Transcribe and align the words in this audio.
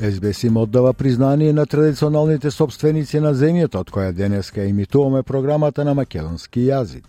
СБС 0.00 0.44
им 0.44 0.56
оддава 0.56 0.92
признание 0.92 1.52
на 1.52 1.66
традиционалните 1.66 2.50
собственици 2.50 3.18
на 3.20 3.32
земјата, 3.34 3.80
од 3.82 3.90
која 3.90 4.12
денеска 4.14 4.62
имитуваме 4.64 5.22
програмата 5.26 5.84
на 5.84 5.94
македонски 5.94 6.68
јазик. 6.70 7.02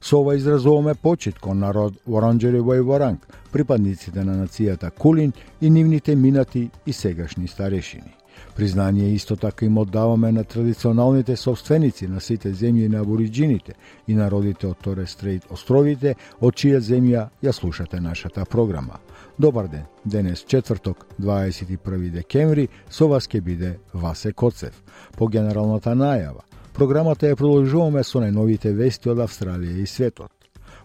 Со 0.00 0.20
ова 0.20 0.34
изразуваме 0.36 0.94
почит 0.94 1.38
кон 1.38 1.58
народ 1.64 1.94
Воранџери 2.06 2.60
во 2.60 2.76
Воранг, 2.84 3.24
припадниците 3.52 4.24
на 4.24 4.36
нацијата 4.36 4.90
Кулин 4.90 5.32
и 5.60 5.70
нивните 5.70 6.16
минати 6.16 6.70
и 6.86 6.92
сегашни 6.92 7.48
старешини. 7.48 8.12
Признание 8.56 9.14
исто 9.14 9.36
така 9.36 9.66
им 9.66 9.78
оддаваме 9.78 10.32
на 10.32 10.44
традиционалните 10.44 11.36
собственици 11.36 12.06
на 12.08 12.20
сите 12.20 12.52
земји 12.52 12.88
на 12.88 13.00
абориджините 13.00 13.72
и 14.08 14.14
народите 14.14 14.66
од 14.66 14.76
Торе 14.84 15.06
Стрейт 15.06 15.44
островите, 15.50 16.14
од 16.40 16.54
чија 16.54 16.80
земја 16.80 17.28
ја 17.42 17.52
слушате 17.52 18.00
нашата 18.00 18.44
програма. 18.44 19.00
Добар 19.38 19.68
ден, 19.68 19.84
денес 20.04 20.44
четврток, 20.44 21.06
21 21.20 22.10
декември, 22.10 22.68
со 22.88 23.04
вас 23.08 23.26
ќе 23.28 23.40
биде 23.44 23.74
Васе 23.92 24.32
Коцев. 24.32 24.78
По 25.12 25.28
генералната 25.28 25.92
најава, 25.92 26.40
програмата 26.72 27.28
ја 27.28 27.36
продолжуваме 27.36 28.00
со 28.04 28.22
најновите 28.24 28.72
вести 28.72 29.12
од 29.12 29.20
Австралија 29.20 29.76
и 29.82 29.86
светот. 29.86 30.32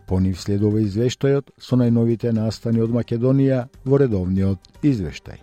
По 0.07 0.19
нив 0.19 0.41
следува 0.41 0.83
извештајот 0.83 1.55
со 1.57 1.79
најновите 1.79 2.35
настани 2.35 2.83
од 2.83 2.91
Македонија 2.91 3.69
во 3.85 4.01
редовниот 4.03 4.83
извештај. 4.83 5.39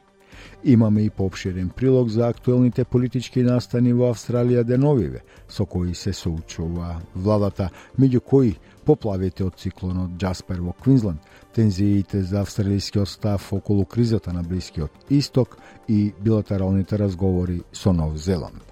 Имаме 0.65 1.07
и 1.07 1.11
попширен 1.11 1.71
прилог 1.71 2.09
за 2.09 2.29
актуелните 2.29 2.85
политички 2.85 3.43
настани 3.43 3.93
во 3.93 4.13
Австралија 4.13 4.67
деновиве, 4.69 5.23
со 5.49 5.65
кои 5.65 5.95
се 5.95 6.13
соучува 6.13 7.01
владата, 7.15 7.71
меѓу 7.99 8.21
кои 8.21 8.57
поплавите 8.89 9.45
од 9.45 9.59
циклонот 9.61 10.15
Джаспер 10.17 10.63
во 10.65 10.73
Квинсленд, 10.73 11.21
тензиите 11.53 12.23
за 12.25 12.41
австралискиот 12.41 13.09
став 13.09 13.53
околу 13.53 13.85
кризата 13.85 14.33
на 14.33 14.43
Блискиот 14.43 14.93
Исток 15.11 15.59
и 15.89 16.15
билатералните 16.21 16.99
разговори 16.99 17.61
со 17.73 17.93
Нов 17.93 18.17
Зеланд. 18.17 18.65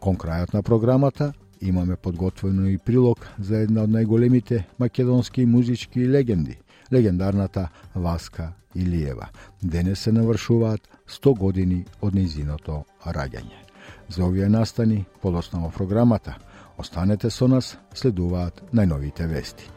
Кон 0.00 0.16
крајот 0.18 0.54
на 0.54 0.62
програмата 0.62 1.32
имаме 1.60 1.96
подготвено 1.96 2.66
и 2.68 2.78
прилог 2.78 3.22
за 3.38 3.62
една 3.62 3.84
од 3.86 3.94
најголемите 3.94 4.64
македонски 4.78 5.46
музички 5.46 6.02
легенди, 6.02 6.58
легендарната 6.92 7.68
Васка 7.94 8.52
Илиева. 8.74 9.28
Денес 9.62 10.00
се 10.00 10.12
навршуваат 10.12 10.88
100 11.08 11.38
години 11.38 11.84
од 12.02 12.14
низиното 12.14 12.82
раѓање. 13.06 13.62
За 14.08 14.26
овие 14.26 14.48
настани, 14.48 15.04
подоснава 15.22 15.70
програмата, 15.70 16.34
останете 16.76 17.30
со 17.30 17.48
нас, 17.48 17.76
следуваат 17.94 18.62
најновите 18.72 19.26
вести. 19.26 19.70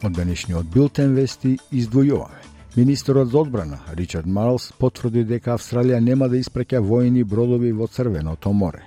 Од 0.00 0.14
денешниот 0.16 0.70
билтен 0.72 1.12
вести 1.14 1.58
издвојуваме. 1.72 2.40
Министерот 2.76 3.28
за 3.28 3.38
одбрана 3.38 3.78
Ричард 3.92 4.26
Марлс 4.26 4.70
потврди 4.78 5.24
дека 5.26 5.56
Австралија 5.56 5.98
нема 6.00 6.28
да 6.30 6.38
испреќа 6.38 6.80
војни 6.80 7.24
бродови 7.24 7.72
во 7.72 7.86
Црвеното 7.86 8.52
море. 8.52 8.84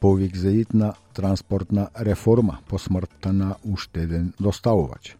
Повик 0.00 0.36
за 0.36 0.50
итна 0.50 0.92
транспортна 1.14 1.88
реформа 2.00 2.58
по 2.68 2.78
смртта 2.78 3.32
на 3.32 3.54
уште 3.64 4.02
еден 4.02 4.32
доставувач. 4.40 5.16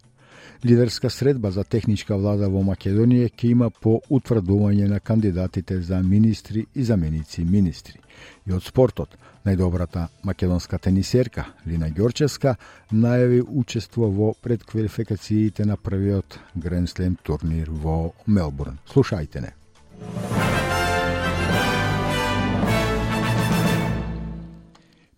Лидерска 0.64 1.10
средба 1.10 1.50
за 1.50 1.64
техничка 1.64 2.14
влада 2.16 2.46
во 2.46 2.60
Македонија 2.62 3.32
ќе 3.34 3.48
има 3.50 3.66
по 3.70 3.96
утврдување 4.06 4.86
на 4.86 5.00
кандидатите 5.00 5.80
за 5.82 5.98
министри 6.02 6.66
и 6.74 6.84
заменици 6.84 7.42
министри. 7.44 7.98
И 8.46 8.54
од 8.54 8.62
спортот, 8.62 9.16
најдобрата 9.42 10.06
македонска 10.22 10.78
тенисерка 10.78 11.48
Лина 11.66 11.90
Ѓорчевска 11.90 12.54
најави 12.92 13.42
учество 13.42 14.06
во 14.06 14.34
предквалификациите 14.38 15.66
на 15.66 15.76
првиот 15.76 16.38
Гренслем 16.54 17.18
турнир 17.22 17.66
во 17.70 18.12
Мелбурн. 18.26 18.78
Слушајте 18.86 19.42
не. 19.42 20.51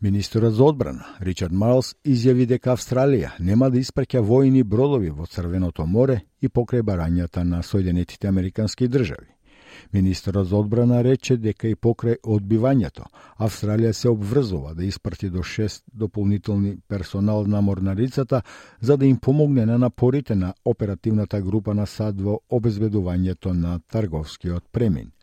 Министерот 0.05 0.55
за 0.55 0.65
одбрана 0.65 1.05
Ричард 1.25 1.53
Марлс 1.57 1.95
изјави 2.05 2.45
дека 2.45 2.75
Австралија 2.75 3.31
нема 3.41 3.71
да 3.73 3.79
испраќа 3.81 4.21
војни 4.21 4.61
бродови 4.73 5.09
во 5.09 5.25
Црвеното 5.25 5.87
море 5.89 6.19
и 6.45 6.51
покрај 6.59 6.85
барањата 6.85 7.41
на 7.43 7.63
Соединетите 7.63 8.29
Американски 8.29 8.89
држави. 8.89 9.33
Министерот 9.95 10.49
за 10.49 10.57
одбрана 10.57 11.01
рече 11.05 11.39
дека 11.39 11.69
и 11.69 11.75
покрај 11.87 12.21
одбивањето 12.21 13.09
Австралија 13.39 13.93
се 13.93 14.13
обврзува 14.13 14.75
да 14.75 14.85
испрати 14.85 15.31
до 15.31 15.39
6 15.39 15.83
дополнителни 15.95 16.77
персонал 16.89 17.47
на 17.47 17.63
морнарицата 17.63 18.43
за 18.81 18.97
да 18.97 19.07
им 19.07 19.17
помогне 19.17 19.67
на 19.67 19.79
напорите 19.79 20.35
на 20.35 20.55
оперативната 20.65 21.41
група 21.41 21.75
на 21.75 21.87
САД 21.87 22.21
во 22.21 22.41
обезбедувањето 22.51 23.53
на 23.53 23.81
трговскиот 23.89 24.65
премин. 24.73 25.15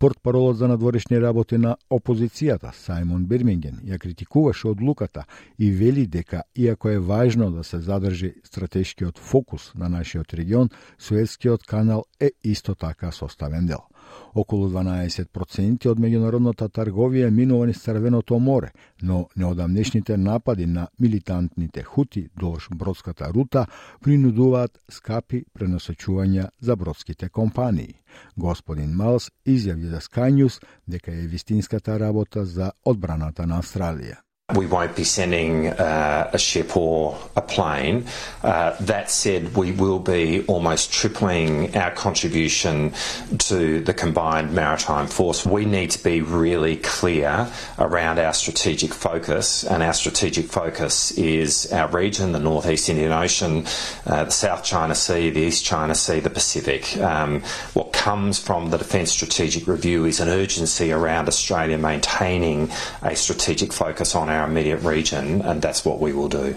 Портпаролот 0.00 0.56
за 0.56 0.68
надворешни 0.68 1.18
работи 1.20 1.58
на 1.60 1.74
опозицијата 1.92 2.70
Саймон 2.72 3.26
Бирминген 3.28 3.82
ја 3.84 3.98
критикуваше 4.00 4.70
одлуката 4.70 5.26
и 5.58 5.68
вели 5.70 6.06
дека 6.06 6.42
иако 6.56 6.88
е 6.88 6.98
важно 6.98 7.50
да 7.52 7.64
се 7.64 7.78
задржи 7.84 8.32
стратешкиот 8.44 9.18
фокус 9.18 9.74
на 9.74 9.88
нашиот 9.88 10.34
регион, 10.34 10.70
Суетскиот 10.98 11.66
канал 11.66 12.04
е 12.20 12.30
исто 12.44 12.74
така 12.74 13.12
составен 13.12 13.66
дел. 13.66 13.89
Околу 14.34 14.68
12% 14.68 15.88
од 15.90 15.98
меѓународната 15.98 16.68
трговија 16.68 17.30
минува 17.30 17.66
низ 17.66 17.82
Црвеното 17.82 18.38
море, 18.38 18.70
но 19.02 19.26
неодамнешните 19.36 20.16
напади 20.16 20.66
на 20.66 20.88
милитантните 21.00 21.82
хути 21.82 22.28
долж 22.38 22.68
бродската 22.74 23.28
рута 23.34 23.66
принудуваат 24.00 24.78
скапи 24.88 25.44
пренасочувања 25.58 26.48
за 26.60 26.76
бродските 26.76 27.28
компании. 27.28 27.94
Господин 28.36 28.94
Малс 28.94 29.30
изјави 29.46 29.90
за 29.90 30.00
Sky 30.00 30.32
News 30.34 30.62
дека 30.88 31.12
е 31.12 31.26
вистинската 31.26 32.00
работа 32.00 32.44
за 32.44 32.72
одбраната 32.84 33.46
на 33.46 33.62
Австралија. 33.62 34.29
We 34.54 34.66
won't 34.66 34.96
be 34.96 35.04
sending 35.04 35.68
uh, 35.68 36.30
a 36.32 36.38
ship 36.38 36.76
or 36.76 37.18
a 37.36 37.42
plane. 37.42 38.06
Uh, 38.42 38.76
that 38.80 39.10
said, 39.10 39.56
we 39.56 39.72
will 39.72 39.98
be 39.98 40.44
almost 40.46 40.92
tripling 40.92 41.76
our 41.76 41.90
contribution 41.90 42.92
to 43.38 43.80
the 43.80 43.94
combined 43.94 44.52
maritime 44.52 45.06
force. 45.06 45.44
We 45.44 45.64
need 45.64 45.90
to 45.92 46.02
be 46.02 46.20
really 46.20 46.76
clear 46.76 47.50
around 47.78 48.18
our 48.18 48.32
strategic 48.32 48.94
focus, 48.94 49.64
and 49.64 49.82
our 49.82 49.92
strategic 49.92 50.46
focus 50.46 51.12
is 51.12 51.70
our 51.72 51.88
region, 51.88 52.32
the 52.32 52.38
Northeast 52.38 52.88
Indian 52.88 53.12
Ocean, 53.12 53.66
uh, 54.06 54.24
the 54.24 54.30
South 54.30 54.64
China 54.64 54.94
Sea, 54.94 55.30
the 55.30 55.40
East 55.40 55.64
China 55.64 55.94
Sea, 55.94 56.20
the 56.20 56.30
Pacific. 56.30 56.96
Um, 56.98 57.42
what 57.74 57.92
comes 57.92 58.38
from 58.38 58.70
the 58.70 58.78
Defence 58.78 59.12
Strategic 59.12 59.66
Review 59.66 60.04
is 60.04 60.20
an 60.20 60.28
urgency 60.28 60.92
around 60.92 61.28
Australia 61.28 61.78
maintaining 61.78 62.70
a 63.02 63.14
strategic 63.14 63.72
focus 63.72 64.14
on 64.14 64.28
our 64.28 64.39
our 64.40 64.48
immediate 64.48 64.82
region, 64.94 65.42
and 65.42 65.56
that's 65.62 65.84
what 65.84 65.98
we 66.00 66.12
will 66.12 66.28
do. 66.28 66.56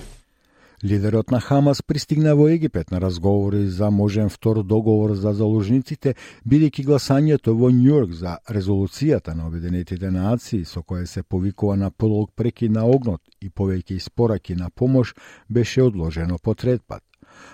Лидерот 0.84 1.32
на 1.32 1.40
Хамас 1.40 1.82
пристигна 1.82 2.36
во 2.36 2.50
Египет 2.50 2.92
на 2.92 3.02
разговори 3.02 3.68
за 3.68 3.92
можен 3.92 4.30
втор 4.30 4.64
договор 4.64 5.14
за 5.16 5.34
заложниците, 5.34 6.16
бидејќи 6.48 6.84
гласањето 6.84 7.54
во 7.56 7.70
Њујорк 7.72 8.12
за 8.12 8.38
резолуцијата 8.50 9.34
на 9.34 9.48
Обединетите 9.48 10.12
нации 10.12 10.66
со 10.66 10.84
која 10.84 11.06
се 11.06 11.24
повикува 11.24 11.76
на 11.76 11.92
полог 11.92 12.32
преки 12.36 12.70
на 12.70 12.84
огнот 12.86 13.22
и 13.42 13.50
повеќе 13.50 13.96
испораки 13.96 14.56
на 14.56 14.70
помош 14.70 15.16
беше 15.50 15.84
одложено 15.84 16.38
по 16.38 16.54
трет 16.54 16.82
пат. 16.88 17.04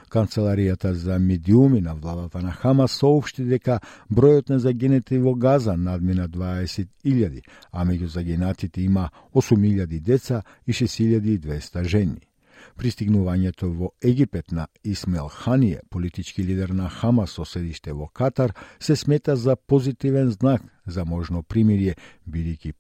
Канцеларијата 0.09 0.93
за 0.93 1.19
медиуми 1.19 1.81
на 1.81 1.95
владата 1.95 2.41
на 2.41 2.51
Хамас 2.51 2.91
соопшти 2.91 3.43
дека 3.45 3.79
бројот 4.11 4.49
на 4.49 4.59
загинати 4.59 5.17
во 5.17 5.35
Газа 5.35 5.77
надмина 5.77 6.29
20.000, 6.29 7.43
а 7.71 7.85
меѓу 7.85 8.05
загинатите 8.05 8.81
има 8.81 9.09
8.000 9.33 9.99
деца 9.99 10.43
и 10.67 10.73
6.200 10.73 11.83
жени. 11.83 12.29
Пристигнувањето 12.79 13.69
во 13.75 13.91
Египет 14.01 14.51
на 14.51 14.67
Исмел 14.83 15.29
Ханија, 15.29 15.81
политички 15.89 16.43
лидер 16.43 16.69
на 16.69 16.89
Хамас 16.89 17.35
со 17.35 17.45
седиште 17.45 17.93
во 17.93 18.07
Катар, 18.07 18.53
се 18.79 18.95
смета 18.95 19.35
за 19.35 19.55
позитивен 19.55 20.31
знак 20.31 20.63
за 20.85 21.05
можно 21.05 21.43
примирие, 21.43 21.95
бидејќи 22.27 22.73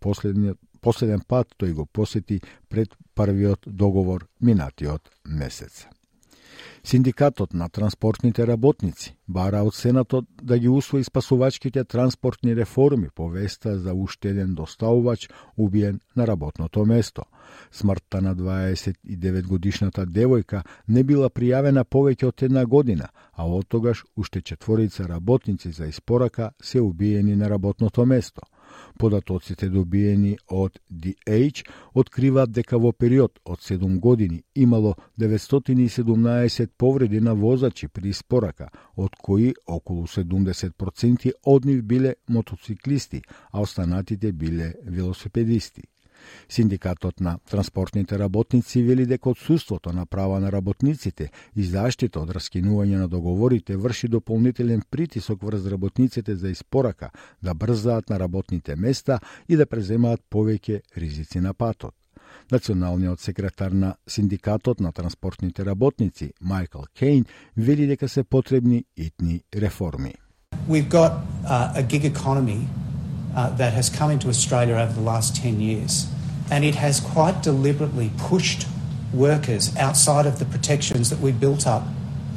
последен 0.81 1.21
пат 1.27 1.55
тој 1.59 1.73
го 1.73 1.85
посети 1.85 2.41
пред 2.69 2.95
првиот 3.15 3.67
договор 3.67 4.27
минатиот 4.41 5.11
месец. 5.25 5.87
Синдикатот 6.83 7.53
на 7.53 7.69
транспортните 7.69 8.47
работници 8.47 9.15
бара 9.27 9.63
од 9.63 9.75
Сенатот 9.75 10.25
да 10.41 10.57
ги 10.59 10.69
усвои 10.69 11.03
спасувачките 11.03 11.83
транспортни 11.83 12.55
реформи 12.55 13.09
по 13.15 13.29
веста 13.29 13.77
за 13.79 13.93
уште 13.93 14.29
еден 14.29 14.55
доставувач 14.55 15.29
убиен 15.57 15.99
на 16.15 16.27
работното 16.27 16.85
место. 16.85 17.23
Смртта 17.71 18.21
на 18.21 18.35
29 18.35 19.47
годишната 19.47 20.05
девојка 20.07 20.63
не 20.87 21.03
била 21.03 21.29
пријавена 21.29 21.83
повеќе 21.83 22.25
од 22.25 22.43
една 22.43 22.65
година, 22.65 23.09
а 23.33 23.45
од 23.45 23.67
тогаш 23.67 24.05
уште 24.15 24.41
четворица 24.41 25.07
работници 25.07 25.71
за 25.71 25.85
испорака 25.85 26.51
се 26.61 26.81
убиени 26.81 27.35
на 27.35 27.49
работното 27.49 28.05
место– 28.05 28.41
Податоците 28.99 29.69
добиени 29.71 30.33
од 30.51 30.79
DH 30.91 31.61
откриваат 32.01 32.51
дека 32.51 32.77
во 32.77 32.91
период 32.91 33.39
од 33.45 33.61
7 33.63 33.99
години 33.99 34.41
имало 34.55 34.95
917 35.17 36.67
повреди 36.77 37.21
на 37.21 37.33
возачи 37.33 37.87
при 37.87 38.09
испорака, 38.09 38.67
од 38.97 39.15
кои 39.15 39.53
околу 39.67 40.03
70% 40.03 41.31
од 41.45 41.65
нив 41.65 41.83
биле 41.83 42.13
мотоциклисти, 42.27 43.21
а 43.51 43.61
останатите 43.61 44.31
биле 44.31 44.73
велосипедисти. 44.83 45.87
Синдикатот 46.49 47.19
на 47.19 47.37
транспортните 47.49 48.19
работници 48.19 48.83
вели 48.83 49.05
дека 49.05 49.29
отсутството 49.29 49.93
на 49.93 50.05
права 50.05 50.39
на 50.39 50.51
работниците 50.51 51.29
и 51.55 51.63
заштита 51.63 52.19
од 52.19 52.33
раскинување 52.35 52.97
на 52.97 53.07
договорите 53.07 53.77
врши 53.77 54.07
дополнителен 54.07 54.81
притисок 54.91 55.43
врз 55.43 55.65
работниците 55.65 56.35
за 56.35 56.49
испорака 56.49 57.09
да 57.43 57.53
брзаат 57.53 58.09
на 58.09 58.19
работните 58.19 58.75
места 58.75 59.19
и 59.49 59.55
да 59.55 59.65
преземаат 59.65 60.21
повеќе 60.31 60.81
ризици 60.97 61.39
на 61.39 61.53
патот. 61.53 61.95
Националниот 62.51 63.19
секретар 63.19 63.71
на 63.71 63.95
Синдикатот 64.07 64.79
на 64.79 64.91
транспортните 64.91 65.65
работници, 65.65 66.33
Майкл 66.41 66.83
Кейн, 66.99 67.25
вели 67.57 67.87
дека 67.87 68.09
се 68.09 68.23
потребни 68.23 68.85
итни 68.97 69.41
реформи. 69.55 70.13
We've 70.67 70.89
got 70.89 71.11
uh, 71.45 71.73
a 71.75 71.83
gig 71.83 72.03
economy 72.13 72.67
uh, 73.35 73.49
that 73.55 73.73
has 73.73 73.89
come 73.89 74.11
into 74.11 74.27
Australia 74.27 74.75
over 74.75 74.93
the 74.93 75.01
last 75.01 75.35
10 75.35 75.59
years. 75.59 76.07
And 76.51 76.63
it 76.63 76.75
has 76.75 76.99
quite 76.99 77.43
deliberately 77.43 78.11
pushed 78.17 78.67
workers 79.13 79.75
outside 79.77 80.25
of 80.25 80.39
the 80.39 80.45
protections 80.45 81.09
that 81.09 81.19
we 81.19 81.31
built 81.31 81.67
up 81.67 81.83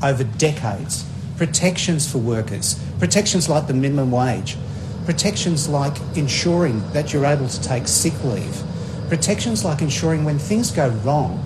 over 0.02 0.24
decades. 0.24 1.04
Protections 1.36 2.10
for 2.10 2.18
workers, 2.18 2.82
protections 2.98 3.48
like 3.48 3.66
the 3.66 3.74
minimum 3.74 4.10
wage, 4.10 4.56
protections 5.04 5.68
like 5.68 5.96
ensuring 6.16 6.82
that 6.92 7.12
you're 7.12 7.24
able 7.24 7.48
to 7.48 7.60
take 7.62 7.88
sick 7.88 8.12
leave, 8.24 8.62
protections 9.08 9.64
like 9.64 9.82
ensuring 9.82 10.24
when 10.24 10.38
things 10.38 10.70
go 10.70 10.88
wrong, 11.04 11.42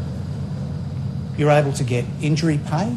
you're 1.38 1.50
able 1.50 1.72
to 1.72 1.84
get 1.84 2.04
injury 2.20 2.60
pay, 2.66 2.94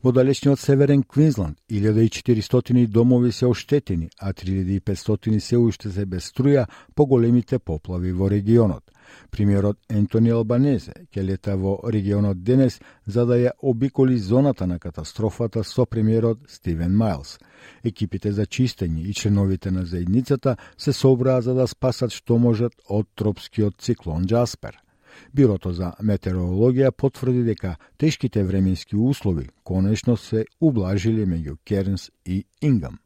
Во 0.00 0.12
далечниот 0.12 0.60
Северен 0.60 1.02
Квинсленд, 1.02 1.58
1400 1.70 2.86
домови 2.86 3.32
се 3.32 3.46
оштетени, 3.46 4.10
а 4.20 4.32
3500 4.32 5.38
се 5.38 5.56
уште 5.58 5.90
се 5.90 6.06
без 6.06 6.30
струја 6.30 6.68
по 6.94 7.06
големите 7.06 7.58
поплави 7.58 8.12
во 8.12 8.30
регионот. 8.30 8.84
Примерот 9.30 9.78
Ентони 9.90 10.30
Албанезе 10.30 10.94
ќе 11.10 11.26
лета 11.26 11.56
во 11.56 11.80
регионот 11.90 12.44
денес 12.44 12.78
за 13.06 13.26
да 13.26 13.42
ја 13.42 13.50
обиколи 13.58 14.18
зоната 14.18 14.66
на 14.66 14.78
катастрофата 14.78 15.64
со 15.64 15.86
премиерот 15.86 16.46
Стивен 16.46 16.94
Майлс. 16.94 17.38
Екипите 17.82 18.32
за 18.32 18.46
чистење 18.46 19.02
и 19.02 19.14
членовите 19.14 19.70
на 19.70 19.84
заедницата 19.84 20.56
се 20.76 20.92
собраа 20.92 21.42
за 21.42 21.54
да 21.54 21.66
спасат 21.66 22.12
што 22.12 22.38
можат 22.38 22.72
од 22.86 23.08
тропскиот 23.16 23.82
циклон 23.82 24.26
Джаспер– 24.26 24.78
Бирото 25.34 25.72
за 25.72 25.92
метеорологија 26.02 26.90
потврди 26.90 27.42
дека 27.42 27.76
тешките 27.98 28.44
временски 28.44 28.96
услови 28.96 29.48
конечно 29.64 30.16
се 30.16 30.44
ублажиле 30.60 31.26
меѓу 31.26 31.56
Кернс 31.64 32.10
и 32.26 32.44
Ингам. 32.62 32.98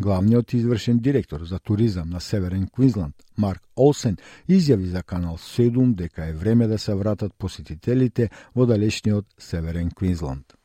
Главниот 0.00 0.52
извршен 0.54 0.98
директор 0.98 1.44
за 1.44 1.58
туризам 1.58 2.10
на 2.10 2.20
Северен 2.20 2.68
Квинсленд, 2.68 3.14
Марк 3.36 3.62
Олсен, 3.76 4.16
изјави 4.48 4.90
за 4.90 5.02
Канал 5.02 5.36
7 5.36 5.94
дека 5.94 6.26
е 6.26 6.32
време 6.32 6.66
да 6.66 6.78
се 6.78 6.94
вратат 6.94 7.34
посетителите 7.38 8.30
во 8.54 8.66
далечниот 8.66 9.26
Северен 9.38 9.90
Квинсленд. 9.90 10.57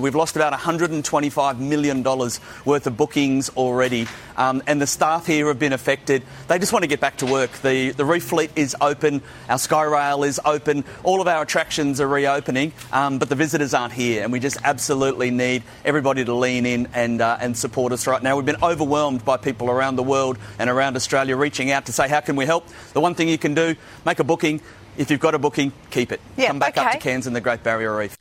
We've 0.00 0.14
lost 0.14 0.36
about 0.36 0.52
$125 0.52 1.58
million 1.58 2.02
worth 2.02 2.86
of 2.86 2.96
bookings 2.96 3.50
already, 3.50 4.06
um, 4.36 4.62
and 4.66 4.80
the 4.80 4.86
staff 4.86 5.26
here 5.26 5.48
have 5.48 5.58
been 5.58 5.72
affected. 5.72 6.22
They 6.48 6.58
just 6.58 6.72
want 6.72 6.82
to 6.84 6.86
get 6.86 7.00
back 7.00 7.18
to 7.18 7.26
work. 7.26 7.50
The, 7.62 7.90
the 7.90 8.04
reef 8.04 8.24
fleet 8.24 8.50
is 8.56 8.74
open, 8.80 9.22
our 9.48 9.58
Skyrail 9.58 10.26
is 10.26 10.40
open, 10.44 10.84
all 11.04 11.20
of 11.20 11.28
our 11.28 11.42
attractions 11.42 12.00
are 12.00 12.08
reopening, 12.08 12.72
um, 12.92 13.18
but 13.18 13.28
the 13.28 13.34
visitors 13.34 13.74
aren't 13.74 13.92
here, 13.92 14.22
and 14.22 14.32
we 14.32 14.40
just 14.40 14.58
absolutely 14.64 15.30
need 15.30 15.62
everybody 15.84 16.24
to 16.24 16.34
lean 16.34 16.66
in 16.66 16.88
and, 16.94 17.20
uh, 17.20 17.36
and 17.40 17.56
support 17.56 17.92
us 17.92 18.06
right 18.06 18.22
now. 18.22 18.36
We've 18.36 18.46
been 18.46 18.62
overwhelmed 18.62 19.24
by 19.24 19.36
people 19.36 19.70
around 19.70 19.96
the 19.96 20.02
world 20.02 20.38
and 20.58 20.70
around 20.70 20.96
Australia 20.96 21.36
reaching 21.36 21.70
out 21.70 21.86
to 21.86 21.92
say, 21.92 22.08
How 22.08 22.20
can 22.20 22.36
we 22.36 22.46
help? 22.46 22.66
The 22.94 23.00
one 23.00 23.14
thing 23.14 23.28
you 23.28 23.38
can 23.38 23.54
do, 23.54 23.76
make 24.06 24.18
a 24.18 24.24
booking. 24.24 24.60
If 24.96 25.10
you've 25.10 25.20
got 25.20 25.34
a 25.34 25.38
booking, 25.38 25.72
keep 25.90 26.12
it. 26.12 26.20
Yeah, 26.36 26.48
Come 26.48 26.58
back 26.58 26.76
okay. 26.76 26.86
up 26.86 26.92
to 26.92 26.98
Cairns 26.98 27.26
and 27.26 27.34
the 27.34 27.40
Great 27.40 27.62
Barrier 27.62 27.96
Reef. 27.96 28.19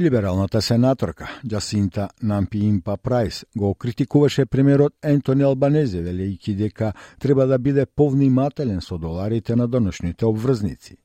Либералната 0.00 0.62
сенаторка 0.62 1.28
Джасинта 1.46 2.08
Нампиимпа 2.22 2.96
Прайс 2.96 3.44
го 3.56 3.74
критикуваше 3.74 4.46
премиерот 4.46 4.92
Ентони 5.04 5.44
Албанезе, 5.44 6.00
велејќи 6.00 6.54
дека 6.56 6.92
треба 7.20 7.44
да 7.46 7.58
биде 7.58 7.84
повнимателен 7.86 8.80
со 8.80 8.96
доларите 8.98 9.56
на 9.56 9.68
доношните 9.68 10.24
обврзници. 10.24 10.96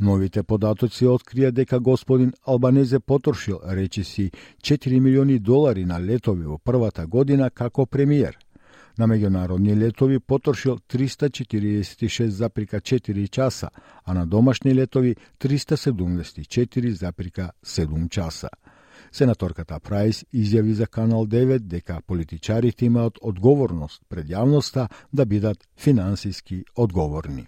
Новите 0.00 0.42
податоци 0.42 1.08
открија 1.08 1.50
дека 1.50 1.80
господин 1.80 2.34
Албанезе 2.44 3.00
потрошил 3.00 3.60
речиси 3.64 4.30
4 4.62 5.00
милиони 5.00 5.38
долари 5.38 5.84
на 5.84 6.00
летови 6.00 6.44
во 6.44 6.58
првата 6.58 7.06
година 7.06 7.50
како 7.50 7.86
премиер 7.86 8.36
на 8.98 9.06
меѓународни 9.06 9.76
летови 9.76 10.18
потрошил 10.18 10.78
346,4 10.78 13.30
часа, 13.30 13.68
а 14.04 14.14
на 14.14 14.26
домашни 14.26 14.74
летови 14.74 15.16
374,7 15.40 18.08
часа. 18.08 18.48
Сенаторката 19.12 19.80
Прайс 19.80 20.24
изјави 20.34 20.72
за 20.72 20.86
Канал 20.86 21.26
9 21.26 21.58
дека 21.58 22.00
политичарите 22.06 22.86
имаат 22.86 23.18
одговорност 23.22 24.02
пред 24.08 24.26
јавноста 24.28 24.88
да 25.12 25.26
бидат 25.26 25.68
финансиски 25.76 26.64
одговорни. 26.76 27.46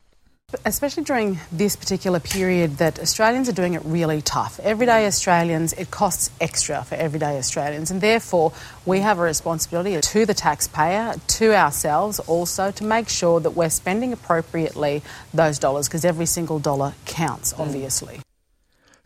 Especially 0.64 1.02
during 1.02 1.38
this 1.52 1.76
particular 1.76 2.20
period 2.20 2.78
that 2.78 2.98
Australians 2.98 3.50
are 3.50 3.52
doing 3.52 3.74
it 3.74 3.82
really 3.84 4.22
tough. 4.22 4.58
Everyday 4.60 5.04
Australians, 5.04 5.74
it 5.74 5.90
costs 5.90 6.30
extra 6.40 6.84
for 6.84 6.94
everyday 6.94 7.36
Australians, 7.36 7.90
and 7.90 8.00
therefore 8.00 8.54
we 8.86 9.00
have 9.00 9.18
a 9.18 9.22
responsibility 9.22 10.00
to 10.00 10.24
the 10.24 10.32
taxpayer, 10.32 11.16
to 11.26 11.54
ourselves 11.54 12.18
also, 12.20 12.70
to 12.70 12.82
make 12.82 13.10
sure 13.10 13.40
that 13.40 13.50
we're 13.50 13.68
spending 13.68 14.10
appropriately 14.10 15.02
those 15.34 15.58
dollars 15.58 15.86
because 15.86 16.06
every 16.06 16.24
single 16.24 16.58
dollar 16.58 16.94
counts, 17.04 17.52
mm. 17.52 17.60
obviously. 17.60 18.22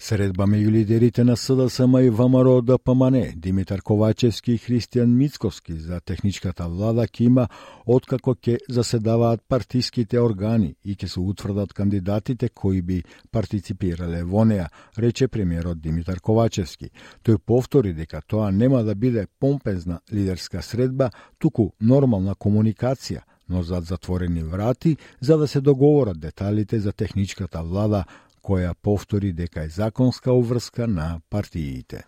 Средба 0.02 0.48
меѓу 0.50 0.70
лидерите 0.74 1.22
на 1.22 1.36
СДСМ 1.38 2.00
и 2.02 2.08
ВМРО 2.10 2.62
да 2.62 2.74
ДПМН, 2.74 3.36
Димитар 3.36 3.82
Ковачевски 3.86 4.52
и 4.52 4.58
Христијан 4.58 5.06
Мицковски 5.06 5.76
за 5.78 6.00
техничката 6.00 6.66
влада 6.66 7.04
ќе 7.06 7.28
има 7.28 7.44
откако 7.86 8.34
ќе 8.34 8.56
заседаваат 8.68 9.44
партиските 9.48 10.18
органи 10.18 10.74
и 10.84 10.96
ќе 10.96 11.06
се 11.06 11.20
утврдат 11.20 11.72
кандидатите 11.72 12.48
кои 12.48 12.82
би 12.82 13.04
партиципирале 13.30 14.24
во 14.24 14.42
неа, 14.44 14.66
рече 14.98 15.28
премиерот 15.28 15.78
Димитар 15.78 16.18
Ковачевски. 16.18 16.90
Тој 17.22 17.38
повтори 17.38 17.94
дека 17.94 18.24
тоа 18.26 18.50
нема 18.50 18.82
да 18.82 18.94
биде 18.94 19.28
помпезна 19.38 20.00
лидерска 20.12 20.62
средба, 20.62 21.12
туку 21.38 21.70
нормална 21.80 22.34
комуникација, 22.34 23.22
но 23.48 23.62
зад 23.62 23.84
затворени 23.84 24.42
врати, 24.42 24.96
за 25.20 25.38
да 25.38 25.46
се 25.46 25.60
договорат 25.60 26.20
деталите 26.20 26.80
за 26.80 26.92
техничката 26.92 27.62
влада 27.62 28.04
која 28.42 28.74
повтори 28.74 29.32
дека 29.32 29.64
е 29.64 29.68
законска 29.68 30.32
уврска 30.32 30.86
на 30.86 31.20
партиите. 31.30 32.04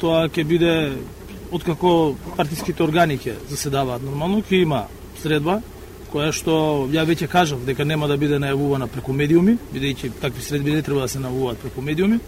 Тоа 0.00 0.28
ќе 0.28 0.44
биде 0.44 0.72
откако 1.50 2.14
партиските 2.36 2.82
органи 2.82 3.18
ќе 3.18 3.34
заседаваат 3.48 4.02
нормално, 4.02 4.42
ќе 4.42 4.62
има 4.62 4.86
средба 5.20 5.60
која 6.10 6.32
што 6.34 6.54
ја 6.90 7.04
веќе 7.06 7.28
кажав 7.30 7.64
дека 7.66 7.84
нема 7.84 8.08
да 8.10 8.16
биде 8.18 8.38
најавувана 8.42 8.88
преку 8.90 9.12
медиуми, 9.12 9.56
бидејќи 9.72 10.12
такви 10.20 10.42
средби 10.42 10.74
не 10.74 10.82
треба 10.82 11.06
да 11.06 11.08
се 11.08 11.22
најавуваат 11.22 11.62
преку 11.62 11.82
медиуми. 11.86 12.18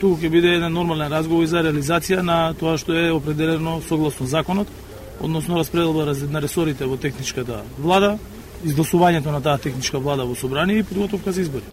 Туку 0.00 0.18
ќе 0.20 0.30
биде 0.32 0.54
еден 0.56 0.72
нормален 0.72 1.12
разговор 1.12 1.46
за 1.46 1.62
реализација 1.62 2.22
на 2.26 2.54
тоа 2.54 2.78
што 2.78 2.96
е 2.96 3.10
определено 3.12 3.80
согласно 3.86 4.26
законот, 4.26 4.68
односно 5.20 5.58
распределба 5.58 6.14
на 6.30 6.40
ресорите 6.40 6.86
во 6.86 6.96
техничката 6.96 7.62
влада, 7.78 8.18
изгласувањето 8.64 9.30
на 9.32 9.40
таа 9.40 9.58
техничка 9.58 9.98
влада 9.98 10.24
во 10.24 10.34
собрание 10.34 10.78
и 10.78 10.82
подготовка 10.82 11.32
за 11.32 11.40
избори. 11.42 11.64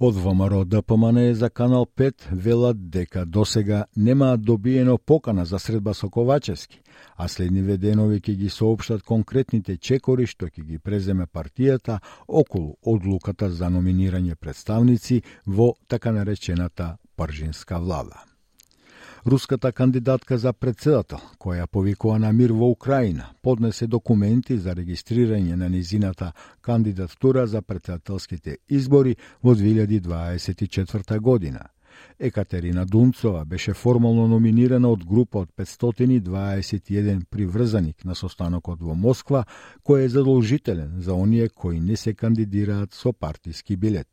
Од 0.00 0.14
ВМРО 0.14 0.64
ДПМН 0.64 1.34
за 1.34 1.50
Канал 1.50 1.86
5 1.96 2.12
велат 2.32 2.90
дека 2.90 3.24
досега 3.24 3.84
немаат 3.96 4.42
добиено 4.42 4.98
покана 4.98 5.44
за 5.44 5.58
средба 5.58 5.94
со 5.94 6.10
Ковачевски, 6.10 6.80
а 7.16 7.28
следниве 7.28 7.76
денови 7.76 8.20
ќе 8.20 8.36
ги 8.36 8.48
соопштат 8.48 9.02
конкретните 9.02 9.76
чекори 9.76 10.26
што 10.26 10.46
ќе 10.46 10.62
ги 10.62 10.78
преземе 10.78 11.26
партијата 11.26 11.98
околу 12.28 12.76
одлуката 12.86 13.50
за 13.50 13.74
номинирање 13.74 14.38
представници 14.38 15.22
во 15.46 15.74
така 15.88 16.12
наречената 16.12 16.96
Пржинска 17.16 17.78
влада. 17.82 18.27
Руската 19.28 19.72
кандидатка 19.72 20.38
за 20.38 20.52
председател, 20.52 21.18
која 21.36 21.66
повикува 21.66 22.18
на 22.18 22.30
мир 22.32 22.54
во 22.56 22.70
Украина, 22.72 23.26
поднесе 23.44 23.86
документи 23.86 24.56
за 24.56 24.72
регистрирање 24.72 25.52
на 25.52 25.68
низината 25.68 26.30
кандидатура 26.64 27.46
за 27.46 27.60
председателските 27.62 28.56
избори 28.68 29.16
во 29.44 29.52
2024 29.54 31.18
година. 31.20 31.68
Екатерина 32.20 32.86
Дунцова 32.86 33.44
беше 33.44 33.74
формално 33.74 34.26
номинирана 34.28 34.88
од 34.90 35.04
група 35.06 35.38
од 35.38 35.48
521 35.56 37.24
приврзаник 37.30 38.04
на 38.04 38.14
состанокот 38.14 38.80
во 38.82 38.94
Москва, 38.94 39.44
кој 39.86 40.04
е 40.04 40.08
задолжителен 40.08 40.96
за 40.98 41.14
оние 41.14 41.48
кои 41.48 41.78
не 41.80 41.96
се 41.96 42.14
кандидираат 42.14 42.94
со 42.94 43.12
партиски 43.12 43.76
билет. 43.76 44.08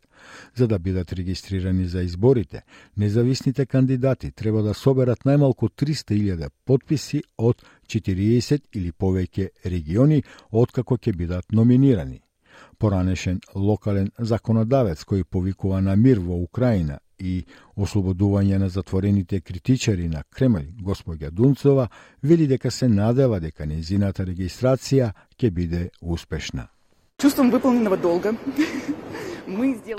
За 0.55 0.67
да 0.67 0.79
бидат 0.79 1.13
регистрирани 1.13 1.85
за 1.85 2.01
изборите, 2.01 2.61
независните 2.97 3.65
кандидати 3.65 4.31
треба 4.31 4.61
да 4.63 4.73
соберат 4.73 5.25
најмалку 5.25 5.69
300.000 5.73 6.49
подписи 6.65 7.23
од 7.37 7.65
40 7.87 8.61
или 8.73 8.91
повеќе 8.91 9.49
региони 9.65 10.23
откако 10.51 10.97
ќе 10.97 11.15
бидат 11.15 11.51
номинирани. 11.51 12.21
Поранешен 12.77 13.41
локален 13.55 14.11
законодавец 14.19 15.03
кој 15.03 15.23
повикува 15.23 15.81
на 15.81 15.95
мир 15.95 16.19
во 16.19 16.37
Украина 16.37 16.99
и 17.19 17.45
ослободување 17.77 18.57
на 18.57 18.69
затворените 18.69 19.41
критичари 19.41 20.07
на 20.07 20.23
Кремљ, 20.35 20.65
господја 20.81 21.31
Дунцова, 21.31 21.87
вели 22.23 22.47
дека 22.47 22.71
се 22.71 22.87
надева 22.87 23.39
дека 23.39 23.65
незината 23.65 24.25
регистрација 24.25 25.11
ќе 25.39 25.51
биде 25.51 25.89
успешна. 26.01 26.67
Чувствам 27.17 27.51
выполненого 27.51 27.97
долга. 27.97 28.33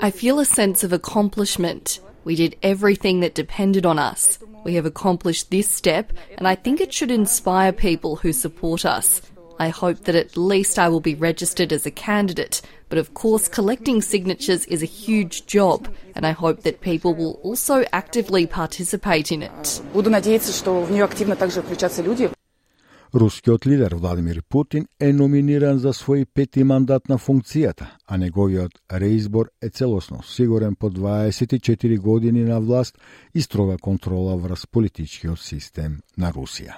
I 0.01 0.11
feel 0.11 0.39
a 0.39 0.45
sense 0.45 0.83
of 0.83 0.91
accomplishment. 0.91 2.01
We 2.25 2.35
did 2.35 2.57
everything 2.61 3.21
that 3.21 3.33
depended 3.33 3.85
on 3.85 3.97
us. 3.97 4.39
We 4.65 4.73
have 4.73 4.85
accomplished 4.85 5.49
this 5.49 5.69
step, 5.69 6.11
and 6.37 6.45
I 6.45 6.55
think 6.55 6.81
it 6.81 6.91
should 6.91 7.11
inspire 7.11 7.71
people 7.71 8.17
who 8.17 8.33
support 8.33 8.85
us. 8.85 9.21
I 9.57 9.69
hope 9.69 10.03
that 10.03 10.15
at 10.15 10.35
least 10.35 10.77
I 10.77 10.89
will 10.89 10.99
be 10.99 11.15
registered 11.15 11.71
as 11.71 11.85
a 11.85 11.91
candidate, 11.91 12.61
but 12.89 12.97
of 12.97 13.13
course, 13.13 13.47
collecting 13.47 14.01
signatures 14.01 14.65
is 14.65 14.81
a 14.81 14.85
huge 14.85 15.45
job, 15.45 15.87
and 16.15 16.25
I 16.25 16.31
hope 16.31 16.63
that 16.63 16.81
people 16.81 17.13
will 17.13 17.39
also 17.43 17.83
actively 17.91 18.47
participate 18.47 19.31
in 19.31 19.43
it. 19.43 19.81
Буду 19.93 20.09
надеяться, 20.09 20.51
что 20.51 20.81
в 20.81 20.91
нее 20.91 21.03
активно 21.03 21.35
также 21.35 21.61
включатся 21.61 22.01
люди. 22.01 22.29
Рускиот 23.13 23.65
лидер 23.65 23.95
Владимир 23.95 24.43
Путин 24.49 24.87
е 24.99 25.13
номиниран 25.13 25.79
за 25.79 25.93
свој 25.93 26.25
пети 26.25 26.63
мандат 26.63 27.07
на 27.09 27.17
функцијата, 27.17 27.87
а 28.05 28.17
неговиот 28.17 28.71
реизбор 28.91 29.49
е 29.61 29.69
целосно 29.69 30.23
сигурен 30.23 30.75
по 30.75 30.89
24 30.89 31.97
години 31.97 32.43
на 32.43 32.59
власт 32.59 32.97
и 33.33 33.41
строга 33.41 33.77
контрола 33.77 34.37
врз 34.37 34.67
политичкиот 34.67 35.39
систем 35.39 35.99
на 36.17 36.31
Русија. 36.33 36.75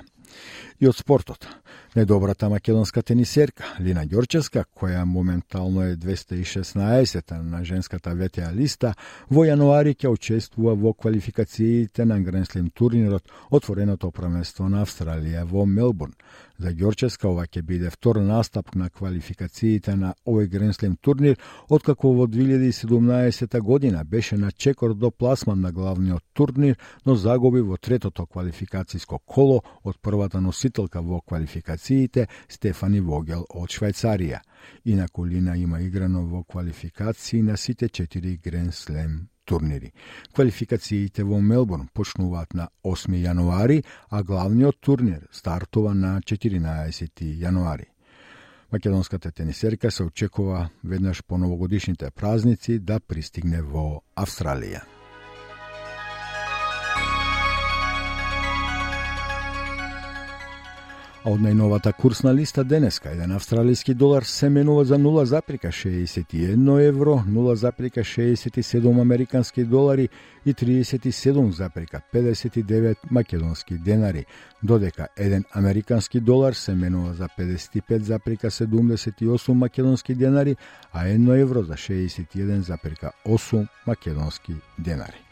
И 0.79 0.87
од 0.87 0.95
спортот. 0.95 1.47
Недобрата 1.95 2.49
македонска 2.49 3.01
тенисерка 3.01 3.65
Лина 3.83 4.05
Ѓорчевска, 4.05 4.63
која 4.77 5.03
моментално 5.03 5.83
е 5.83 5.95
216 5.97 7.41
на 7.41 7.63
женската 7.65 8.13
ВТА 8.15 8.51
листа, 8.53 8.93
во 9.27 9.43
јануари 9.43 9.95
ќе 9.97 10.07
учествува 10.13 10.75
во 10.79 10.93
квалификациите 10.93 12.05
на 12.05 12.21
Гренслим 12.21 12.69
турнирот 12.69 13.27
отвореното 13.51 14.11
првенство 14.11 14.69
на 14.69 14.85
Австралија 14.85 15.43
во 15.43 15.65
Мелбурн. 15.65 16.13
За 16.59 16.71
Ѓорчевска 16.75 17.27
ова 17.27 17.45
ќе 17.47 17.61
биде 17.63 17.89
втор 17.89 18.19
настап 18.21 18.75
на 18.75 18.89
квалификациите 18.89 19.95
на 19.95 20.13
овој 20.27 20.47
Гренслим 20.47 20.95
турнир, 21.01 21.37
откако 21.69 22.13
во 22.13 22.27
2017 22.27 23.59
година 23.61 24.03
беше 24.05 24.37
на 24.37 24.51
чекор 24.51 24.93
до 24.93 25.11
пласман 25.11 25.61
на 25.61 25.71
главниот 25.71 26.23
турнир, 26.33 26.77
но 27.05 27.15
загуби 27.15 27.61
во 27.61 27.77
третото 27.77 28.25
квалификациско 28.25 29.19
коло 29.25 29.63
од 29.83 29.97
првата 30.01 30.41
носителка 30.69 31.01
во 31.01 31.21
квалификациите 31.21 32.27
Стефани 32.47 32.99
Вогел 33.01 33.45
од 33.49 33.69
Швајцарија. 33.69 34.39
Инаку 34.85 35.25
Лина 35.25 35.57
има 35.57 35.81
играно 35.81 36.25
во 36.25 36.43
квалификации 36.43 37.41
на 37.41 37.57
сите 37.57 37.89
четири 37.89 38.37
Гренслем 38.37 39.29
турнири. 39.45 39.93
Квалификациите 40.33 41.23
во 41.23 41.41
Мелбурн 41.41 41.89
почнуваат 41.93 42.53
на 42.53 42.69
8 42.83 43.15
јануари, 43.15 43.83
а 44.09 44.23
главниот 44.23 44.79
турнир 44.79 45.27
стартува 45.31 45.93
на 45.93 46.21
14 46.21 47.09
јануари. 47.21 47.89
Македонската 48.71 49.31
тенисерка 49.31 49.91
се 49.91 50.03
очекува 50.03 50.69
веднаш 50.83 51.23
по 51.23 51.37
новогодишните 51.37 52.11
празници 52.11 52.79
да 52.79 52.99
пристигне 52.99 53.61
во 53.61 54.03
Австралија. 54.15 54.98
А 61.29 61.33
од 61.35 61.43
најновата 61.45 61.91
курсна 61.93 62.31
листа 62.33 62.63
денеска, 62.65 63.11
еден 63.13 63.29
австралиски 63.37 63.93
долар 63.93 64.25
се 64.25 64.49
менува 64.49 64.81
за 64.85 64.97
0,61 64.97 66.87
евро, 66.87 67.23
0,67 67.27 69.01
американски 69.01 69.63
долари 69.63 70.09
и 70.45 70.53
37,59 70.53 72.95
македонски 73.11 73.77
денари, 73.77 74.25
додека 74.63 75.07
еден 75.17 75.43
американски 75.53 76.19
долар 76.19 76.53
се 76.53 76.75
менува 76.75 77.13
за 77.13 77.27
55,78 77.39 79.53
македонски 79.53 80.15
денари, 80.15 80.55
а 80.93 81.05
1 81.05 81.41
евро 81.41 81.63
за 81.63 81.73
61,8 81.73 83.67
македонски 83.87 84.53
денари 84.79 85.28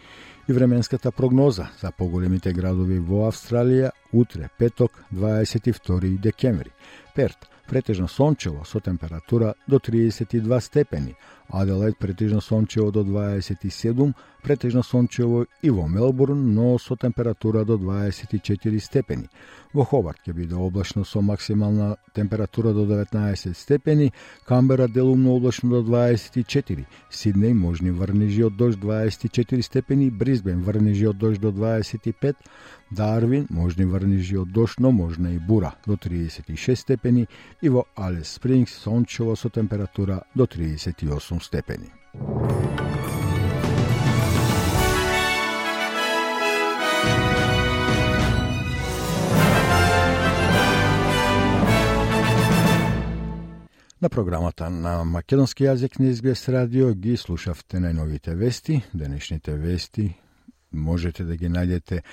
и 0.48 0.54
временската 0.54 1.12
прогноза 1.12 1.68
за 1.82 1.92
поголемите 1.92 2.54
градови 2.54 3.00
во 3.00 3.26
Австралија 3.28 3.92
утре, 4.14 4.50
петок, 4.58 5.04
22 5.14 6.18
декември. 6.20 6.72
Перт, 7.16 7.50
претежно 7.68 8.08
сончево 8.08 8.64
со 8.66 8.80
температура 8.80 9.54
до 9.68 9.80
32 9.80 10.60
степени, 10.60 11.16
Аделаид 11.50 11.98
претежно 11.98 12.42
сончево 12.42 12.92
до 12.92 13.04
27, 13.04 14.14
претежно 14.44 14.84
сончево 14.84 15.46
и 15.62 15.70
во 15.70 15.88
Мелбурн, 15.88 16.54
но 16.54 16.78
со 16.78 16.96
температура 16.96 17.66
до 17.66 17.78
24 17.78 18.80
степени. 18.80 19.30
Во 19.74 19.84
Хобарт 19.86 20.24
ќе 20.26 20.34
биде 20.34 20.56
облачно 20.56 21.04
со 21.06 21.22
максимална 21.22 21.98
температура 22.16 22.74
до 22.74 22.86
19 22.86 23.58
степени, 23.58 24.14
Камбера 24.46 24.88
делумно 24.88 25.36
облачно 25.36 25.70
до 25.70 25.82
24, 25.84 26.86
Сиднеј 27.12 27.54
можни 27.54 27.92
врнежи 27.92 28.46
од 28.46 28.56
дожд 28.58 28.80
24 28.80 29.62
степени, 29.62 30.10
Бризбен 30.10 30.64
врнежи 30.64 31.08
од 31.10 31.18
дожд 31.18 31.42
до 31.42 31.52
25, 31.52 32.36
Дарвин 32.92 33.48
можни 33.50 33.86
врнежи 33.86 34.38
од 34.40 34.52
дожд, 34.52 34.80
но 34.80 34.92
можна 34.92 35.36
и 35.36 35.40
бура 35.40 35.76
до 35.86 35.98
36 35.98 36.82
степени 36.82 37.28
и 37.62 37.70
во 37.70 37.84
Алес 37.96 38.32
Спрингс 38.40 38.74
сончево 38.74 39.36
со 39.36 39.50
температура 39.50 40.24
до 40.36 40.46
38 40.46 41.37
степени. 41.40 41.92
На 54.02 54.10
програмата 54.10 54.70
на 54.70 55.04
македонски 55.04 55.66
јазик 55.66 56.00
на 56.00 56.12
Избес 56.14 56.46
радио 56.54 56.92
ги 56.94 57.18
слушавте 57.18 57.80
најновите 57.82 58.36
вести. 58.38 58.84
Денешните 58.94 59.56
вести 59.58 60.14
можете 60.72 61.24
да 61.24 61.36
ги 61.36 61.50
најдете 61.50 62.04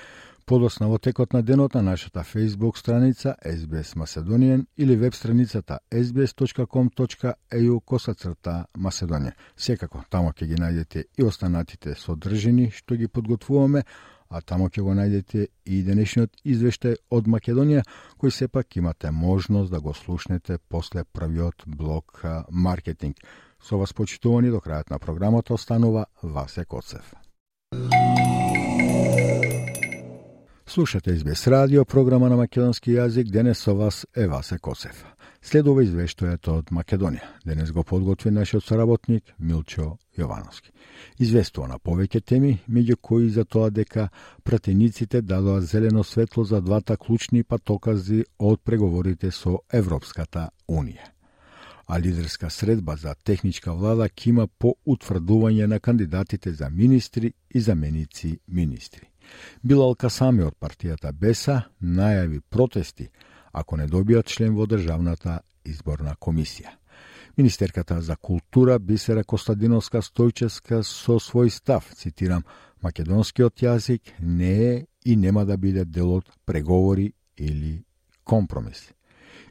подосна 0.45 0.87
во 0.87 0.97
текот 0.97 1.33
на 1.33 1.41
денот 1.41 1.73
на 1.73 1.81
нашата 1.81 2.19
Facebook 2.19 2.77
страница 2.77 3.35
SBS 3.45 3.95
Macedonian 3.95 4.65
или 4.77 4.95
веб 4.95 5.13
страницата 5.15 5.79
sbs.com.eu 5.91 7.79
косацрта 7.79 8.65
Macedonија. 8.77 9.33
Секако, 9.57 10.03
тамо 10.09 10.31
ќе 10.31 10.45
ги 10.45 10.59
најдете 10.61 11.05
и 11.17 11.23
останатите 11.23 11.95
содржини 11.95 12.69
што 12.71 12.95
ги 12.95 13.07
подготвуваме, 13.07 13.83
а 14.29 14.41
тамо 14.41 14.69
ќе 14.69 14.81
го 14.81 14.93
најдете 14.93 15.47
и 15.65 15.81
денешниот 15.83 16.37
извештај 16.45 16.95
од 17.09 17.27
Македонија, 17.27 17.83
кој 18.21 18.29
сепак 18.29 18.77
имате 18.77 19.11
можност 19.11 19.71
да 19.71 19.81
го 19.81 19.93
слушнете 19.93 20.57
после 20.69 21.03
првиот 21.03 21.65
блок 21.65 22.21
маркетинг. 22.49 23.17
Со 23.61 23.77
вас 23.77 23.93
почитувани 23.93 24.49
до 24.49 24.61
крајот 24.61 24.91
на 24.91 24.99
програмата 24.99 25.53
останува 25.53 26.05
Васе 26.21 26.65
Коцев. 26.65 27.15
Слушате 30.67 31.11
Избес 31.11 31.47
радио, 31.47 31.85
програма 31.85 32.29
на 32.29 32.35
македонски 32.35 32.95
јазик, 32.97 33.29
денес 33.29 33.59
со 33.61 33.75
вас 33.75 34.07
е 34.17 34.25
Васе 34.27 34.57
Косев. 34.57 35.05
Следува 35.41 35.83
извештајето 35.85 36.57
од 36.57 36.71
Македонија. 36.73 37.21
Денес 37.45 37.69
го 37.71 37.83
подготви 37.83 38.31
нашиот 38.31 38.65
соработник 38.65 39.29
Милчо 39.39 39.97
Јовановски. 40.17 40.73
Известува 41.19 41.67
на 41.67 41.77
повеќе 41.77 42.25
теми, 42.25 42.57
меѓу 42.67 42.97
кои 43.01 43.29
за 43.29 43.45
тоа 43.45 43.69
дека 43.69 44.09
пратениците 44.43 45.21
дадоа 45.21 45.61
зелено 45.61 46.03
светло 46.03 46.43
за 46.43 46.61
двата 46.61 46.97
клучни 46.97 47.43
патокази 47.43 48.23
од 48.39 48.61
преговорите 48.63 49.31
со 49.31 49.59
Европската 49.71 50.49
Унија 50.67 51.13
а 51.87 51.99
лидерска 51.99 52.49
средба 52.49 52.95
за 52.95 53.15
техничка 53.23 53.73
влада 53.73 54.09
кима 54.09 54.47
по 54.47 54.75
утврдување 54.87 55.65
на 55.65 55.79
кандидатите 55.79 56.51
за 56.51 56.69
министри 56.69 57.33
и 57.53 57.61
заменици 57.61 58.39
министри. 58.47 59.05
Билал 59.63 59.95
Касами 59.95 60.43
од 60.43 60.55
партијата 60.59 61.11
Беса 61.11 61.61
најави 61.81 62.41
протести 62.49 63.09
ако 63.55 63.77
не 63.77 63.87
добијат 63.87 64.27
член 64.27 64.55
во 64.55 64.67
Државната 64.67 65.39
изборна 65.65 66.15
комисија. 66.19 66.75
Министерката 67.37 68.01
за 68.01 68.15
култура 68.15 68.79
Бисера 68.79 69.23
Костадиновска 69.23 70.01
Стојческа 70.03 70.81
со 70.83 71.17
свој 71.19 71.49
став, 71.51 71.87
цитирам, 71.95 72.43
македонскиот 72.83 73.63
јазик 73.63 74.13
не 74.19 74.53
е 74.67 74.85
и 75.05 75.15
нема 75.15 75.45
да 75.45 75.57
биде 75.57 75.85
дел 75.85 76.13
од 76.17 76.29
преговори 76.45 77.13
или 77.37 77.83
компромис. 78.23 78.91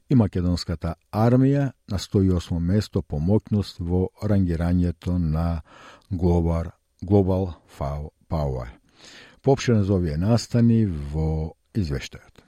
И 0.08 0.14
македонската 0.14 0.94
армија 1.12 1.72
на 1.88 1.98
108 1.98 2.58
место 2.60 3.02
помокност 3.02 3.80
во 3.80 4.08
рангирањето 4.22 5.18
на 5.18 5.62
Global, 6.10 6.72
Global 7.02 7.52
Power. 8.28 8.83
Поопшено 9.44 9.84
за 9.84 9.94
овие 9.94 10.16
настани 10.16 10.86
во 10.88 11.52
извештајот. 11.76 12.40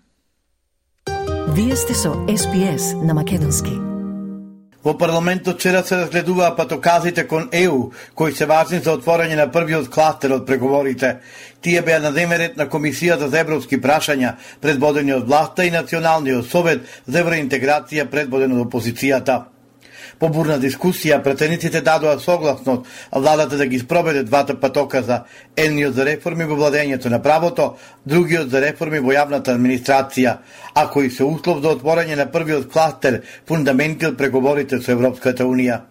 Вие 1.52 1.76
сте 1.76 1.94
со 1.94 2.14
СПС 2.24 2.94
на 3.04 3.12
Македонски. 3.14 3.74
Во 4.86 4.94
парламентот 4.94 5.58
вчера 5.58 5.82
се 5.84 5.96
разгледуваа 5.96 6.56
патоказите 6.56 7.26
кон 7.26 7.48
ЕУ, 7.52 7.90
кои 8.14 8.32
се 8.32 8.46
важни 8.46 8.78
за 8.78 8.94
отворање 8.96 9.36
на 9.36 9.48
првиот 9.52 9.90
кластер 9.90 10.32
од 10.38 10.46
преговорите. 10.46 11.18
Тие 11.60 11.82
беа 11.82 11.98
на 12.00 12.12
демерет 12.14 12.56
на 12.56 12.68
Комисијата 12.70 13.26
за 13.28 13.42
европски 13.44 13.80
прашања, 13.82 14.36
предбодени 14.60 15.12
од 15.12 15.26
власта 15.26 15.66
и 15.66 15.74
Националниот 15.74 16.48
совет 16.48 16.86
за 17.06 17.20
евроинтеграција, 17.20 18.08
предбоден 18.08 18.56
од 18.56 18.62
опозицијата. 18.68 19.55
По 20.18 20.28
бурна 20.32 20.56
дискусија, 20.60 21.18
претениците 21.22 21.82
дадоа 21.84 22.18
согласност 22.18 22.86
владата 23.12 23.56
да 23.56 23.66
ги 23.66 23.78
спроведе 23.78 24.22
двата 24.22 24.60
патоказа, 24.60 25.24
едниот 25.56 25.94
за 25.94 26.06
реформи 26.08 26.44
во 26.44 26.56
владењето 26.56 27.12
на 27.12 27.22
правото, 27.22 27.74
другиот 28.06 28.48
за 28.50 28.62
реформи 28.64 29.00
во 29.00 29.12
јавната 29.12 29.52
администрација, 29.52 30.38
а 30.74 30.86
кои 30.90 31.10
се 31.10 31.24
услов 31.24 31.60
за 31.62 31.74
отворање 31.76 32.16
на 32.16 32.30
првиот 32.32 32.72
кластер, 32.72 33.20
фундаментил 33.48 34.16
преговорите 34.16 34.80
со 34.80 34.96
Европската 34.96 35.44
Унија 35.44 35.82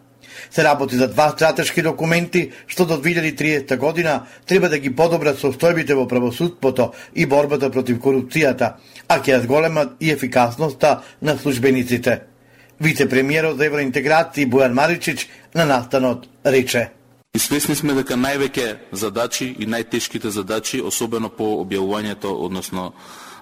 се 0.52 0.64
работи 0.64 0.96
за 0.96 1.08
два 1.08 1.30
стратешки 1.30 1.82
документи 1.82 2.52
што 2.68 2.86
до 2.86 2.98
2030 3.02 3.78
година 3.78 4.26
треба 4.46 4.70
да 4.70 4.80
ги 4.80 4.96
подобрат 4.96 5.40
состојбите 5.40 5.96
во 5.96 6.08
правосудството 6.08 6.92
и 7.16 7.26
борбата 7.26 7.70
против 7.72 8.00
корупцијата, 8.00 8.76
а 9.08 9.20
ќе 9.20 9.36
ја 9.36 9.44
зголемат 9.44 9.98
и 10.00 10.12
ефикасноста 10.12 11.02
на 11.22 11.38
службениците. 11.38 12.35
Вице-премиерот 12.80 13.58
за 13.58 13.70
евроинтеграција 13.70 14.50
Бојан 14.52 14.74
Маричич 14.74 15.28
на 15.54 15.66
настанот 15.66 16.28
рече. 16.44 16.92
И 17.36 17.40
свесни 17.40 17.76
сме 17.76 17.94
дека 17.94 18.16
највеќе 18.16 18.92
задачи 18.92 19.48
и 19.60 19.68
најтешките 19.68 20.28
задачи, 20.28 20.82
особено 20.82 21.30
по 21.30 21.58
објавувањето, 21.64 22.32
односно 22.32 22.94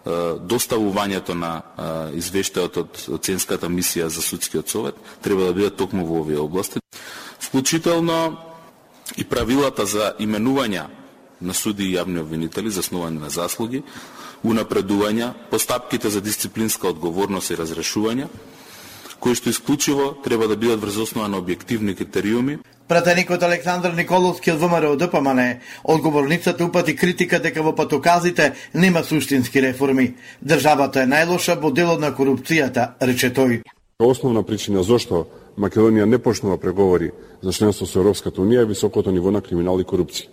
доставувањето 0.03 1.33
на 1.33 1.51
извештајот 2.13 2.77
од 2.77 3.03
оценската 3.15 3.69
мисија 3.69 4.09
за 4.11 4.21
судскиот 4.21 4.69
совет 4.69 4.95
треба 5.21 5.45
да 5.45 5.53
бидат 5.53 5.77
токму 5.77 6.05
во 6.05 6.19
овие 6.21 6.39
области. 6.39 6.79
Вклучително 7.39 8.37
и 9.15 9.23
правилата 9.23 9.85
за 9.85 10.13
именување 10.19 10.87
на 11.41 11.53
суди 11.53 11.85
и 11.85 11.95
јавни 11.95 12.19
обвинители, 12.19 12.69
заснувани 12.69 13.19
на 13.19 13.29
заслуги, 13.29 13.83
унапредувања, 14.43 15.33
постапките 15.51 16.09
за 16.09 16.21
дисциплинска 16.21 16.87
одговорност 16.87 17.51
и 17.51 17.55
разрешување, 17.55 18.27
кои 19.23 19.35
што 19.39 19.49
исклучиво 19.49 20.17
треба 20.23 20.47
да 20.51 20.57
бидат 20.59 20.81
врз 20.83 20.97
основа 21.07 21.29
на 21.31 21.39
објективни 21.39 21.95
критериуми. 21.95 22.57
Пратеникот 22.87 23.43
Александар 23.43 23.93
Николовски 23.95 24.51
од 24.51 24.59
ВМРО 24.59 24.97
ДПМН 24.99 25.61
одговорницата 25.83 26.65
упати 26.65 26.95
критика 26.95 27.39
дека 27.39 27.63
во 27.63 27.71
патоказите 27.71 28.53
нема 28.73 29.03
суштински 29.03 29.61
реформи. 29.61 30.15
Државата 30.43 31.03
е 31.03 31.07
најлоша 31.07 31.55
во 31.55 31.71
делот 31.71 32.03
на 32.03 32.11
корупцијата, 32.11 32.99
рече 32.99 33.31
тој. 33.31 33.61
Основна 33.99 34.43
причина 34.43 34.83
зошто 34.83 35.27
Македонија 35.57 36.03
не 36.05 36.19
почнува 36.19 36.57
преговори 36.57 37.11
за 37.41 37.53
членство 37.53 37.85
со 37.85 37.99
Европската 37.99 38.41
Унија 38.41 38.67
е 38.67 38.71
високото 38.75 39.11
ниво 39.11 39.31
на 39.31 39.41
криминал 39.41 39.79
и 39.79 39.87
корупција. 39.87 40.27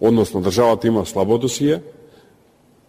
Односно, 0.00 0.40
државата 0.40 0.86
има 0.86 1.06
слабо 1.06 1.38
досие, 1.38 1.82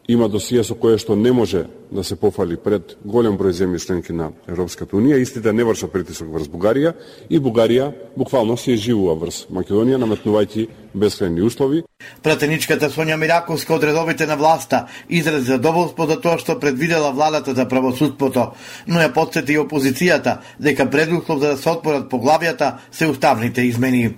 има 0.09 0.25
досија 0.25 0.63
со 0.65 0.73
кое 0.73 0.97
што 0.97 1.15
не 1.15 1.31
може 1.31 1.67
да 1.93 2.03
се 2.03 2.15
пофали 2.17 2.57
пред 2.57 2.95
голем 3.05 3.37
број 3.37 3.53
земји 3.53 3.79
членки 3.83 4.13
на 4.13 4.31
Европската 4.47 4.97
Унија, 4.97 5.19
истите 5.21 5.45
да 5.45 5.53
не 5.53 5.63
вршат 5.63 5.91
притисок 5.93 6.31
врз 6.33 6.49
Бугарија 6.49 6.95
и 7.29 7.39
Бугарија 7.39 7.91
буквално 8.17 8.57
се 8.57 8.77
живува 8.77 9.13
врз 9.21 9.45
Македонија, 9.53 10.01
наметнувајќи 10.01 10.65
бескрајни 10.97 11.45
услови. 11.45 11.83
Пратеничката 12.25 12.89
Сонја 12.89 13.19
Мираковска 13.21 13.75
од 13.75 13.85
редовите 13.85 14.25
на 14.25 14.37
власта 14.37 14.87
изрази 15.09 15.45
задоволство 15.53 16.09
за 16.09 16.17
тоа 16.21 16.41
што 16.41 16.57
предвидела 16.59 17.11
владата 17.13 17.53
за 17.53 17.67
правосудството, 17.69 18.49
но 18.87 19.05
ја 19.05 19.13
подсети 19.13 19.53
и 19.53 19.61
опозицијата 19.61 20.39
дека 20.59 20.89
предуслов 20.89 21.39
за 21.39 21.53
да 21.53 21.57
се 21.57 21.69
отпорат 21.69 22.09
поглавијата 22.09 22.79
се 22.91 23.07
уставните 23.13 23.61
измени 23.61 24.15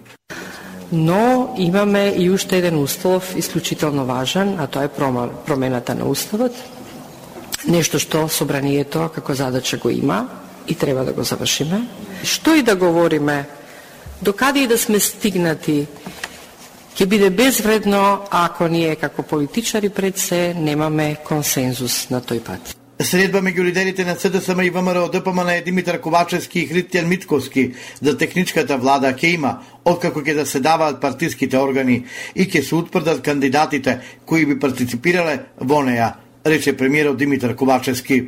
но 0.92 1.54
имаме 1.58 2.14
и 2.18 2.30
уште 2.30 2.58
еден 2.58 2.80
услов 2.84 3.36
исклучително 3.36 4.06
важен, 4.06 4.60
а 4.60 4.68
тоа 4.68 4.84
е 4.84 4.94
промената 5.46 5.96
на 5.96 6.06
уставот. 6.06 6.52
Нешто 7.68 8.00
што 8.00 8.26
собранието 8.30 9.10
како 9.14 9.34
задача 9.34 9.78
го 9.78 9.90
има 9.90 10.28
и 10.68 10.76
треба 10.76 11.06
да 11.06 11.14
го 11.14 11.24
завршиме. 11.24 11.88
Што 12.24 12.56
и 12.56 12.62
да 12.62 12.76
говориме, 12.76 13.46
докаде 14.22 14.60
и 14.60 14.68
да 14.68 14.78
сме 14.78 15.00
стигнати, 15.00 15.88
ќе 16.98 17.06
биде 17.06 17.30
безвредно 17.30 18.26
ако 18.32 18.68
ние 18.68 18.96
како 18.96 19.24
политичари 19.24 19.90
пред 19.90 20.18
се 20.18 20.54
немаме 20.54 21.16
консензус 21.24 22.10
на 22.10 22.22
тој 22.22 22.42
пат. 22.42 22.81
Средба 23.02 23.40
меѓу 23.42 23.64
лидерите 23.66 24.04
на 24.06 24.14
СДСМ 24.14 24.60
и 24.62 24.70
ВМРО 24.70 25.08
ДПМН 25.10 25.50
е 25.50 25.62
Димитар 25.66 25.98
Ковачевски 26.02 26.60
и 26.60 26.68
Христијан 26.70 27.08
Митковски 27.10 27.72
за 28.02 28.14
техничката 28.18 28.78
влада 28.78 29.10
ќе 29.18 29.32
има, 29.40 29.56
откако 29.86 30.22
ќе 30.22 30.36
да 30.38 30.46
се 30.46 30.62
даваат 30.62 31.00
партиските 31.02 31.58
органи 31.58 32.04
и 32.36 32.46
ќе 32.46 32.62
се 32.62 32.76
утврдат 32.76 33.24
кандидатите 33.26 33.98
кои 34.26 34.46
би 34.46 34.60
партиципирале 34.60 35.40
во 35.58 35.82
неја, 35.82 36.14
рече 36.46 36.78
премиерот 36.78 37.18
Димитар 37.18 37.56
Ковачевски. 37.58 38.22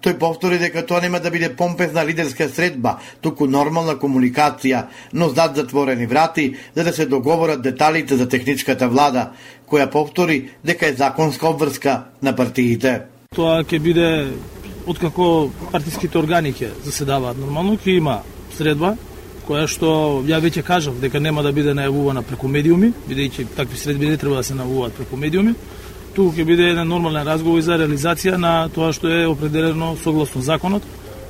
Тој 0.00 0.16
повтори 0.18 0.58
дека 0.58 0.86
тоа 0.88 1.04
нема 1.04 1.20
да 1.20 1.30
биде 1.30 1.52
помпезна 1.56 2.04
лидерска 2.04 2.48
средба, 2.48 2.96
туку 3.20 3.44
нормална 3.46 3.98
комуникација, 4.00 4.86
но 5.12 5.28
зад 5.28 5.56
затворени 5.56 6.06
врати, 6.06 6.54
за 6.74 6.84
да 6.84 6.92
се 6.92 7.06
договорат 7.06 7.62
деталите 7.62 8.16
за 8.16 8.28
техничката 8.28 8.88
влада, 8.88 9.32
која 9.68 9.90
повтори 9.90 10.46
дека 10.64 10.88
е 10.88 10.96
законска 10.96 11.48
обврска 11.48 12.04
на 12.22 12.36
партиите. 12.36 13.13
Тоа 13.34 13.64
ќе 13.66 13.80
биде 13.82 14.08
откако 14.86 15.50
партиските 15.72 16.18
органи 16.18 16.52
ќе 16.54 16.70
заседаваат 16.84 17.38
нормално, 17.40 17.74
ќе 17.76 17.98
има 17.98 18.20
средба 18.54 18.94
која 19.44 19.66
што 19.68 19.88
ја 20.24 20.38
веќе 20.40 20.62
кажав 20.64 21.00
дека 21.02 21.20
нема 21.20 21.42
да 21.42 21.52
биде 21.52 21.74
најавувана 21.76 22.22
преку 22.24 22.48
медиуми, 22.48 22.92
бидејќи 23.08 23.48
такви 23.56 23.76
средби 23.76 24.08
не 24.08 24.16
треба 24.16 24.40
да 24.40 24.46
се 24.46 24.54
најавуваат 24.54 24.96
преку 24.96 25.18
медиуми. 25.20 25.54
Туку 26.14 26.32
ќе 26.32 26.46
биде 26.46 26.70
еден 26.70 26.88
нормален 26.88 27.26
разговор 27.26 27.60
за 27.60 27.76
реализација 27.80 28.38
на 28.40 28.68
тоа 28.72 28.92
што 28.94 29.10
е 29.10 29.26
определено 29.26 29.96
согласно 30.02 30.42
законот, 30.42 30.82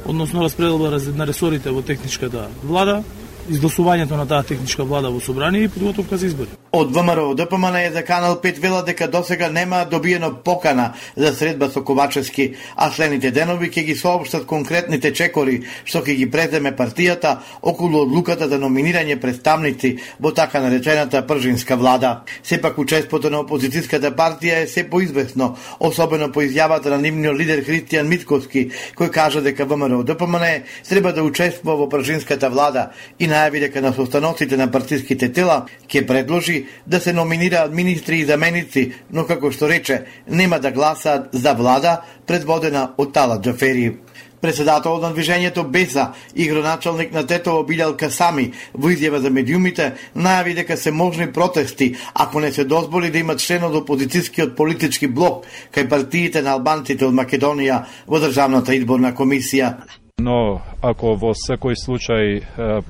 односно 0.05 0.45
распределба 0.45 1.01
на 1.17 1.27
ресорите 1.27 1.71
во 1.71 1.83
техничката 1.83 2.49
влада, 2.63 3.03
изгласувањето 3.49 4.17
на 4.17 4.27
таа 4.27 4.43
техничка 4.43 4.85
влада 4.85 5.11
во 5.11 5.21
собрание 5.21 5.65
и 5.65 5.69
подготовка 5.69 6.17
за 6.17 6.27
избори. 6.27 6.49
Од 6.73 6.91
ВМРО 6.91 7.35
ДПМН 7.35 7.77
е 7.77 7.91
за 7.93 8.03
Канал 8.03 8.41
5 8.43 8.59
вела 8.59 8.83
дека 8.83 9.09
досега 9.09 9.49
нема 9.49 9.85
добиено 9.91 10.35
покана 10.45 10.93
за 11.17 11.33
средба 11.33 11.69
со 11.71 11.85
Ковачевски, 11.85 12.55
а 12.77 12.91
следните 12.91 13.31
денови 13.31 13.71
ќе 13.71 13.85
ги 13.85 13.95
соопштат 13.95 14.47
конкретните 14.47 15.13
чекори 15.13 15.61
што 15.85 16.01
ќе 16.01 16.17
ги 16.17 16.31
преземе 16.31 16.73
партијата 16.77 17.37
околу 17.63 18.03
одлуката 18.03 18.49
за 18.49 18.59
номинирање 18.59 19.21
представници 19.21 19.99
во 20.21 20.33
така 20.33 20.61
наречената 20.61 21.23
пржинска 21.27 21.77
влада. 21.77 22.25
Сепак 22.43 22.79
учеството 22.79 23.31
на 23.31 23.45
опозицијската 23.45 24.15
партија 24.17 24.65
е 24.65 24.67
се 24.67 24.89
поизвестно, 24.91 25.57
особено 25.81 26.33
по 26.33 26.41
изјавата 26.41 26.91
на 26.91 26.99
нивниот 26.99 27.39
лидер 27.39 27.65
Христијан 27.65 28.09
Митковски, 28.09 28.71
кој 28.97 29.11
кажа 29.11 29.43
дека 29.43 29.67
ВМРО 29.67 30.03
ДПМН 30.03 30.65
треба 30.89 31.13
да 31.13 31.23
учествува 31.23 31.77
во 31.77 31.89
пржинската 31.89 32.51
влада 32.51 32.91
и 33.19 33.27
на 33.27 33.34
најави 33.35 33.67
дека 33.67 33.83
на 33.83 33.93
состаноците 33.93 34.57
на 34.57 34.71
партиските 34.71 35.33
тела 35.33 35.65
ќе 35.89 36.07
предложи 36.07 36.65
да 36.87 37.01
се 37.01 37.13
номинираат 37.13 37.75
министри 37.75 38.21
и 38.21 38.29
заменици, 38.31 38.93
но 39.11 39.27
како 39.27 39.51
што 39.53 39.69
рече, 39.69 40.05
нема 40.29 40.61
да 40.61 40.73
гласаат 40.73 41.29
за 41.33 41.55
влада 41.55 42.01
предводена 42.27 42.93
од 42.99 43.13
Тала 43.13 43.41
Джафери. 43.41 43.97
Председателот 44.45 45.01
на 45.01 45.09
движењето 45.15 45.63
Беса 45.73 46.11
и 46.37 46.49
гроначалник 46.49 47.13
на 47.13 47.23
Тетово 47.27 47.63
Билјал 47.65 47.95
Касами 47.97 48.51
во 48.75 48.91
изјава 48.93 49.23
за 49.25 49.31
медиумите 49.33 49.87
најави 50.17 50.55
дека 50.61 50.77
се 50.77 50.93
можни 50.93 51.31
протести 51.33 51.95
ако 52.15 52.41
не 52.41 52.53
се 52.53 52.65
дозволи 52.65 53.11
да 53.11 53.19
има 53.25 53.39
член 53.41 53.65
од 53.65 53.81
опозицијскиот 53.81 54.55
политички 54.55 55.09
блок 55.09 55.49
кај 55.73 55.89
партиите 55.89 56.43
на 56.43 56.59
албанците 56.59 57.09
од 57.09 57.17
Македонија 57.17 57.85
во 58.07 58.21
Државната 58.21 58.77
изборна 58.77 59.17
комисија. 59.17 60.04
Но 60.25 60.63
ако 60.81 61.17
во 61.19 61.33
секој 61.35 61.75
случај 61.75 62.39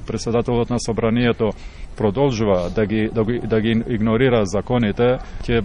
председателот 0.06 0.68
на 0.70 0.76
собранието 0.78 1.50
продолжува 1.96 2.70
да 2.74 2.86
ги 2.86 3.08
да 3.14 3.24
ги, 3.24 3.38
да 3.38 3.60
ги 3.60 3.82
игнорира 3.88 4.44
законите, 4.46 5.18
ќе 5.44 5.62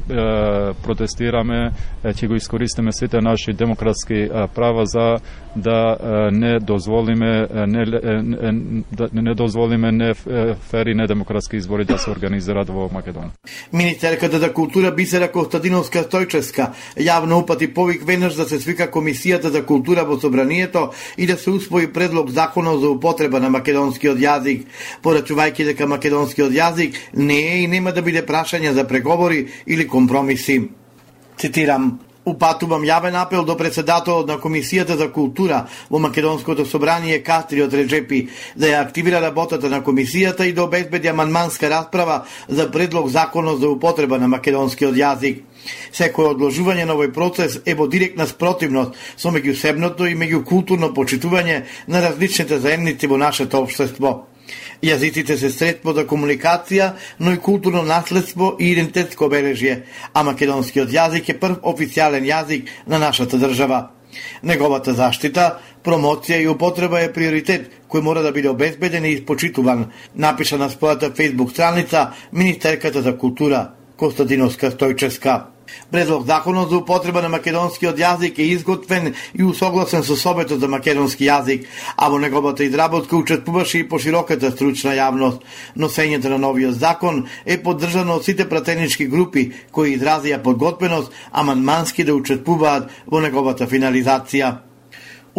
протестираме, 0.84 1.72
ќе 2.04 2.28
го 2.28 2.36
искористиме 2.36 2.92
сите 2.92 3.22
наши 3.22 3.54
демократски 3.54 4.30
права 4.56 4.86
за 4.86 5.20
да, 5.56 5.98
да 6.02 6.30
не 6.32 6.60
дозволиме 6.60 7.48
не, 7.68 7.86
да 8.92 9.10
не 9.13 9.34
дозволиме 9.36 9.92
не 9.92 10.13
фери 10.70 10.96
недемократски 10.96 11.56
избори 11.56 11.86
да 11.86 11.98
се 11.98 12.12
организираат 12.12 12.70
во 12.70 12.89
Македонија. 12.89 13.32
Министерката 13.74 14.39
за 14.39 14.54
култура 14.54 14.92
Бисера 14.92 15.32
Костадиновска 15.32 16.04
Стојчевска 16.04 16.70
јавно 16.98 17.42
упати 17.44 17.74
повик 17.74 18.06
веднаш 18.06 18.36
да 18.36 18.46
се 18.46 18.60
свика 18.60 18.89
комисијата 18.92 19.50
за 19.50 19.65
култура 19.65 20.06
во 20.06 20.20
собранието 20.20 20.89
и 21.18 21.28
да 21.28 21.38
се 21.38 21.50
усвои 21.50 21.94
предлог 21.94 22.30
законот 22.30 22.82
за 22.82 22.89
употреба 22.89 23.39
на 23.39 23.50
македонскиот 23.50 24.18
јазик, 24.18 24.65
порачувајќи 25.04 25.65
дека 25.74 25.88
македонскиот 26.19 26.51
јазик 26.51 26.95
не 27.13 27.39
е 27.39 27.63
и 27.63 27.67
нема 27.67 27.91
да 27.91 28.01
биде 28.01 28.25
прашање 28.25 28.73
за 28.73 28.84
преговори 28.88 29.47
или 29.65 29.88
компромиси. 29.88 30.69
Цитирам, 31.38 31.99
Упатувам 32.29 32.84
јавен 32.84 33.15
апел 33.15 33.45
до 33.45 33.55
председателот 33.58 34.27
на 34.27 34.36
Комисијата 34.38 34.97
за 34.97 35.08
култура 35.10 35.67
во 35.89 35.99
Македонското 35.99 36.65
собрание 36.65 37.23
Кастриот 37.23 37.73
Реджепи 37.73 38.27
да 38.55 38.67
ја 38.67 38.82
активира 38.84 39.21
работата 39.21 39.69
на 39.69 39.82
комисијата 39.82 40.45
и 40.45 40.53
да 40.53 40.63
обезбеди 40.63 41.08
аманманска 41.08 41.69
расправа 41.69 42.25
за 42.47 42.69
предлог 42.71 43.10
законот 43.10 43.60
за 43.60 43.69
употреба 43.69 44.19
на 44.19 44.27
македонскиот 44.27 44.93
јазик. 44.93 45.41
Секој 45.91 46.36
одложување 46.36 46.86
на 46.86 46.93
овој 46.93 47.13
процес 47.13 47.62
е 47.65 47.73
во 47.73 47.88
директна 47.88 48.27
спротивност 48.27 48.93
со 49.17 49.32
меѓусебното 49.32 50.05
и 50.05 50.15
меѓукултурно 50.19 50.93
почитување 50.93 51.63
на 51.88 52.01
различните 52.01 52.60
заедници 52.60 53.08
во 53.08 53.17
нашето 53.17 53.63
општество. 53.63 54.29
Јазиците 54.82 55.36
се 55.38 55.50
средство 55.52 55.94
за 55.94 56.06
комуникација, 56.08 56.94
но 57.20 57.34
и 57.34 57.38
културно 57.38 57.84
наследство 57.84 58.56
и 58.60 58.72
идентитетско 58.72 59.28
обележје, 59.28 59.84
а 60.14 60.24
македонскиот 60.24 60.90
јазик 60.90 61.30
е 61.30 61.40
прв 61.40 61.60
официјален 61.64 62.26
јазик 62.26 62.70
на 62.88 63.00
нашата 63.00 63.38
држава. 63.38 63.90
Неговата 64.44 64.94
заштита, 64.94 65.60
промоција 65.84 66.40
и 66.42 66.48
употреба 66.48 67.02
е 67.04 67.12
приоритет 67.14 67.70
кој 67.90 68.02
мора 68.02 68.22
да 68.22 68.32
биде 68.32 68.50
обезбеден 68.50 69.06
и 69.06 69.14
испочитуван, 69.18 69.92
напиша 70.16 70.58
на 70.58 70.70
својата 70.70 71.14
фейсбук 71.16 71.52
страница 71.52 72.10
Министерката 72.32 73.02
за 73.02 73.18
култура 73.18 73.70
Костадиновска 73.98 74.72
Стојческа. 74.72 75.59
Предлог 75.91 76.25
законот 76.25 76.69
за 76.69 76.77
употреба 76.77 77.21
на 77.21 77.29
македонскиот 77.29 77.97
јазик 77.97 78.39
е 78.39 78.51
изготвен 78.53 79.13
и 79.34 79.43
усогласен 79.43 80.03
со 80.03 80.15
Советот 80.15 80.60
за 80.60 80.67
македонски 80.67 81.25
јазик, 81.25 81.65
а 81.97 82.10
во 82.10 82.19
неговата 82.19 82.63
изработка 82.63 83.17
учествуваше 83.17 83.79
и 83.79 83.89
пошироката 83.89 84.51
стручна 84.51 84.93
јавност. 84.93 85.41
Носењето 85.75 86.29
на 86.29 86.38
новиот 86.38 86.77
закон 86.77 87.25
е 87.45 87.58
поддржано 87.63 88.15
од 88.15 88.25
сите 88.25 88.49
пратенички 88.49 89.08
групи 89.08 89.51
кои 89.71 89.97
изразија 89.97 90.43
подготвеност 90.43 91.12
амандмански 91.32 92.03
да 92.03 92.15
учествуваат 92.15 92.89
во 93.08 93.19
неговата 93.19 93.67
финализација. 93.67 94.68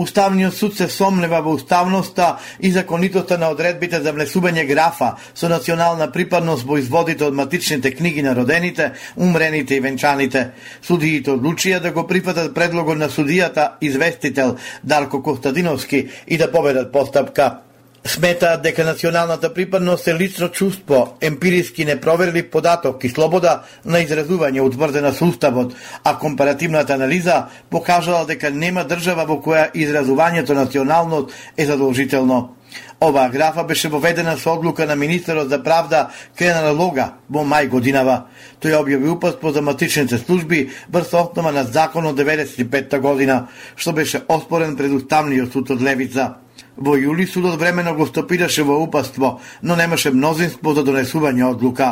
Уставниот 0.01 0.55
суд 0.55 0.77
се 0.77 0.89
сомнева 0.89 1.43
во 1.45 1.53
уставноста 1.59 2.39
и 2.61 2.71
законитоста 2.73 3.37
на 3.39 3.51
одредбите 3.53 4.01
за 4.01 4.15
внесување 4.17 4.65
графа 4.65 5.11
со 5.35 5.51
национална 5.53 6.09
припадност 6.09 6.65
во 6.65 6.79
изводите 6.81 7.29
од 7.29 7.37
матичните 7.37 7.93
книги 7.93 8.25
на 8.25 8.33
родените, 8.33 8.95
умрените 9.17 9.77
и 9.77 9.85
венчаните. 9.85 10.47
Судиите 10.81 11.37
одлучија 11.37 11.85
да 11.85 11.93
го 11.93 12.07
прифатат 12.09 12.55
предлогот 12.57 12.97
на 12.97 13.13
судијата 13.13 13.77
известител 13.81 14.57
Дарко 14.83 15.23
Костадиновски 15.23 16.09
и 16.27 16.39
да 16.39 16.49
победат 16.53 16.93
постапка. 16.93 17.70
Сметаат 18.05 18.63
дека 18.63 18.85
националната 18.85 19.55
припадност 19.55 20.09
е 20.09 20.15
лично 20.15 20.49
чувство, 20.49 21.17
емпириски 21.21 21.85
непроверлив 21.85 22.51
податок 22.51 23.05
и 23.05 23.11
слобода 23.13 23.61
на 23.85 24.01
изразување 24.01 24.65
утврдена 24.65 25.13
со 25.13 25.29
Уставот, 25.29 25.75
а 26.05 26.17
компаративната 26.19 26.95
анализа 26.97 27.45
покажала 27.71 28.25
дека 28.27 28.51
нема 28.51 28.87
држава 28.89 29.29
во 29.29 29.37
која 29.45 29.69
изразувањето 29.77 30.57
националност 30.57 31.37
е 31.57 31.67
задолжително. 31.67 32.57
Оваа 33.01 33.29
графа 33.29 33.65
беше 33.65 33.89
воведена 33.89 34.37
со 34.37 34.57
одлука 34.57 34.87
на 34.87 34.97
министерот 34.97 35.49
за 35.49 35.63
правда 35.63 36.09
Кренара 36.37 36.73
Лога 36.73 37.13
во 37.29 37.45
мај 37.45 37.69
годинава. 37.69 38.27
Тој 38.65 38.81
објави 38.81 39.13
упатство 39.13 39.53
за 39.53 39.63
матичните 39.63 40.19
служби 40.19 40.71
врз 40.89 41.13
основа 41.13 41.53
на 41.53 41.65
законот 41.65 42.17
95 42.17 42.99
година, 42.99 43.49
што 43.77 43.93
беше 43.93 44.25
оспорен 44.29 44.77
пред 44.77 44.93
Уставниот 44.93 45.53
суд 45.53 45.71
од 45.71 45.83
Левица. 45.83 46.41
Во 46.77 46.97
јули 46.97 47.27
судот 47.27 47.59
времено 47.61 47.95
го 47.95 48.07
стопираше 48.07 48.63
во 48.63 48.79
упаство, 48.83 49.41
но 49.63 49.77
немаше 49.77 50.11
мнозинство 50.11 50.75
за 50.75 50.85
донесување 50.85 51.51
одлука. 51.51 51.91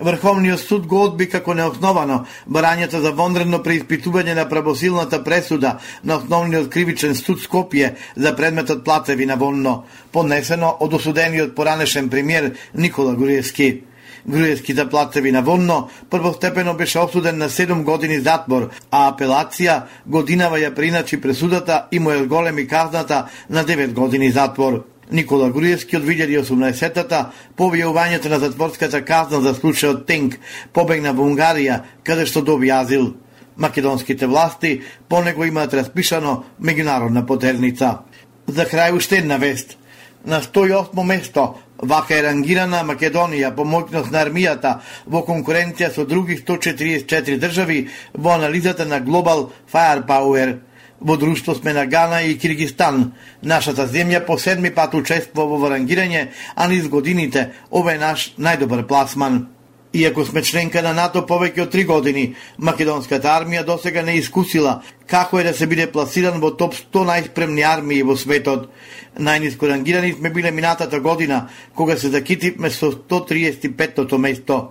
Врховниот 0.00 0.60
суд 0.60 0.86
го 0.86 1.02
одби 1.04 1.26
како 1.28 1.54
неосновано 1.54 2.22
барањето 2.48 3.02
за 3.04 3.12
вонредно 3.12 3.60
преиспитување 3.64 4.34
на 4.34 4.46
правосилната 4.48 5.20
пресуда 5.24 5.74
на 6.02 6.16
основниот 6.16 6.70
кривичен 6.72 7.14
суд 7.14 7.42
Скопје 7.44 7.92
за 8.16 8.32
предметот 8.36 8.84
платеви 8.84 9.26
на 9.26 9.36
вонно, 9.36 9.84
поднесено 10.12 10.72
од 10.80 10.94
осудениот 10.94 11.54
поранешен 11.54 12.08
премиер 12.08 12.54
Никола 12.74 13.14
Гуриевски. 13.14 13.89
Груевските 14.28 14.88
платеви 14.88 15.32
на 15.32 15.42
Вонно 15.42 15.88
првостепено 16.10 16.74
беше 16.74 16.98
осуден 16.98 17.38
на 17.38 17.48
7 17.48 17.82
години 17.82 18.20
затвор, 18.20 18.70
а 18.90 19.08
апелација 19.12 19.82
годинава 20.06 20.58
ја 20.58 20.74
приначи 20.74 21.20
пресудата 21.20 21.86
и 21.92 21.98
му 21.98 22.10
е 22.10 22.26
големи 22.26 22.66
казната 22.66 23.26
на 23.50 23.64
9 23.64 23.92
години 23.92 24.30
затвор. 24.30 24.84
Никола 25.12 25.50
Груевски 25.50 25.96
од 25.96 26.04
2018-та 26.06 27.30
по 27.56 27.66
објавувањето 27.70 28.30
на 28.30 28.38
затворската 28.38 29.02
казна 29.04 29.40
за 29.40 29.54
случајот 29.54 30.06
Тенк 30.06 30.36
побегна 30.72 31.12
во 31.12 31.26
Унгарија, 31.26 31.80
каде 32.04 32.26
што 32.26 32.42
доби 32.42 32.70
азил. 32.70 33.14
Македонските 33.56 34.26
власти 34.26 34.80
по 35.08 35.22
него 35.22 35.44
имаат 35.44 35.74
распишано 35.74 36.44
меѓународна 36.62 37.26
потерница. 37.26 37.98
За 38.46 38.64
крај 38.64 38.96
уште 38.96 39.18
една 39.18 39.36
вест. 39.36 39.76
На 40.24 40.40
108 40.42 41.04
место 41.04 41.54
Вака 41.82 42.14
е 42.18 42.22
рангирана 42.26 42.82
Македонија 42.84 43.54
по 43.56 43.64
моќност 43.64 44.12
на 44.12 44.24
армијата 44.26 44.72
во 45.06 45.22
конкуренција 45.24 45.88
со 45.94 46.04
други 46.04 46.36
144 46.36 47.38
држави 47.40 47.86
во 48.12 48.34
анализата 48.34 48.84
на 48.86 49.00
Global 49.00 49.48
Firepower. 49.72 50.58
Во 51.00 51.16
друштво 51.16 51.54
сме 51.54 51.72
на 51.72 51.86
Гана 51.86 52.20
и 52.22 52.36
Киргистан. 52.38 53.12
Нашата 53.42 53.88
земја 53.88 54.26
по 54.26 54.36
седми 54.38 54.70
пат 54.70 54.94
учествува 54.94 55.56
во 55.56 55.70
рангирање, 55.72 56.28
а 56.54 56.68
низ 56.68 56.88
годините 56.88 57.48
ова 57.70 57.94
е 57.94 57.98
наш 57.98 58.34
најдобар 58.36 58.86
пласман. 58.86 59.46
Иако 59.92 60.24
сме 60.24 60.42
членка 60.42 60.82
на 60.82 60.92
НАТО 60.94 61.24
повеќе 61.26 61.64
од 61.64 61.70
три 61.72 61.84
години, 61.84 62.34
македонската 62.58 63.32
армија 63.32 63.64
досега 63.66 64.02
не 64.06 64.20
искусила 64.20 64.82
како 65.10 65.40
е 65.40 65.44
да 65.44 65.52
се 65.54 65.66
биде 65.66 65.88
пласиран 65.90 66.38
во 66.40 66.52
топ 66.54 66.76
100 66.78 67.02
најспремни 67.08 67.64
армии 67.66 68.04
во 68.06 68.14
светот. 68.16 68.68
Најниско 69.18 69.68
рангирани 69.68 70.12
сме 70.12 70.30
биле 70.30 70.50
минатата 70.50 71.00
година, 71.00 71.48
кога 71.74 71.96
се 71.96 72.08
закитивме 72.08 72.70
со 72.70 72.92
135-тото 72.92 74.18
место. 74.18 74.68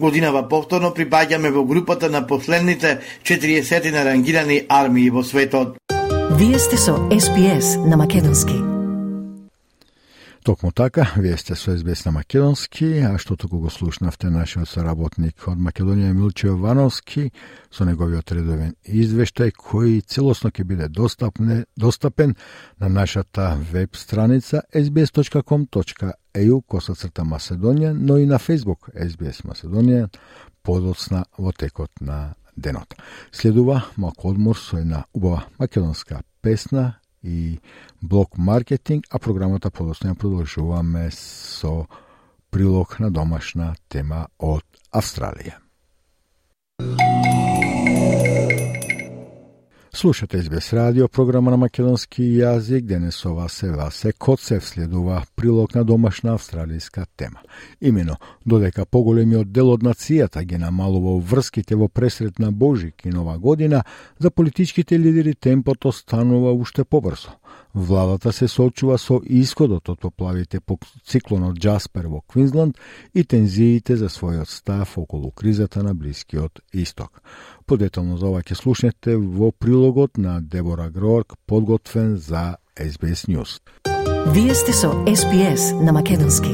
Годинава 0.00 0.48
повторно 0.48 0.94
припаѓаме 0.94 1.50
во 1.50 1.64
групата 1.64 2.10
на 2.10 2.26
последните 2.26 2.98
40 3.22 3.90
на 3.92 4.04
рангирани 4.04 4.62
армии 4.68 5.10
во 5.10 5.22
светот. 5.22 5.76
Вие 6.30 6.58
сте 6.58 6.76
со 6.76 6.96
СПС 7.10 7.76
на 7.76 7.96
Македонски. 7.96 8.79
Токму 10.42 10.72
така, 10.72 11.12
вие 11.16 11.36
сте 11.36 11.54
со 11.54 11.76
СБС 11.76 12.04
на 12.04 12.12
Македонски, 12.12 12.84
а 13.04 13.18
што 13.20 13.36
току 13.36 13.58
го 13.60 13.68
слушнавте 13.70 14.30
нашиот 14.32 14.70
соработник 14.72 15.44
од 15.44 15.58
Македонија 15.60 16.14
Милче 16.16 16.48
Јовановски 16.48 17.26
со 17.68 17.84
неговиот 17.84 18.32
редовен 18.32 18.72
извештај 18.88 19.52
кој 19.52 20.00
целосно 20.00 20.48
ќе 20.48 20.64
биде 20.64 20.88
достапне, 20.88 21.66
достапен 21.76 22.32
на 22.80 22.88
нашата 22.88 23.58
веб 23.72 23.96
страница 23.96 24.62
sbs.com.eu 24.72 26.62
косацрта 26.62 27.22
Маседонија, 27.22 27.92
но 27.92 28.16
и 28.16 28.24
на 28.24 28.38
Facebook 28.40 28.88
SBS 28.96 29.44
Маседонија 29.44 30.08
подоцна 30.62 31.26
во 31.36 31.52
текот 31.52 32.00
на 32.00 32.34
денот. 32.56 32.96
Следува 33.30 33.84
малку 33.96 34.30
одмор 34.30 34.56
со 34.56 34.78
една 34.78 35.04
убава 35.12 35.44
македонска 35.58 36.22
песна 36.40 36.94
и 37.22 37.60
блок 38.02 38.38
маркетинг, 38.38 39.06
а 39.10 39.18
програмата 39.18 39.70
подосно 39.70 40.14
продолжуваме 40.14 41.10
со 41.10 41.86
прилог 42.50 42.98
на 43.00 43.10
домашна 43.10 43.74
тема 43.88 44.28
од 44.38 44.64
Австралија. 44.92 45.60
Слушате 49.92 50.42
СБС 50.42 50.72
радио, 50.72 51.08
програма 51.08 51.50
на 51.50 51.56
македонски 51.56 52.22
јазик, 52.22 52.84
денесова 52.86 53.48
се 53.48 53.72
Васе 53.74 54.12
Коцев 54.12 54.68
следува 54.68 55.24
прилог 55.36 55.74
на 55.74 55.82
домашна 55.84 56.36
австралијска 56.38 57.06
тема. 57.16 57.40
Имено, 57.80 58.16
додека 58.46 58.86
поголемиот 58.86 59.50
дел 59.50 59.72
од 59.74 59.82
нацијата 59.82 60.44
ги 60.46 60.62
намалува 60.62 61.18
врските 61.18 61.74
во 61.74 61.88
пресрет 61.88 62.38
на 62.38 62.52
Божик 62.52 63.04
и 63.04 63.10
Нова 63.10 63.38
година, 63.38 63.82
за 64.18 64.30
политичките 64.30 64.98
лидери 64.98 65.34
темпото 65.34 65.92
станува 65.92 66.52
уште 66.52 66.84
побрзо. 66.84 67.34
Владата 67.74 68.32
се 68.32 68.48
соочува 68.48 68.98
со 68.98 69.20
исходот 69.22 69.88
од 69.88 70.00
поплавите 70.02 70.60
по 70.60 70.78
циклонот 71.06 71.58
Джаспер 71.58 72.08
во 72.10 72.20
Квинсленд 72.20 72.78
и 73.14 73.22
тензиите 73.24 73.96
за 73.96 74.08
својот 74.10 74.50
став 74.50 74.98
околу 74.98 75.30
кризата 75.30 75.82
на 75.82 75.94
Блискиот 75.94 76.60
Исток. 76.74 77.22
Подетално 77.66 78.18
за 78.18 78.26
ова 78.26 78.42
ќе 78.42 78.54
слушнете 78.58 79.16
во 79.16 79.52
прилогот 79.52 80.18
на 80.18 80.40
Дебора 80.40 80.90
Грорк, 80.90 81.36
подготвен 81.46 82.16
за 82.16 82.56
SBS 82.76 83.28
News. 83.30 83.60
Вие 84.34 84.54
сте 84.54 84.72
со 84.72 84.90
SBS 85.06 85.72
на 85.80 85.92
Македонски. 85.92 86.50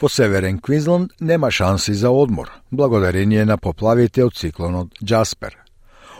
Во 0.00 0.08
Северен 0.08 0.58
Квинсленд 0.58 1.12
нема 1.20 1.50
шанси 1.50 1.94
за 1.94 2.10
одмор, 2.10 2.50
благодарение 2.72 3.44
на 3.44 3.58
поплавите 3.58 4.24
од 4.24 4.34
циклонот 4.34 4.94
Джаспер– 5.04 5.57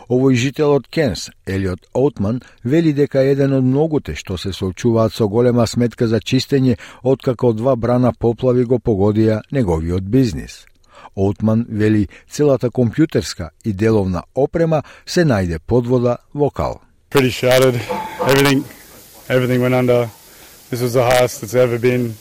Овој 0.09 0.39
жител 0.41 0.71
од 0.73 0.87
Кенс, 0.89 1.27
Елиот 1.45 1.85
Оутман, 1.93 2.41
вели 2.65 2.95
дека 2.97 3.21
еден 3.21 3.53
од 3.53 3.65
многуте 3.65 4.15
што 4.17 4.39
се 4.41 4.55
соочуваат 4.57 5.13
со 5.13 5.29
голема 5.29 5.67
сметка 5.69 6.09
за 6.09 6.21
чистење 6.21 6.79
откако 7.03 7.53
два 7.53 7.77
брана 7.77 8.15
поплави 8.17 8.65
го 8.65 8.79
погодија 8.79 9.43
неговиот 9.53 10.09
бизнис. 10.09 10.65
Оутман 11.15 11.67
вели 11.69 12.09
целата 12.31 12.71
компјутерска 12.71 13.51
и 13.65 13.73
деловна 13.73 14.23
опрема 14.35 14.83
се 15.05 15.27
најде 15.29 15.59
под 15.59 15.87
вода 15.87 16.17
во 16.33 16.51
кал. 16.51 16.81
Pretty 17.11 17.31
shattered. 17.31 17.77
Everything, 18.25 18.65
everything 19.29 19.61
went 19.61 19.75
under. 19.75 20.09
This 20.71 20.81
was 20.81 20.95
the 20.95 21.05
highest 21.05 21.43
it's 21.43 21.55
ever 21.55 21.79
been. 21.79 22.15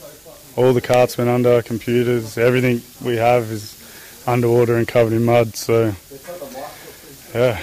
All 0.57 0.73
the 0.73 0.81
carts 0.81 1.17
went 1.17 1.29
under, 1.29 1.61
computers, 1.61 2.37
everything 2.37 2.81
we 3.01 3.15
have 3.15 3.51
is 3.51 3.75
underwater 4.25 4.75
and 4.75 4.87
covered 4.87 5.13
in 5.13 5.23
mud. 5.23 5.55
So, 5.55 5.93
yeah, 7.33 7.59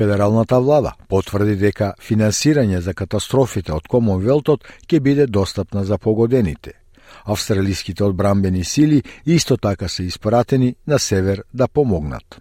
Федералната 0.00 0.56
влада 0.60 0.94
потврди 1.12 1.58
дека 1.60 1.90
финансирање 2.00 2.78
за 2.80 2.94
катастрофите 2.96 3.74
од 3.76 3.84
Комонвелтот 3.84 4.62
ќе 4.88 5.00
биде 5.04 5.26
достапна 5.28 5.82
за 5.84 5.98
погодените. 5.98 6.72
Австралиските 7.24 8.04
одбрамбени 8.04 8.64
сили 8.64 9.02
исто 9.26 9.56
така 9.56 9.88
се 9.88 10.02
испратени 10.08 10.74
на 10.86 10.98
север 10.98 11.42
да 11.54 11.68
помогнат. 11.68 12.40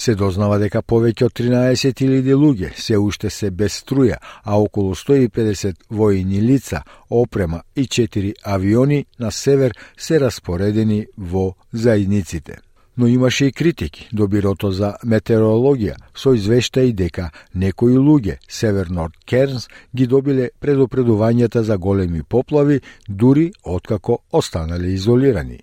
Се 0.00 0.14
дознава 0.16 0.56
дека 0.58 0.80
повеќе 0.80 1.26
од 1.28 1.34
13.000 1.36 2.38
луѓе 2.40 2.72
се 2.76 2.96
уште 2.98 3.30
се 3.30 3.50
без 3.50 3.76
струја, 3.82 4.16
а 4.42 4.56
околу 4.56 4.94
150 4.96 5.84
војни 5.92 6.40
лица, 6.40 6.82
опрема 7.10 7.62
и 7.76 7.84
4 7.84 8.32
авиони 8.44 9.04
на 9.18 9.30
север 9.30 9.76
се 9.96 10.20
распоредени 10.20 11.06
во 11.16 11.54
заедниците. 11.72 12.56
Но 12.96 13.06
имаше 13.06 13.46
и 13.46 13.52
критики 13.52 14.08
до 14.12 14.26
Бирото 14.28 14.70
за 14.70 14.94
метеорологија 15.04 15.94
со 16.14 16.34
извештаи 16.34 16.92
дека 16.92 17.30
некои 17.54 17.96
луѓе 17.96 18.36
северно 18.48 19.02
Норд 19.02 19.16
Кернс 19.24 19.68
ги 19.96 20.06
добиле 20.06 20.50
предупредувањата 20.60 21.62
за 21.62 21.78
големи 21.78 22.22
поплави 22.22 22.80
дури 23.08 23.52
откако 23.64 24.18
останале 24.32 24.88
изолирани. 24.88 25.60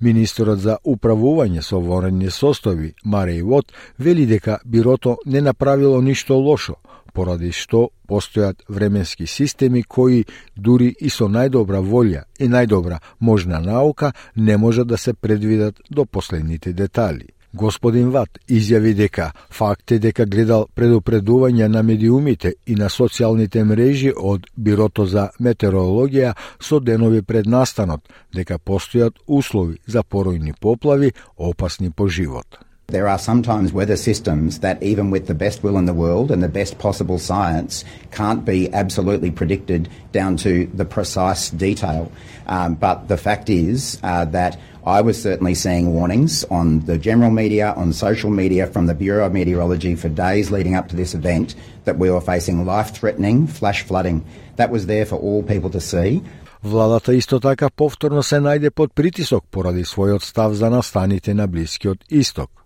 Министерот 0.00 0.58
за 0.58 0.78
управување 0.84 1.62
со 1.62 1.80
военни 1.80 2.30
состојби, 2.30 2.94
Мареј 3.04 3.42
Вот, 3.42 3.72
вели 3.98 4.26
дека 4.26 4.58
бирото 4.64 5.18
не 5.26 5.40
направило 5.40 6.00
ништо 6.02 6.34
лошо, 6.34 6.76
поради 7.12 7.52
што 7.52 7.88
постојат 8.08 8.62
временски 8.68 9.26
системи 9.26 9.82
кои 9.82 10.24
дури 10.56 10.94
и 11.00 11.10
со 11.10 11.28
најдобра 11.28 11.80
волја 11.82 12.22
и 12.38 12.48
најдобра 12.48 13.00
можна 13.20 13.60
наука 13.60 14.12
не 14.36 14.56
можат 14.56 14.88
да 14.88 14.98
се 14.98 15.14
предвидат 15.14 15.80
до 15.90 16.04
последните 16.04 16.72
детали. 16.72 17.37
Господин 17.52 18.10
Ват 18.12 18.38
изјави 18.48 18.92
дека 18.94 19.30
факт 19.50 19.92
е 19.92 19.98
дека 19.98 20.26
гледал 20.26 20.66
предупредување 20.76 21.68
на 21.68 21.82
медиумите 21.82 22.52
и 22.66 22.74
на 22.76 22.90
социјалните 22.92 23.64
мрежи 23.64 24.12
од 24.12 24.46
Бирото 24.56 25.06
за 25.06 25.30
метеорологија 25.40 26.34
со 26.60 26.80
денови 26.80 27.22
пред 27.22 27.46
настанот, 27.46 28.04
дека 28.34 28.58
постојат 28.58 29.16
услови 29.26 29.78
за 29.86 30.02
поројни 30.02 30.52
поплави 30.60 31.12
опасни 31.36 31.90
по 31.90 32.08
живот. 32.08 32.67
There 32.87 33.07
are 33.07 33.17
sometimes 33.17 33.73
weather 33.73 33.95
systems 33.95 34.59
that, 34.59 34.83
even 34.83 35.09
with 35.09 35.25
the 35.27 35.33
best 35.33 35.63
will 35.63 35.77
in 35.77 35.85
the 35.85 35.93
world 35.93 36.29
and 36.29 36.43
the 36.43 36.49
best 36.49 36.77
possible 36.77 37.17
science, 37.17 37.83
can't 38.11 38.45
be 38.45 38.71
absolutely 38.73 39.31
predicted 39.31 39.89
down 40.11 40.37
to 40.37 40.67
the 40.73 40.85
precise 40.85 41.49
detail. 41.49 42.11
Um, 42.45 42.75
but 42.75 43.07
the 43.07 43.17
fact 43.17 43.49
is 43.49 43.99
uh, 44.03 44.25
that 44.25 44.59
I 44.85 44.99
was 44.99 45.19
certainly 45.19 45.55
seeing 45.55 45.93
warnings 45.93 46.43
on 46.51 46.81
the 46.81 46.97
general 46.97 47.31
media, 47.31 47.73
on 47.77 47.93
social 47.93 48.29
media 48.29 48.67
from 48.67 48.85
the 48.85 48.93
Bureau 48.93 49.25
of 49.25 49.33
Meteorology 49.33 49.95
for 49.95 50.09
days 50.09 50.51
leading 50.51 50.75
up 50.75 50.89
to 50.89 50.95
this 50.95 51.15
event 51.15 51.55
that 51.85 51.97
we 51.97 52.11
were 52.11 52.21
facing 52.21 52.65
life 52.65 52.93
threatening 52.93 53.47
flash 53.47 53.83
flooding. 53.83 54.25
That 54.57 54.69
was 54.69 54.85
there 54.85 55.05
for 55.05 55.15
all 55.15 55.41
people 55.41 55.69
to 55.71 55.79
see. 55.79 56.21
Владата 56.63 57.15
исто 57.15 57.39
така 57.39 57.69
повторно 57.69 58.23
се 58.23 58.39
најде 58.39 58.69
под 58.69 58.95
притисок 58.95 59.43
поради 59.51 59.83
својот 59.83 60.23
став 60.23 60.53
за 60.53 60.69
настаните 60.69 61.33
на 61.33 61.47
Блискиот 61.47 61.97
Исток. 62.09 62.56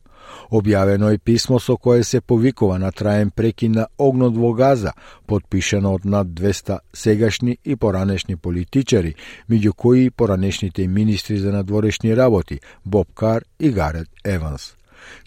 Објавено 0.53 1.09
е 1.09 1.19
писмо 1.19 1.59
со 1.65 1.79
кое 1.81 2.05
се 2.05 2.21
повикува 2.21 2.79
на 2.79 2.91
траен 2.93 3.31
прекин 3.31 3.73
на 3.73 3.87
огнот 3.99 4.37
во 4.37 4.53
Газа, 4.53 4.93
подпишено 5.27 5.95
од 5.97 6.05
над 6.05 6.35
200 6.37 6.79
сегашни 6.93 7.57
и 7.65 7.77
поранешни 7.77 8.37
политичари, 8.37 9.15
меѓу 9.49 9.73
кои 9.73 10.05
и 10.05 10.11
поранешните 10.11 10.87
министри 10.89 11.39
за 11.39 11.53
надворешни 11.53 12.17
работи 12.17 12.61
Боб 12.85 13.15
Кар 13.15 13.45
и 13.59 13.71
Гарет 13.71 14.09
Еванс. 14.25 14.75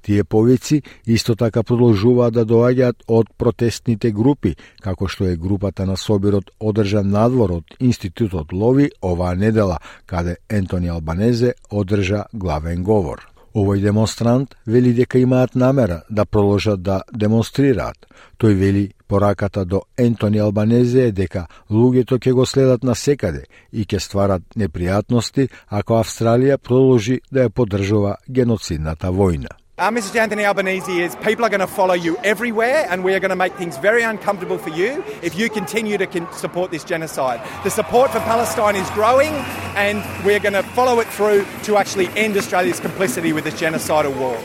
Тие 0.02 0.24
повици 0.24 0.82
исто 1.08 1.36
така 1.36 1.64
продолжуваат 1.64 2.34
да 2.34 2.46
доаѓаат 2.46 3.04
од 3.08 3.34
протестните 3.38 4.12
групи, 4.12 4.56
како 4.82 5.08
што 5.08 5.26
е 5.26 5.36
групата 5.36 5.86
на 5.86 5.98
Собирот 5.98 6.52
одржан 6.60 7.10
надвор 7.10 7.52
од 7.60 7.78
Институтот 7.80 8.54
Лови 8.54 8.92
оваа 9.02 9.36
недела, 9.36 9.80
каде 10.06 10.38
Ентони 10.50 10.88
Албанезе 10.88 11.56
одржа 11.72 12.26
главен 12.34 12.84
говор. 12.84 13.35
Овој 13.56 13.80
демонстрант 13.82 14.56
вели 14.68 14.92
дека 14.94 15.20
имаат 15.20 15.56
намера 15.56 16.02
да 16.10 16.26
продолжат 16.26 16.82
да 16.84 17.02
демонстрираат. 17.14 17.98
Тој 18.38 18.54
вели 18.54 18.86
пораката 19.08 19.66
до 19.66 19.82
Ентони 19.98 20.40
Албанезе 20.44 21.08
е 21.08 21.12
дека 21.12 21.48
луѓето 21.72 22.20
ќе 22.20 22.32
го 22.34 22.46
следат 22.46 22.84
на 22.84 22.96
секаде 22.96 23.46
и 23.72 23.86
ќе 23.86 24.00
стварат 24.00 24.44
непријатности 24.60 25.48
ако 25.70 26.02
Австралија 26.04 26.58
продолжи 26.58 27.22
да 27.32 27.48
ја 27.48 27.50
поддржува 27.50 28.18
геноцидната 28.28 29.08
војна. 29.08 29.65
Our 29.81 29.91
message 29.91 30.13
to 30.13 30.21
Anthony 30.21 30.45
Albanese 30.45 30.93
is 30.93 31.17
people 31.25 31.43
are 31.43 31.49
going 31.49 31.61
to 31.61 31.67
follow 31.67 31.95
you 31.95 32.19
everywhere, 32.23 32.87
and 32.91 33.03
we 33.03 33.15
are 33.15 33.19
going 33.19 33.31
to 33.31 33.43
make 33.45 33.55
things 33.55 33.79
very 33.79 34.03
uncomfortable 34.03 34.59
for 34.59 34.69
you 34.69 35.03
if 35.23 35.35
you 35.39 35.49
continue 35.49 35.97
to 35.97 36.07
con- 36.07 36.31
support 36.33 36.71
this 36.71 36.85
genocide. 36.85 37.41
The 37.65 37.71
support 37.71 38.11
for 38.11 38.21
Palestine 38.21 38.77
is 38.77 38.91
growing, 38.91 39.33
and 39.77 40.05
we 40.27 40.35
are 40.35 40.39
going 40.39 40.53
to 40.53 40.63
follow 40.77 41.01
it 41.01 41.07
through 41.07 41.47
to 41.63 41.79
actually 41.79 42.09
end 42.15 42.37
Australia's 42.37 42.79
complicity 42.79 43.33
with 43.33 43.45
this 43.45 43.55
genocidal 43.55 44.13
war. 44.21 44.37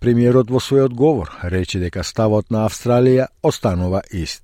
Премиерот 0.00 0.50
во 0.50 0.58
својот 0.58 0.98
говор 0.98 1.30
рече 1.46 1.78
дека 1.78 2.02
ставот 2.02 2.50
на 2.50 2.66
Австралија 2.66 3.28
останува 3.40 4.02
ист. 4.10 4.42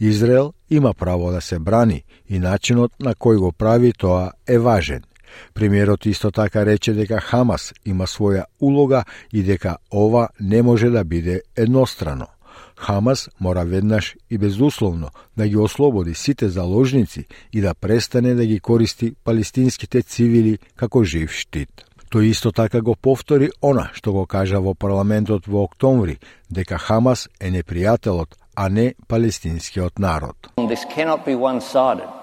Израел 0.00 0.54
има 0.70 0.94
право 0.94 1.30
да 1.30 1.40
се 1.40 1.58
брани 1.58 2.04
и 2.28 2.38
начинот 2.38 2.92
на 3.00 3.12
кој 3.14 3.36
го 3.36 3.52
прави 3.52 3.92
тоа 3.92 4.32
е 4.48 4.58
важен. 4.58 5.04
Премиерот 5.53 6.05
исто 6.05 6.31
така 6.31 6.65
рече 6.65 6.93
дека 6.93 7.19
Хамас 7.19 7.73
има 7.85 8.07
своја 8.07 8.45
улога 8.61 9.03
и 9.33 9.43
дека 9.43 9.77
ова 9.91 10.29
не 10.39 10.61
може 10.61 10.89
да 10.89 11.03
биде 11.03 11.41
еднострано. 11.55 12.27
Хамас 12.75 13.29
мора 13.39 13.65
веднаш 13.65 14.15
и 14.29 14.37
безусловно 14.37 15.09
да 15.37 15.47
ги 15.47 15.57
ослободи 15.57 16.13
сите 16.13 16.49
заложници 16.49 17.25
и 17.53 17.61
да 17.61 17.73
престане 17.73 18.33
да 18.33 18.45
ги 18.45 18.59
користи 18.59 19.15
палестинските 19.23 20.01
цивили 20.01 20.57
како 20.75 21.03
жив 21.03 21.31
штит. 21.31 21.85
Тој 22.09 22.31
исто 22.33 22.51
така 22.51 22.81
го 22.81 22.95
повтори 22.95 23.51
она 23.61 23.91
што 23.93 24.13
го 24.13 24.25
кажа 24.25 24.59
во 24.59 24.73
парламентот 24.73 25.45
во 25.45 25.63
октомври, 25.69 26.17
дека 26.49 26.77
Хамас 26.77 27.29
е 27.39 27.51
непријателот, 27.51 28.33
а 28.55 28.69
не 28.69 28.95
палестинскиот 29.07 29.99
народ. 29.99 30.49
This 30.57 30.85
cannot 30.95 31.21
be 31.25 31.35
one-sided. 31.35 32.18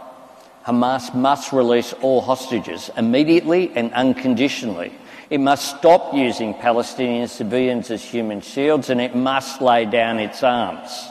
Hamas 0.66 1.14
must 1.14 1.52
release 1.52 1.92
all 2.02 2.20
hostages 2.20 2.90
immediately 2.96 3.70
and 3.76 3.92
unconditionally. 3.94 4.92
It 5.30 5.38
must 5.38 5.78
stop 5.78 6.12
using 6.12 6.54
Palestinian 6.54 7.28
civilians 7.28 7.92
as 7.92 8.02
human 8.02 8.40
shields 8.40 8.90
and 8.90 9.00
it 9.00 9.14
must 9.14 9.62
lay 9.62 9.84
down 9.84 10.18
its 10.18 10.42
arms. 10.42 11.08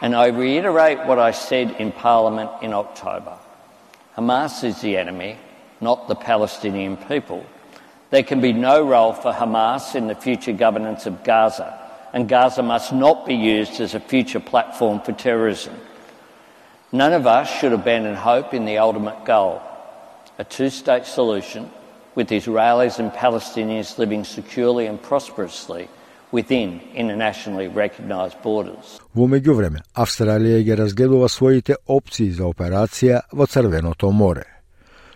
And 0.00 0.14
I 0.16 0.28
reiterate 0.28 1.06
what 1.06 1.18
I 1.18 1.32
said 1.32 1.72
in 1.78 1.92
Parliament 1.92 2.50
in 2.62 2.72
October. 2.72 3.36
Hamas 4.16 4.64
is 4.64 4.80
the 4.80 4.96
enemy, 4.96 5.36
not 5.82 6.08
the 6.08 6.14
Palestinian 6.14 6.96
people. 6.96 7.44
There 8.08 8.22
can 8.22 8.40
be 8.40 8.54
no 8.54 8.86
role 8.86 9.12
for 9.12 9.32
Hamas 9.32 9.94
in 9.94 10.06
the 10.06 10.14
future 10.14 10.52
governance 10.52 11.04
of 11.04 11.22
Gaza, 11.22 11.78
and 12.14 12.28
Gaza 12.28 12.62
must 12.62 12.94
not 12.94 13.26
be 13.26 13.34
used 13.34 13.80
as 13.80 13.94
a 13.94 14.00
future 14.00 14.40
platform 14.40 15.00
for 15.00 15.12
terrorism. 15.12 15.74
None 16.93 17.13
of 17.13 17.27
us 17.27 17.47
should 17.59 17.73
abandon 17.73 18.15
hope 18.15 18.53
in 18.53 18.65
the 18.65 18.77
ultimate 18.79 19.23
goal 19.25 19.61
a 20.39 20.43
two 20.43 20.69
state 20.69 21.05
solution 21.05 21.69
with 22.15 22.29
Israelis 22.29 22.97
and 22.99 23.11
Palestinians 23.11 23.97
living 23.97 24.23
securely 24.23 24.85
and 24.87 25.01
prosperously 25.01 25.87
within 26.31 26.81
internationally 26.95 27.67
recognised 27.67 28.41
borders. 28.41 28.99
Во 29.13 29.27
меѓувреме, 29.27 29.81
Австралија 29.95 30.63
ги 30.63 30.77
разгледува 30.77 31.29
своите 31.29 31.75
опции 31.87 32.31
за 32.31 32.45
операција 32.49 33.21
во 33.33 33.45
Црвеното 33.45 34.11
море. 34.11 34.52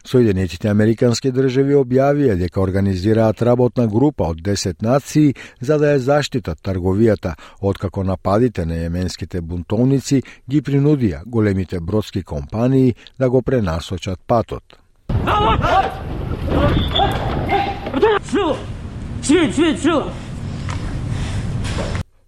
Соединетите 0.05 0.69
Американски 0.69 1.33
држави 1.33 1.75
објавија 1.79 2.37
дека 2.39 2.61
организираат 2.61 3.43
работна 3.43 3.87
група 3.87 4.31
од 4.33 4.43
10 4.43 4.83
нации 4.83 5.35
за 5.61 5.79
да 5.79 5.95
ја 5.95 5.99
заштитат 5.99 6.63
трговијата, 6.63 7.35
откако 7.61 8.05
нападите 8.05 8.67
на 8.67 8.75
јеменските 8.75 9.41
бунтовници 9.41 10.23
ги 10.49 10.63
принудија 10.63 11.23
големите 11.27 11.81
бродски 11.81 12.23
компании 12.23 12.95
да 13.19 13.31
го 13.31 13.43
пренасочат 13.43 14.21
патот. 14.27 14.79
Свет, 19.23 19.55
свет, 19.55 19.81
свет! 19.81 20.28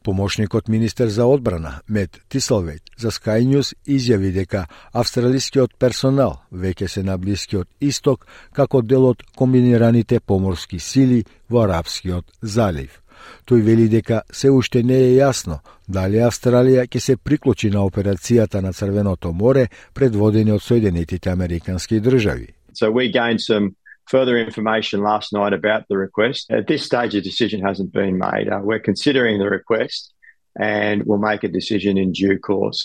Помошникот 0.04 0.68
министер 0.68 1.08
за 1.08 1.26
одбрана 1.26 1.80
Мет 1.88 2.20
Тислвейт 2.28 2.82
за 2.98 3.10
Sky 3.10 3.44
News 3.44 3.74
изјави 3.86 4.32
дека 4.32 4.64
австралискиот 4.92 5.74
персонал 5.78 6.40
веќе 6.52 6.86
се 6.88 7.02
на 7.02 7.18
Блискиот 7.18 7.68
Исток 7.80 8.26
како 8.52 8.80
дел 8.82 9.04
од 9.10 9.22
комбинираните 9.36 10.20
поморски 10.20 10.78
сили 10.78 11.24
во 11.50 11.66
Арабскиот 11.66 12.24
залив. 12.40 13.02
Тој 13.44 13.60
вели 13.60 13.88
дека 13.88 14.22
се 14.32 14.48
уште 14.50 14.82
не 14.82 14.96
е 14.96 15.12
јасно 15.18 15.60
дали 15.88 16.24
Австралија 16.24 16.86
ќе 16.88 17.00
се 17.00 17.16
приклучи 17.16 17.70
на 17.70 17.84
операцијата 17.84 18.62
на 18.64 18.72
Црвеното 18.72 19.32
море 19.32 19.68
предводени 19.94 20.52
од 20.52 20.62
Соединетите 20.62 21.30
Американски 21.30 22.00
држави. 22.00 22.48
So 22.72 22.90
we 22.90 23.12
gained 23.12 23.40
some 23.40 23.74
further 24.12 24.37
information 24.46 24.99
last 25.11 25.33
night 25.33 25.53
about 25.61 25.83
the 25.90 25.96
request. 26.07 26.51
At 26.51 26.66
this 26.66 26.83
stage, 26.90 27.14
a 27.14 27.23
decision 27.31 27.61
hasn't 27.68 27.92
been 27.92 28.16
made. 28.18 28.46
Uh, 28.49 28.61
we're 28.68 28.85
considering 28.90 29.38
the 29.38 29.51
request 29.59 30.12
and 30.59 30.96
we'll 31.07 31.25
make 31.31 31.42
a 31.44 31.53
decision 31.59 31.94
in 32.03 32.12
due 32.12 32.38
course. 32.38 32.81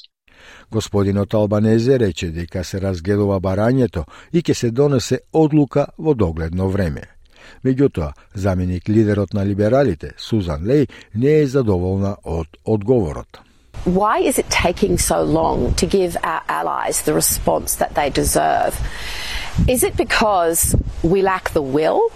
Господинот 0.72 1.34
Албанезе 1.34 2.00
рече 2.00 2.30
дека 2.32 2.64
се 2.64 2.82
разгледува 2.82 3.40
барањето 3.40 4.04
и 4.34 4.42
ќе 4.42 4.54
се 4.54 4.72
донесе 4.72 5.20
одлука 5.34 5.88
во 5.98 6.14
догледно 6.14 6.70
време. 6.70 7.02
Меѓутоа, 7.66 8.14
заменик 8.34 8.90
лидерот 8.90 9.34
на 9.34 9.46
либералите, 9.46 10.14
Сузан 10.18 10.66
Леј, 10.66 10.90
не 11.16 11.40
е 11.42 11.48
задоволна 11.48 12.18
од 12.24 12.48
одговорот. 12.66 13.45
Why 13.85 14.19
is 14.19 14.39
it 14.39 14.51
taking 14.51 14.99
so 14.99 15.23
long 15.23 15.75
to 15.75 15.87
give 15.87 16.17
our 16.23 16.43
allies 16.49 17.03
the 17.03 17.15
response 17.15 17.77
that 17.77 17.95
they 17.95 18.11
deserve? 18.11 18.79
Is 19.69 19.83
it 19.83 19.97
because 19.97 20.77
we 21.03 21.23
lack 21.23 21.51
the 21.51 21.63
will? 21.63 22.13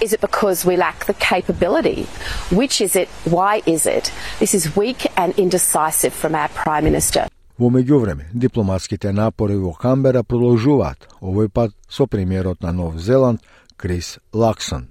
Is 0.00 0.12
it 0.12 0.20
because 0.20 0.64
we 0.64 0.76
lack 0.76 1.04
the 1.04 1.14
capability? 1.14 2.04
Which 2.50 2.80
is 2.80 2.96
it? 2.96 3.08
Why 3.24 3.62
is 3.66 3.86
it? 3.86 4.10
This 4.38 4.54
is 4.54 4.74
weak 4.76 5.06
and 5.16 5.38
indecisive 5.38 6.12
from 6.14 6.34
our 6.34 6.48
Prime 6.48 6.84
Minister. 6.84 7.28
Во 7.56 7.70
меѓувреме, 7.70 8.26
дипломатските 8.34 9.12
напори 9.12 9.54
во 9.54 9.72
Камбера 9.72 10.24
продолжуваат, 10.24 11.06
овој 11.22 11.48
пат 11.48 11.70
со 11.88 12.06
премиерот 12.06 12.62
на 12.62 12.72
Нов 12.72 12.98
Зеланд 12.98 13.40
Крис 13.76 14.18
Лаксон. 14.32 14.88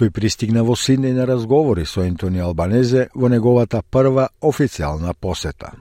Тој 0.00 0.08
пристигна 0.16 0.62
во 0.64 0.72
Сиднеј 0.80 1.12
на 1.12 1.26
разговори 1.28 1.82
со 1.84 2.00
Ентони 2.00 2.40
Албанезе 2.40 3.10
во 3.12 3.28
неговата 3.28 3.82
прва 3.84 4.30
официјална 4.40 5.12
посета. 5.12 5.74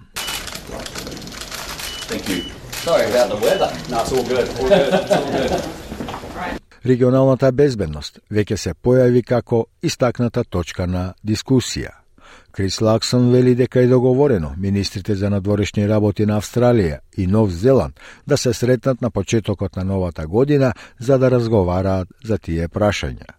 Регионалната 6.83 7.51
безбедност 7.51 8.19
веќе 8.29 8.57
се 8.57 8.75
појави 8.75 9.23
како 9.23 9.61
истакната 9.81 10.43
точка 10.43 10.87
на 10.87 11.13
дискусија. 11.23 11.95
Крис 12.51 12.81
Лаксон 12.81 13.31
вели 13.31 13.55
дека 13.55 13.79
е 13.79 13.87
договорено 13.87 14.51
министрите 14.57 15.15
за 15.15 15.29
надворешни 15.29 15.87
работи 15.87 16.25
на 16.25 16.41
Австралија 16.41 16.99
и 17.17 17.27
Нов 17.27 17.51
Зеланд 17.51 17.99
да 18.27 18.37
се 18.37 18.53
сретнат 18.53 19.01
на 19.01 19.11
почетокот 19.11 19.75
на 19.75 19.83
новата 19.83 20.27
година 20.27 20.73
за 20.99 21.17
да 21.17 21.31
разговараат 21.31 22.07
за 22.25 22.37
тие 22.37 22.67
прашања. 22.67 23.38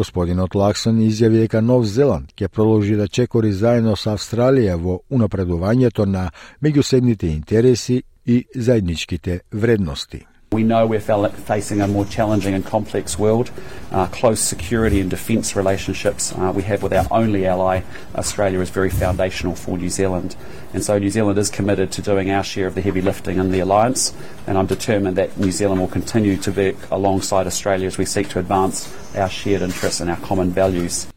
Господинот 0.00 0.54
Лаксон 0.54 0.96
изјави 1.04 1.42
дека 1.42 1.60
Нов 1.60 1.82
Зеланд 1.84 2.30
ќе 2.32 2.48
продолжи 2.48 2.94
да 2.96 3.04
чекори 3.08 3.50
заедно 3.52 3.98
со 4.00 4.14
Австралија 4.16 4.78
во 4.80 4.94
унапредувањето 5.12 6.06
на 6.08 6.30
меѓусебните 6.64 7.28
интереси 7.28 8.02
и 8.24 8.46
заедничките 8.54 9.40
вредности. 9.52 10.24
We 10.52 10.64
know 10.64 10.86
we're 10.86 11.00
facing 11.46 11.80
a 11.80 11.86
more 11.86 12.04
challenging 12.04 12.54
and 12.54 12.64
complex 12.64 13.18
world. 13.18 13.50
Uh, 13.92 14.06
close 14.06 14.40
security 14.40 15.00
and 15.00 15.10
defence 15.10 15.54
relationships 15.54 16.32
uh, 16.32 16.50
we 16.56 16.62
have 16.62 16.82
with 16.82 16.92
our 16.92 17.06
only 17.10 17.46
ally, 17.46 17.82
Australia, 18.16 18.60
is 18.60 18.70
very 18.70 18.90
foundational 18.90 19.54
for 19.54 19.78
New 19.78 19.90
Zealand. 19.90 20.34
And 20.73 20.83
so 20.83 20.97
New 20.97 21.09
Zealand 21.09 21.37
is 21.39 21.49
committed 21.49 21.91
to 21.93 22.01
doing 22.01 22.31
our 22.31 22.43
share 22.43 22.67
of 22.67 22.75
the 22.75 22.81
heavy 22.81 23.01
lifting 23.01 23.37
in 23.37 23.51
the 23.51 23.61
alliance. 23.61 24.13
And 24.47 24.57
I'm 24.57 24.67
determined 24.67 25.15
that 25.17 25.37
New 25.37 25.51
Zealand 25.51 25.79
will 25.81 25.93
continue 25.99 26.35
to 26.37 26.51
work 26.51 26.75
alongside 26.91 27.47
Australia 27.47 27.87
as 27.87 27.97
we 27.97 28.05
seek 28.05 28.27
to 28.29 28.39
advance 28.39 28.75
our 29.15 29.29
shared 29.29 29.61
interests 29.61 30.01
and 30.01 30.09
our 30.09 30.19
common 30.29 30.51
values. 30.51 31.07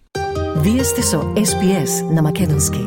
Вие 0.57 0.85
сте 0.85 1.03
со 1.03 1.17
SPS 1.37 2.13
на 2.15 2.23
Македонски. 2.23 2.81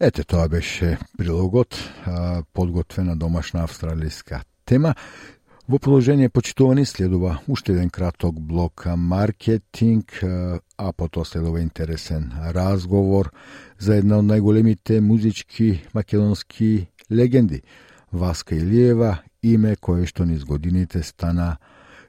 Ете, 0.00 0.24
тоа 0.24 0.48
беше 0.48 0.98
прилогот, 1.18 1.90
подготвена 2.52 3.16
домашна 3.16 3.64
австралиска 3.64 4.42
тема. 4.66 4.94
Во 5.71 5.79
положение 5.79 6.29
почитувани 6.29 6.83
следува 6.85 7.37
уште 7.47 7.71
еден 7.71 7.89
краток 7.89 8.39
блок 8.41 8.83
маркетинг, 8.97 10.19
а 10.77 10.91
потоа 10.91 11.25
следува 11.25 11.61
интересен 11.61 12.33
разговор 12.51 13.31
за 13.79 13.95
една 13.95 14.17
од 14.19 14.27
најголемите 14.27 14.99
музички 14.99 15.79
македонски 15.93 16.87
легенди, 17.11 17.61
Васка 18.11 18.55
Илиева, 18.55 19.21
име 19.43 19.77
кое 19.79 20.03
што 20.11 20.25
низ 20.27 20.43
годините 20.43 21.03
стана 21.03 21.55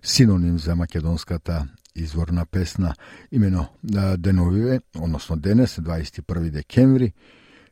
синоним 0.03 0.59
за 0.59 0.75
македонската 0.75 1.69
изворна 1.95 2.47
песна. 2.47 2.95
Имено 3.31 3.69
деновиве, 4.19 4.81
односно 4.99 5.37
денес, 5.37 5.77
21 5.77 6.51
декември, 6.51 7.13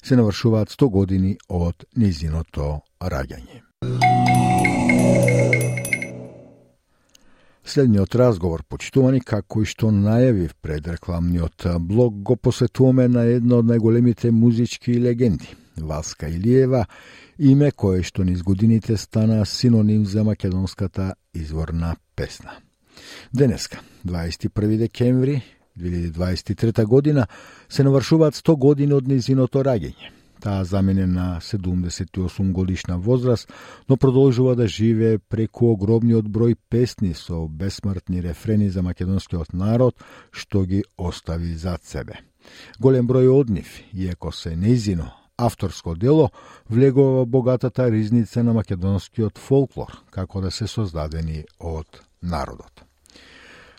се 0.05 0.16
навршуваат 0.16 0.70
100 0.70 0.90
години 0.90 1.37
од 1.48 1.83
низиното 1.96 2.79
раѓање. 3.03 3.59
Следниот 7.70 8.14
разговор, 8.14 8.64
почитувани, 8.66 9.20
како 9.22 9.61
и 9.62 9.68
што 9.70 9.92
најавив 9.94 10.56
пред 10.59 10.88
рекламниот 10.90 11.68
блог, 11.87 12.16
го 12.26 12.35
посетуваме 12.35 13.04
на 13.06 13.22
едно 13.30 13.61
од 13.62 13.68
најголемите 13.68 14.33
музички 14.35 14.96
легенди, 14.98 15.46
Васка 15.78 16.26
Илиева, 16.26 16.83
име 17.38 17.70
кое 17.70 18.02
што 18.02 18.26
низ 18.26 18.42
годините 18.42 18.96
стана 18.98 19.44
синоним 19.46 20.02
за 20.02 20.24
македонската 20.26 21.14
изворна 21.33 21.94
песна. 22.16 22.59
Денеска, 23.33 23.78
21 24.04 24.76
декември 24.76 25.42
2023 25.78 26.85
година 26.85 27.26
се 27.68 27.85
навршуваат 27.87 28.35
100 28.35 28.59
години 28.59 28.98
од 28.98 29.06
низиното 29.06 29.62
раѓење 29.62 30.19
Таа 30.40 30.64
замене 30.64 31.07
на 31.07 31.40
78 31.40 32.53
годишна 32.53 32.98
возраст, 32.98 33.53
но 33.88 33.96
продолжува 33.96 34.57
да 34.57 34.68
живее 34.68 35.18
преку 35.18 35.72
огромниот 35.72 36.24
број 36.24 36.57
песни 36.70 37.12
со 37.14 37.46
бесмртни 37.48 38.22
рефрени 38.22 38.70
за 38.70 38.83
македонскиот 38.83 39.53
народ, 39.53 39.96
што 40.33 40.64
ги 40.64 40.85
остави 40.96 41.55
зад 41.55 41.85
себе. 41.85 42.20
Голем 42.81 43.07
број 43.07 43.29
од 43.29 43.50
нив, 43.50 43.68
иеко 43.92 44.33
се 44.33 44.57
незино 44.57 45.12
авторско 45.40 45.94
дело, 45.94 46.31
влегува 46.68 47.20
во 47.20 47.26
богатата 47.26 47.90
ризница 47.90 48.42
на 48.42 48.53
македонскиот 48.53 49.38
фолклор, 49.38 50.03
како 50.11 50.40
да 50.40 50.50
се 50.50 50.66
создадени 50.66 51.44
од 51.59 52.00
народот. 52.22 52.89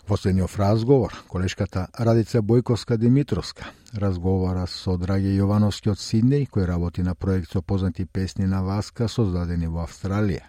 Последниот 0.06 0.50
разговор, 0.58 1.14
колешката 1.28 1.86
Радица 1.98 2.42
Бојковска 2.42 2.96
Димитровска 2.96 3.68
разговара 3.94 4.64
со 4.66 4.96
Драге 4.98 5.30
Јовановски 5.36 5.92
од 5.92 6.00
Сиднеј, 6.02 6.48
кој 6.50 6.66
работи 6.66 7.04
на 7.06 7.14
проект 7.14 7.52
со 7.52 7.62
познати 7.62 8.04
песни 8.04 8.48
на 8.50 8.64
Васка, 8.66 9.06
создадени 9.08 9.70
во 9.70 9.84
Австралија. 9.86 10.42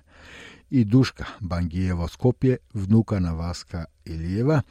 И 0.72 0.84
Душка 0.86 1.28
Бангиева 1.42 2.08
Скопје, 2.10 2.58
внука 2.74 3.20
на 3.20 3.36
Васка 3.36 3.86
Илиева, 4.06 4.64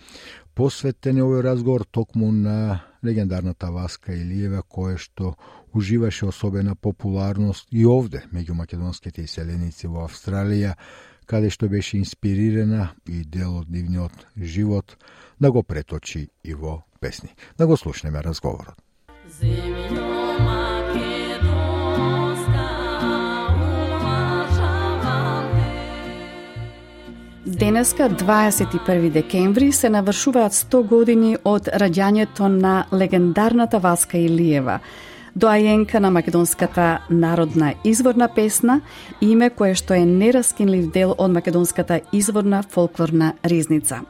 посветен 0.55 1.19
е 1.19 1.23
овој 1.23 1.45
разговор 1.47 1.87
токму 1.87 2.33
на 2.33 2.83
легендарната 3.05 3.71
Васка 3.71 4.13
Илиева, 4.13 4.65
која 4.67 4.99
што 4.99 5.37
уживаше 5.73 6.27
особена 6.27 6.75
популарност 6.75 7.69
и 7.71 7.87
овде, 7.87 8.25
меѓу 8.35 8.59
македонските 8.59 9.23
иселеници 9.23 9.87
во 9.87 10.09
Австралија, 10.09 10.75
каде 11.27 11.51
што 11.51 11.69
беше 11.69 11.99
инспирирана 11.99 12.93
и 13.09 13.25
дел 13.25 13.59
од 13.63 13.71
нивниот 13.71 14.27
живот 14.37 14.97
да 15.41 15.51
го 15.53 15.63
преточи 15.63 16.29
и 16.45 16.55
во 16.55 16.83
песни. 17.01 17.35
Да 17.59 17.67
го 17.67 17.77
слушнеме 17.77 18.23
разговорот. 18.23 18.77
Денеска, 27.47 28.09
21 28.11 29.11
декември, 29.11 29.73
се 29.73 29.89
навршуваат 29.91 30.53
100 30.53 30.87
години 30.89 31.37
од 31.45 31.69
раѓањето 31.69 32.49
на 32.49 32.87
легендарната 32.93 33.79
Васка 33.79 34.19
Илиева, 34.19 34.79
доајенка 35.37 35.99
на 35.99 36.11
македонската 36.11 37.01
народна 37.11 37.75
изворна 37.85 38.29
песна, 38.29 38.81
име 39.21 39.51
кое 39.51 39.75
што 39.75 39.95
е 39.95 40.05
нераскинлив 40.05 40.91
дел 40.93 41.15
од 41.19 41.33
македонската 41.33 42.01
изворна 42.13 42.63
фолклорна 42.63 43.33
ризница. 43.45 44.03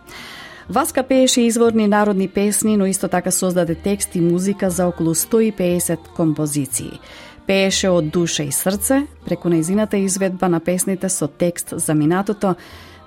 Васка 0.68 1.02
пееше 1.02 1.40
изворни 1.40 1.88
народни 1.88 2.28
песни, 2.28 2.76
но 2.76 2.86
исто 2.86 3.08
така 3.08 3.30
создаде 3.30 3.74
текст 3.74 4.14
и 4.14 4.20
музика 4.20 4.70
за 4.70 4.86
околу 4.86 5.14
150 5.14 5.98
композиции. 6.16 7.00
Пееше 7.46 7.90
од 7.90 8.08
душа 8.08 8.42
и 8.42 8.52
срце, 8.52 9.06
преку 9.24 9.48
неизината 9.48 9.96
изведба 9.96 10.48
на 10.48 10.60
песните 10.60 11.08
со 11.08 11.26
текст 11.28 11.74
за 11.76 11.94
минатото, 11.94 12.54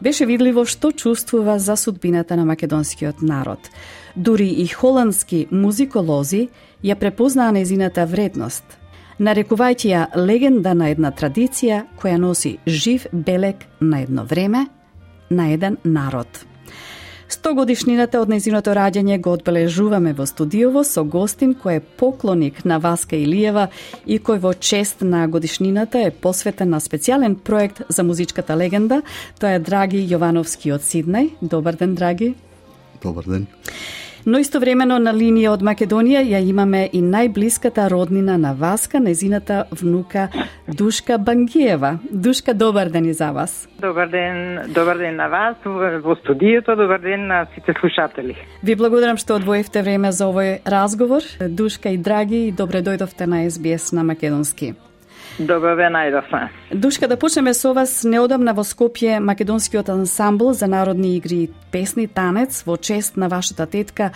беше 0.02 0.26
видливо 0.26 0.66
што 0.66 0.92
чувствува 0.92 1.60
за 1.60 1.78
судбината 1.78 2.36
на 2.36 2.46
македонскиот 2.46 3.22
народ. 3.22 3.60
Дури 4.16 4.48
и 4.48 4.68
холандски 4.68 5.48
музиколози 5.52 6.48
ја 6.84 6.96
препознаа 6.96 7.52
незината 7.52 8.06
вредност, 8.08 8.64
нарекувајќи 9.20 9.90
ја 9.92 10.04
легенда 10.16 10.72
на 10.74 10.90
една 10.94 11.12
традиција 11.12 11.84
која 12.00 12.18
носи 12.18 12.58
жив 12.68 13.08
белек 13.12 13.66
на 13.82 14.02
едно 14.02 14.24
време, 14.24 14.68
на 15.30 15.50
еден 15.52 15.78
народ. 15.84 16.46
Стогодишнината 17.28 18.22
од 18.22 18.30
незиното 18.30 18.72
раѓање 18.78 19.18
го 19.20 19.34
одбележуваме 19.36 20.14
во 20.14 20.28
студиово 20.30 20.86
со 20.88 21.04
гостин 21.04 21.56
кој 21.58 21.82
е 21.82 21.84
поклоник 22.00 22.64
на 22.66 22.78
Васка 22.80 23.18
Илиева 23.18 23.68
и 24.06 24.20
кој 24.20 24.40
во 24.40 24.54
чест 24.54 25.02
на 25.02 25.28
годишнината 25.28 26.06
е 26.06 26.12
посветен 26.12 26.70
на 26.70 26.80
специјален 26.80 27.36
проект 27.36 27.82
за 27.90 28.04
музичката 28.04 28.56
легенда. 28.56 29.02
Тоа 29.40 29.58
е 29.58 29.60
Драги 29.60 30.06
Јовановски 30.08 30.72
од 30.72 30.86
Сиднеј. 30.86 31.34
Добар 31.42 31.76
ден, 31.76 31.96
Драги. 31.96 32.36
Добар 33.04 33.26
ден. 33.26 33.48
Но 34.26 34.40
истовремено 34.42 34.96
на 34.98 35.12
линија 35.14 35.52
од 35.54 35.62
Македонија 35.62 36.24
ја 36.26 36.40
имаме 36.50 36.88
и 36.90 37.02
најблиската 37.06 37.84
роднина 37.94 38.40
на 38.42 38.56
Васка, 38.58 39.00
незината 39.00 39.66
внука 39.70 40.30
Душка 40.68 41.18
Бангиева. 41.18 42.00
Душка, 42.12 42.54
добар 42.54 42.90
ден 42.90 43.06
и 43.06 43.14
за 43.14 43.32
вас. 43.32 43.70
Добар 43.80 44.10
ден, 44.10 44.74
добар 44.74 44.98
ден 44.98 45.16
на 45.16 45.28
вас 45.28 45.56
во 46.04 46.16
студиото, 46.16 46.76
добар 46.76 47.00
ден 47.00 47.28
на 47.28 47.46
сите 47.54 47.74
слушатели. 47.80 48.34
Ви 48.64 48.76
благодарам 48.76 49.22
што 49.22 49.38
одвоевте 49.38 49.86
време 49.86 50.12
за 50.12 50.26
овој 50.34 50.66
разговор. 50.66 51.22
Душка 51.50 51.94
и 51.94 51.98
драги, 51.98 52.50
добре 52.52 52.82
дојдовте 52.82 53.30
на 53.30 53.46
СБС 53.46 53.92
на 53.94 54.04
Македонски. 54.04 54.74
Добро 55.40 55.74
ве 55.76 55.90
најдовме. 55.92 56.48
Душка, 56.72 57.08
да 57.12 57.18
почнеме 57.20 57.54
со 57.54 57.74
вас. 57.76 58.04
Неодамна 58.08 58.54
во 58.56 58.64
Скопје 58.64 59.20
македонскиот 59.20 59.90
ансамбл 59.92 60.54
за 60.54 60.68
народни 60.68 61.18
игри 61.18 61.42
и 61.44 61.50
песни 61.72 62.08
Танец 62.08 62.64
во 62.64 62.78
чест 62.78 63.18
на 63.18 63.28
вашата 63.28 63.66
тетка 63.66 64.12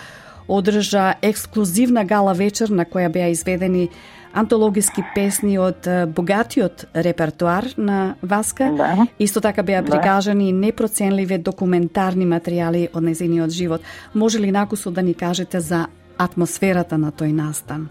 одржа 0.48 1.14
ексклузивна 1.22 2.04
гала 2.04 2.32
вечер 2.32 2.72
на 2.72 2.86
која 2.88 3.12
беа 3.12 3.28
изведени 3.30 3.90
антологиски 4.32 5.04
песни 5.14 5.58
од 5.58 5.84
богатиот 6.16 6.86
репертуар 6.94 7.68
на 7.76 8.14
Васка. 8.22 8.72
Да. 8.72 9.06
Исто 9.18 9.40
така 9.40 9.62
беа 9.62 9.82
Да. 9.82 9.90
прикажани 9.92 10.52
непроценливи 10.52 11.38
документарни 11.38 12.24
материјали 12.24 12.88
од 12.94 13.02
незиниот 13.02 13.50
живот. 13.50 13.82
Може 14.14 14.38
ли 14.38 14.50
накусо 14.50 14.90
да 14.90 15.02
ни 15.02 15.14
кажете 15.14 15.60
за 15.60 15.86
атмосферата 16.18 16.98
на 16.98 17.12
тој 17.12 17.32
настан? 17.32 17.88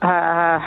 А, 0.00 0.60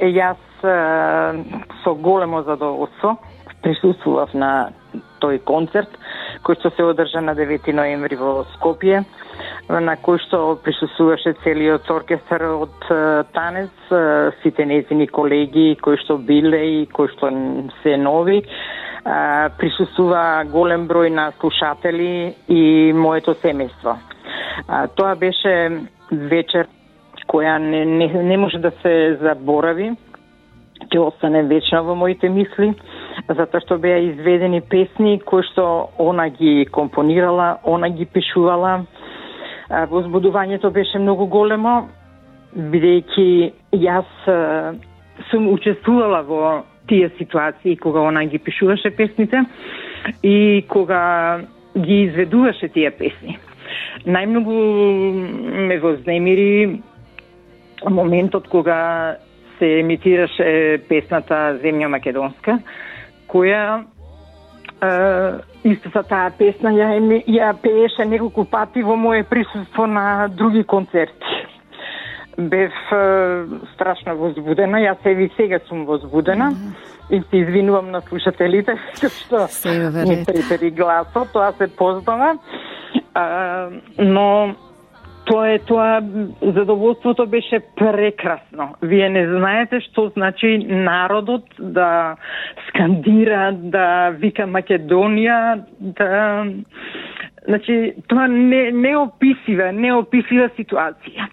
јас 0.00 0.36
со 0.60 1.94
големо 1.94 2.42
задоволство 2.42 3.16
присуствував 3.62 4.34
на 4.34 4.72
тој 5.20 5.42
концерт 5.44 5.90
кој 6.44 6.56
што 6.60 6.70
се 6.76 6.84
одржа 6.84 7.20
на 7.20 7.34
9 7.36 7.72
ноември 7.76 8.16
во 8.16 8.44
Скопје 8.56 9.04
на 9.78 9.94
кој 10.02 10.18
што 10.24 10.38
присуствуваше 10.64 11.34
целиот 11.44 11.90
оркестар 11.94 12.42
од 12.50 12.88
Танец, 13.34 13.92
сите 14.42 14.66
нејзини 14.66 15.06
колеги 15.10 15.76
кои 15.82 16.00
што 16.02 16.18
биле 16.18 16.62
и 16.80 16.86
кои 16.86 17.08
што 17.12 17.30
се 17.82 17.96
нови. 17.96 18.40
Присуствува 19.60 20.44
голем 20.50 20.88
број 20.88 21.12
на 21.14 21.30
слушатели 21.38 22.34
и 22.48 22.92
моето 22.92 23.36
семејство. 23.44 23.96
Тоа 24.96 25.14
беше 25.14 25.86
вечер 26.10 26.66
која 27.30 27.58
не, 27.62 27.84
не, 27.84 28.08
не 28.22 28.36
може 28.36 28.58
да 28.58 28.72
се 28.82 29.16
заборави, 29.22 29.92
ќе 30.88 30.98
остане 30.98 31.42
вечно 31.42 31.82
во 31.84 31.94
моите 31.94 32.28
мисли, 32.28 32.72
затоа 33.28 33.60
што 33.64 33.78
беа 33.78 34.00
изведени 34.10 34.60
песни 34.60 35.18
кои 35.24 35.44
што 35.50 35.90
она 35.98 36.28
ги 36.28 36.66
компонирала, 36.72 37.58
она 37.64 37.88
ги 37.88 38.06
пишувала. 38.06 38.84
Возбудувањето 39.70 40.70
беше 40.74 40.98
многу 40.98 41.26
големо, 41.30 41.88
бидејќи 42.56 43.52
јас 43.78 44.08
сум 45.30 45.48
учествувала 45.52 46.22
во 46.26 46.62
тие 46.88 47.10
ситуации 47.18 47.76
кога 47.76 48.08
она 48.08 48.24
ги 48.24 48.38
пишуваше 48.38 48.90
песните 48.90 49.44
и 50.22 50.64
кога 50.68 51.40
ги 51.76 52.02
изведуваше 52.08 52.68
тие 52.68 52.90
песни. 52.90 53.38
Најмногу 54.06 54.54
ме 55.68 55.78
вознемири 55.78 56.80
моментот 57.88 58.48
кога 58.48 59.16
се 59.60 59.78
емитираше 59.80 60.80
песната 60.88 61.60
Земја 61.62 61.92
Македонска, 61.92 62.58
која 63.28 63.84
е, 64.80 64.90
истата 65.68 66.02
таа 66.08 66.32
песна 66.38 66.72
ја, 66.74 66.96
ја 67.28 67.52
пееше 67.62 68.08
неколку 68.08 68.46
пати 68.48 68.82
во 68.82 68.96
моје 68.96 69.26
присуство 69.28 69.86
на 69.86 70.28
други 70.28 70.64
концерти. 70.64 71.36
Бев 72.38 72.72
е, 72.92 73.02
страшно 73.74 74.16
возбудена, 74.16 74.80
јас 74.80 75.04
еви 75.04 75.28
сега 75.36 75.60
сум 75.68 75.84
возбудена 75.84 76.50
и 77.10 77.20
се 77.30 77.36
извинувам 77.36 77.90
на 77.90 78.00
слушателите 78.00 78.78
што 78.96 79.46
ми 80.06 80.16
ред. 80.16 80.26
препери 80.26 80.70
гласот, 80.70 81.32
тоа 81.32 81.52
се 81.58 81.68
познава. 81.76 82.38
А, 83.14 83.68
но 83.98 84.54
тоа 85.24 85.48
е 85.54 85.58
тоа 85.58 86.00
задоволството 86.42 87.26
беше 87.26 87.60
прекрасно. 87.76 88.74
Вие 88.82 89.08
не 89.08 89.26
знаете 89.26 89.80
што 89.80 90.08
значи 90.16 90.58
народот 90.58 91.44
да 91.58 92.16
скандира, 92.68 93.52
да 93.52 94.10
вика 94.10 94.46
Македонија, 94.46 95.64
да 95.80 96.46
значи 97.46 97.94
тоа 98.08 98.28
не 98.28 98.70
неописива, 98.72 99.72
неописива 99.72 100.50
ситуација. 100.58 101.28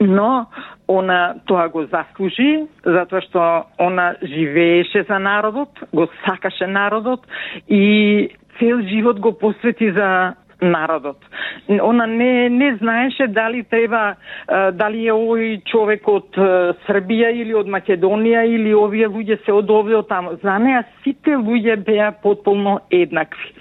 Но 0.00 0.46
она 0.88 1.34
тоа 1.46 1.68
го 1.68 1.84
заслужи 1.90 2.66
затоа 2.84 3.20
што 3.20 3.40
она 3.78 4.14
живееше 4.22 5.04
за 5.08 5.18
народот, 5.18 5.70
го 5.92 6.08
сакаше 6.24 6.66
народот 6.66 7.26
и 7.68 8.30
цел 8.58 8.80
живот 8.82 9.20
го 9.20 9.38
посвети 9.38 9.92
за 9.92 10.34
народот. 10.60 11.18
Она 11.68 12.06
не 12.06 12.48
не 12.48 12.76
знаеше 12.76 13.26
дали 13.26 13.62
треба 13.62 14.16
дали 14.72 15.06
е 15.06 15.12
овој 15.12 15.62
човек 15.70 16.08
од 16.08 16.34
Србија 16.86 17.30
или 17.34 17.54
од 17.54 17.66
Македонија 17.66 18.44
или 18.46 18.74
овие 18.74 19.08
луѓе 19.08 19.38
се 19.44 19.52
од 19.52 19.70
овде 19.70 19.96
од 19.96 20.08
таму. 20.08 20.36
За 20.42 20.58
неа 20.58 20.84
сите 21.04 21.36
луѓе 21.36 21.76
беа 21.84 22.12
потполно 22.22 22.80
еднакви. 22.90 23.54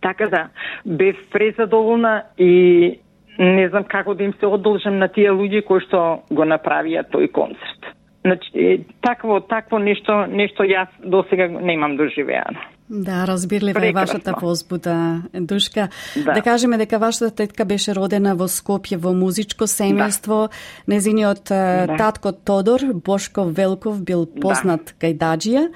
Така 0.00 0.28
да, 0.28 0.48
бев 0.84 1.16
презадоволна 1.32 2.22
и 2.38 2.98
не 3.38 3.68
знам 3.68 3.84
како 3.84 4.14
да 4.14 4.24
им 4.24 4.32
се 4.40 4.46
одолжам 4.46 4.98
на 4.98 5.08
тие 5.08 5.30
луѓе 5.30 5.64
кои 5.66 5.80
што 5.80 6.22
го 6.30 6.44
направија 6.44 7.04
тој 7.10 7.32
концерт. 7.32 7.92
Значи, 8.26 8.84
такво, 9.02 9.40
такво 9.40 9.78
нешто, 9.78 10.26
нешто 10.26 10.64
јас 10.64 10.88
до 11.04 11.22
сега 11.30 11.46
немам 11.48 11.96
доживеано. 11.96 12.58
Да, 12.90 13.26
разбирлива 13.26 13.86
е 13.86 13.92
вашата 13.92 14.34
возбуда, 14.40 15.22
Душка. 15.34 15.88
Да. 16.16 16.32
да 16.32 16.42
кажеме 16.42 16.78
дека 16.78 16.98
вашата 16.98 17.30
тетка 17.30 17.64
беше 17.64 17.94
родена 17.94 18.36
во 18.38 18.46
Скопје 18.46 18.96
во 18.96 19.10
музичко 19.10 19.66
семејство. 19.66 20.48
Незиниот 20.86 21.50
да. 21.50 21.96
татко 21.98 22.32
Тодор 22.32 22.80
Бошко 22.94 23.44
Велков 23.44 24.02
бил 24.02 24.26
познат 24.26 24.94
да. 24.94 25.06
гајдаджија. 25.06 25.68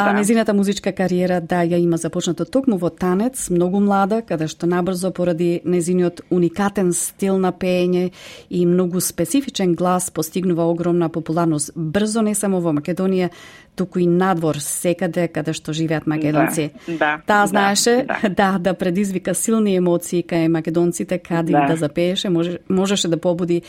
А 0.00 0.12
Да. 0.12 0.18
незината 0.18 0.54
музичка 0.54 0.92
кариера 0.92 1.40
да 1.40 1.62
ја 1.64 1.76
има 1.78 1.96
започнато 1.96 2.44
токму 2.44 2.76
во 2.76 2.90
танец, 2.90 3.50
многу 3.50 3.80
млада, 3.80 4.22
каде 4.22 4.48
што 4.48 4.66
набрзо 4.66 5.10
поради 5.12 5.60
незиниот 5.64 6.20
уникатен 6.30 6.92
стил 6.92 7.38
на 7.38 7.52
пеење 7.52 8.10
и 8.50 8.66
многу 8.66 9.00
специфичен 9.00 9.74
глас 9.74 10.10
постигнува 10.10 10.64
огромна 10.64 11.08
популарност 11.08 11.72
брзо 11.76 12.22
не 12.22 12.34
само 12.34 12.60
во 12.60 12.72
Македонија, 12.72 13.30
туку 13.76 13.98
и 13.98 14.06
надвор 14.06 14.56
секаде 14.60 15.28
каде 15.28 15.52
што 15.52 15.72
живеат 15.72 16.06
македонци. 16.06 16.70
Да, 16.88 16.96
да, 16.96 17.20
Таа 17.26 17.40
да, 17.42 17.46
знаеше 17.46 18.06
да. 18.22 18.28
да, 18.36 18.58
да 18.58 18.74
предизвика 18.74 19.34
силни 19.34 19.76
емоции 19.76 20.24
кај 20.24 20.48
македонците 20.48 21.18
каде 21.18 21.52
Да. 21.52 21.66
да 21.66 21.76
запееше, 21.76 22.28
може, 22.28 22.58
можеше 22.68 23.08
да 23.08 23.16
побуди 23.16 23.62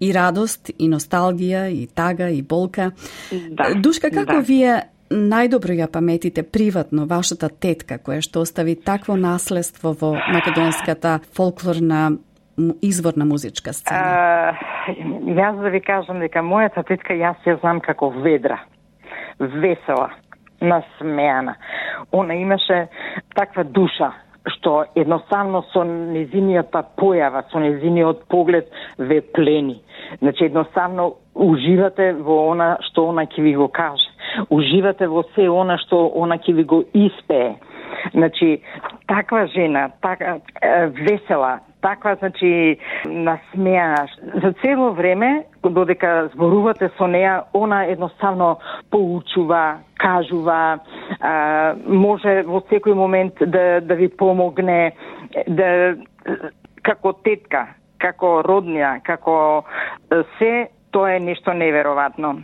и 0.00 0.14
радост, 0.14 0.70
и 0.78 0.88
носталгија, 0.88 1.68
и 1.72 1.86
тага, 1.86 2.30
и 2.30 2.42
болка. 2.42 2.92
Да, 3.50 3.74
Душка, 3.74 4.10
како 4.10 4.32
да. 4.32 4.40
вие 4.40 4.82
најдобро 5.10 5.74
ја 5.78 5.88
паметите 5.92 6.42
приватно 6.42 7.06
вашата 7.08 7.48
тетка 7.48 7.98
која 7.98 8.20
што 8.24 8.44
остави 8.44 8.76
такво 8.76 9.16
наследство 9.16 9.94
во 10.00 10.14
македонската 10.32 11.20
фолклорна 11.36 12.18
изворна 12.82 13.24
музичка 13.24 13.72
сцена? 13.72 13.98
А, 13.98 14.54
јас 14.88 15.60
да 15.62 15.70
ви 15.70 15.80
кажам 15.80 16.20
дека 16.20 16.42
мојата 16.42 16.84
тетка 16.86 17.14
јас 17.14 17.38
ја 17.46 17.58
знам 17.60 17.80
како 17.80 18.10
ведра, 18.10 18.60
весела, 19.38 20.10
насмеана. 20.60 21.56
Она 22.12 22.34
имаше 22.34 22.88
таква 23.34 23.64
душа, 23.64 24.12
што 24.56 24.84
едноставно 24.94 25.62
со 25.72 25.84
незинијата 25.84 26.84
појава, 26.98 27.44
со 27.52 27.60
незиниот 27.62 28.26
поглед 28.28 28.70
ве 28.98 29.20
плени. 29.20 29.82
Значи 30.18 30.44
едноставно 30.44 31.14
уживате 31.34 32.12
во 32.12 32.50
она 32.52 32.76
што 32.90 33.08
она 33.10 33.26
ќе 33.26 33.42
ви 33.42 33.54
го 33.56 33.68
каже. 33.68 34.08
Уживате 34.50 35.06
во 35.06 35.24
се 35.34 35.48
она 35.48 35.78
што 35.78 36.06
она 36.16 36.38
ќе 36.38 36.54
ви 36.54 36.64
го 36.64 36.82
испее. 36.94 37.56
Значи, 38.12 38.62
таква 39.06 39.46
жена, 39.46 39.90
така 40.00 40.38
весела, 40.92 41.60
таква, 41.80 42.16
значи, 42.16 42.78
насмеана. 43.04 44.06
За 44.42 44.52
цело 44.52 44.92
време, 44.92 45.44
додека 45.62 46.30
зборувате 46.34 46.90
со 46.98 47.06
неа, 47.06 47.44
она 47.52 47.84
едноставно 47.84 48.58
поучува, 48.90 49.78
кажува, 49.96 50.78
а, 51.20 51.74
може 51.86 52.42
во 52.46 52.62
секој 52.70 52.94
момент 52.94 53.40
да, 53.40 53.80
да 53.80 53.94
ви 53.94 54.08
помогне, 54.08 54.92
да, 55.46 55.96
како 56.82 57.12
тетка, 57.24 57.66
како 57.98 58.38
роднија, 58.46 58.98
како 59.06 59.64
се, 60.38 60.68
тоа 60.94 61.16
е 61.16 61.20
нешто 61.20 61.52
неверојатно. 61.52 62.38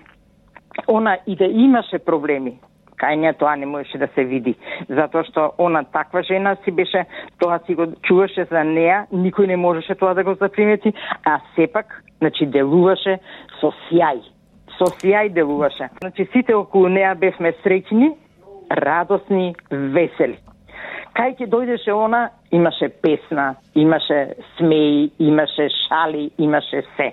Она 0.91 1.19
и 1.27 1.37
да 1.37 1.47
имаше 1.47 1.99
проблеми, 2.03 2.59
кај 2.99 3.19
неа 3.23 3.35
тоа 3.39 3.55
не 3.57 3.67
можеше 3.67 3.99
да 3.99 4.09
се 4.15 4.25
види, 4.25 4.57
затоа 4.89 5.25
што 5.29 5.53
она 5.59 5.85
таква 5.85 6.23
жена 6.23 6.57
си 6.65 6.71
беше, 6.71 7.05
тоа 7.39 7.61
си 7.67 7.75
го 7.75 7.87
чуваше 8.03 8.47
за 8.51 8.65
неа, 8.65 9.05
никој 9.13 9.47
не 9.47 9.57
можеше 9.57 9.95
тоа 9.95 10.15
да 10.15 10.25
го 10.25 10.35
запримети, 10.35 10.95
а 11.25 11.39
сепак, 11.55 12.03
значи, 12.19 12.47
делуваше 12.47 13.19
со 13.61 13.73
сјај. 13.87 14.23
Со 14.79 14.91
сјај 14.99 15.31
делуваше. 15.35 15.91
Значи, 16.03 16.27
сите 16.33 16.55
околу 16.55 16.89
неа 16.89 17.15
бевме 17.15 17.55
среќни, 17.63 18.11
радосни, 18.77 19.55
весели. 19.71 20.39
Кај 21.15 21.37
ќе 21.39 21.47
дојдеше 21.47 21.93
она, 21.95 22.29
имаше 22.51 22.89
песна, 23.03 23.55
имаше 23.75 24.35
смеи, 24.57 25.11
имаше 25.19 25.69
шали, 25.85 26.31
имаше 26.39 26.83
се. 26.97 27.13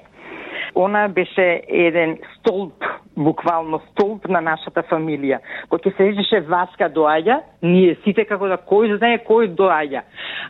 Она 0.75 1.07
беше 1.07 1.61
еден 1.67 2.17
столб, 2.37 2.73
буквално 3.17 3.79
столб 3.91 4.27
на 4.29 4.41
нашата 4.41 4.81
фамилија. 4.89 5.39
Кога 5.69 5.89
ќе 5.89 5.97
се 5.97 6.09
речеше 6.09 6.41
Васка 6.47 6.89
доаѓа, 6.89 7.41
ние 7.61 7.95
сите 8.03 8.25
како 8.25 8.47
да 8.49 8.57
кој 8.57 8.93
да 8.93 8.97
знае 8.97 9.21
кој 9.27 9.51
доаѓа. 9.53 10.01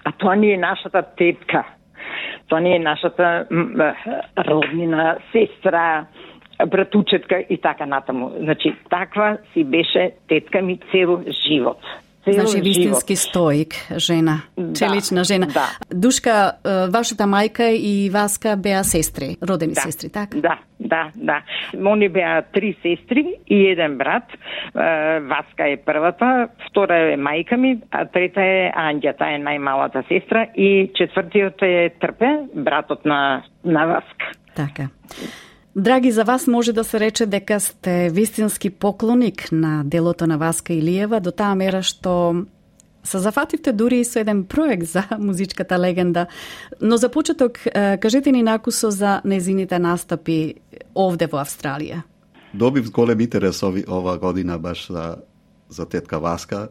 А 0.05 0.11
тоа 0.11 0.35
не 0.35 0.53
е 0.53 0.57
нашата 0.61 1.03
тетка. 1.17 1.65
Тоа 2.47 2.59
не 2.59 2.75
е 2.75 2.79
нашата 2.79 3.45
роднина, 4.47 5.17
сестра, 5.31 6.05
братучетка 6.67 7.43
и 7.49 7.57
така 7.61 7.85
натаму. 7.85 8.31
Значи, 8.39 8.75
таква 8.89 9.37
си 9.53 9.63
беше 9.63 10.11
тетка 10.27 10.61
ми 10.61 10.79
цел 10.91 11.23
живот. 11.47 11.77
Значи 12.27 12.61
вистински 12.61 13.15
стоик 13.15 13.73
жена, 13.97 14.41
да, 14.57 14.73
челична 14.73 15.23
жена. 15.23 15.47
Да. 15.53 15.65
Душка, 15.93 16.51
вашата 16.93 17.23
мајка 17.23 17.69
и 17.73 18.09
Васка 18.09 18.57
беа 18.57 18.83
сестри, 18.83 19.37
родени 19.49 19.73
да, 19.73 19.81
сестри, 19.81 20.09
така? 20.09 20.37
Да, 20.37 20.59
да, 20.79 21.11
да. 21.15 21.41
Они 21.85 22.09
беа 22.09 22.43
три 22.53 22.73
сестри 22.81 23.25
и 23.47 23.67
еден 23.67 23.97
брат. 23.97 24.23
Васка 25.25 25.69
е 25.69 25.77
првата, 25.85 26.47
втора 26.69 27.13
е 27.13 27.17
мајка 27.17 27.57
ми, 27.57 27.79
а 27.91 28.05
трета 28.05 28.41
е 28.41 28.69
Анѓа, 28.69 29.17
таа 29.17 29.33
е 29.33 29.41
најмалата 29.41 30.05
сестра 30.07 30.45
и 30.55 30.91
четвртиот 30.93 31.61
е 31.61 31.89
Трпе, 31.99 32.37
братот 32.55 33.05
на 33.05 33.43
на 33.65 33.85
Васка. 33.85 34.31
Така. 34.55 34.89
Драги, 35.75 36.11
за 36.11 36.23
вас 36.23 36.47
може 36.47 36.73
да 36.73 36.83
се 36.83 36.99
рече 36.99 37.25
дека 37.25 37.59
сте 37.59 38.09
вистински 38.09 38.69
поклоник 38.69 39.51
на 39.51 39.83
делото 39.85 40.27
на 40.27 40.37
Васка 40.37 40.73
Илиева, 40.73 41.19
до 41.19 41.31
таа 41.31 41.55
мера 41.55 41.79
што 41.79 42.43
се 43.03 43.19
зафативте 43.23 43.71
дури 43.71 44.01
и 44.01 44.05
со 44.05 44.19
еден 44.19 44.43
проект 44.43 44.91
за 44.91 45.03
музичката 45.19 45.79
легенда. 45.79 46.27
Но 46.81 46.97
за 46.97 47.09
почеток, 47.09 47.59
кажете 48.01 48.31
ни 48.31 48.43
накусо 48.43 48.91
за 48.91 49.21
незините 49.25 49.79
настапи 49.79 50.55
овде 50.95 51.27
во 51.31 51.39
Австралија. 51.39 52.03
Добив 52.53 52.91
голем 52.91 53.19
интерес 53.19 53.63
ови, 53.63 53.85
ова 53.87 54.17
година 54.17 54.59
баш 54.59 54.91
за, 54.91 55.15
за 55.69 55.85
тетка 55.85 56.19
Васка 56.19 56.67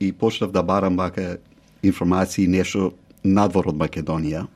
и 0.00 0.12
почнав 0.12 0.52
да 0.52 0.62
барам 0.62 0.96
бака 0.96 1.38
информации 1.82 2.46
нешто 2.46 2.92
надвор 3.24 3.66
од 3.66 3.76
Македонија. 3.76 4.46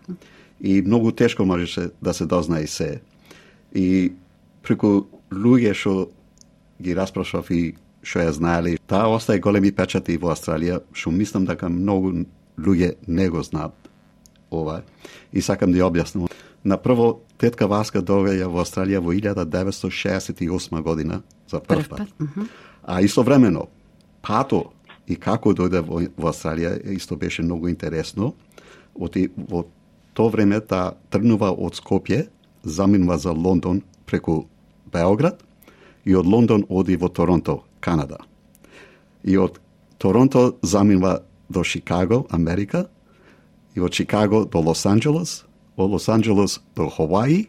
И 0.61 0.83
многу 0.83 1.13
тешко 1.13 1.45
можеше 1.45 1.91
да 2.03 2.15
се 2.15 2.27
дознае 2.27 2.67
се 2.67 3.01
и 3.73 4.13
преку 4.63 5.09
луѓе 5.31 5.75
што 5.75 6.09
ги 6.81 6.95
распрашав 6.95 7.51
и 7.51 7.75
што 8.03 8.23
ја 8.23 8.33
знаеле, 8.33 8.77
таа 8.87 9.11
остае 9.13 9.41
големи 9.43 9.73
печати 9.75 10.17
во 10.17 10.33
Австралија, 10.33 10.81
што 10.93 11.11
мислам 11.11 11.45
дека 11.49 11.69
многу 11.69 12.25
луѓе 12.59 12.95
не 13.07 13.29
го 13.29 13.43
знаат 13.43 13.75
ова. 14.51 14.83
И 15.33 15.43
сакам 15.43 15.73
да 15.73 15.83
ја 15.83 15.91
објаснам. 15.91 16.29
На 16.65 16.79
прво, 16.81 17.21
тетка 17.39 17.69
Васка 17.69 18.03
доаѓа 18.03 18.49
во 18.49 18.63
Австралија 18.65 19.03
во 19.05 19.13
1968 19.13 20.83
година 20.83 21.23
за 21.51 21.61
прв 21.61 21.89
пат. 21.89 22.09
А 22.83 23.03
истовремено, 23.03 23.69
пато 24.23 24.71
и 25.07 25.17
како 25.17 25.53
дојде 25.53 25.83
во, 25.85 26.03
во 26.17 26.31
Австралија 26.33 26.79
исто 26.97 27.17
беше 27.17 27.43
многу 27.43 27.69
интересно. 27.69 28.33
Оти, 28.95 29.29
во 29.37 29.67
то 30.15 30.29
време 30.29 30.61
та 30.61 30.97
тргнува 31.11 31.53
од 31.53 31.77
Скопје 31.79 32.27
заминува 32.63 33.19
за 33.19 33.33
Лондон 33.33 33.83
преку 34.07 34.47
Београд 34.93 35.45
и 36.05 36.15
од 36.17 36.27
Лондон 36.27 36.65
оди 36.69 36.97
во 36.97 37.09
Торонто, 37.09 37.63
Канада. 37.81 38.19
И 39.23 39.37
од 39.37 39.61
Торонто 39.99 40.57
заминува 40.63 41.23
до 41.49 41.65
Чикаго, 41.65 42.27
Америка, 42.31 42.89
и 43.75 43.81
од 43.81 43.93
Чикаго 43.93 44.45
до 44.45 44.61
Лос 44.61 44.87
Анджелес, 44.87 45.45
од 45.77 45.91
Лос 45.91 46.09
Анджелес 46.09 46.61
до 46.77 46.89
Хаваи 46.89 47.49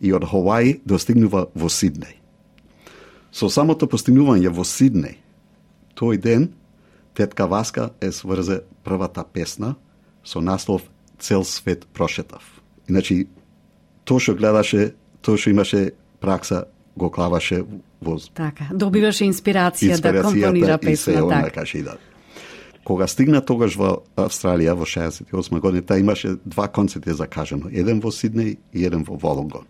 и 0.00 0.12
од 0.12 0.24
Хаваи 0.24 0.80
достигнува 0.84 1.48
во 1.54 1.68
Сиднеј. 1.68 2.18
Со 3.32 3.48
самото 3.48 3.86
постигнување 3.86 4.52
во 4.52 4.64
Сиднеј, 4.64 5.16
тој 5.96 6.20
ден, 6.20 6.52
тетка 7.14 7.46
Васка 7.46 7.90
е 8.00 8.12
сврзе 8.12 8.62
првата 8.84 9.24
песна 9.24 9.76
со 10.24 10.40
наслов 10.40 10.82
Цел 11.18 11.44
свет 11.44 11.86
прошетав. 11.86 12.42
Иначе 12.88 13.26
тоа 14.04 14.20
што 14.20 14.34
гледаше, 14.34 14.92
тоа 15.22 15.38
што 15.38 15.50
имаше 15.50 15.92
пракса, 16.20 16.66
го 16.96 17.10
клаваше 17.10 17.64
во... 18.00 18.18
Така, 18.34 18.68
добиваше 18.72 19.26
инспирација 19.30 19.98
да 20.00 20.22
компонира 20.22 20.78
песна, 20.78 21.28
така. 21.28 21.64
и 21.74 21.82
да. 21.82 21.96
Кога 22.84 23.06
стигна 23.06 23.40
тогаш 23.40 23.76
во 23.78 24.02
Австралија 24.18 24.74
во 24.74 24.84
68 24.84 25.60
година, 25.60 25.82
та 25.82 25.98
имаше 25.98 26.36
два 26.44 26.68
концерти 26.68 27.14
закажано, 27.14 27.70
еден 27.70 28.00
во 28.00 28.10
Сиднеј 28.10 28.56
и 28.72 28.82
еден 28.82 29.04
во 29.06 29.16
Волонгон. 29.16 29.66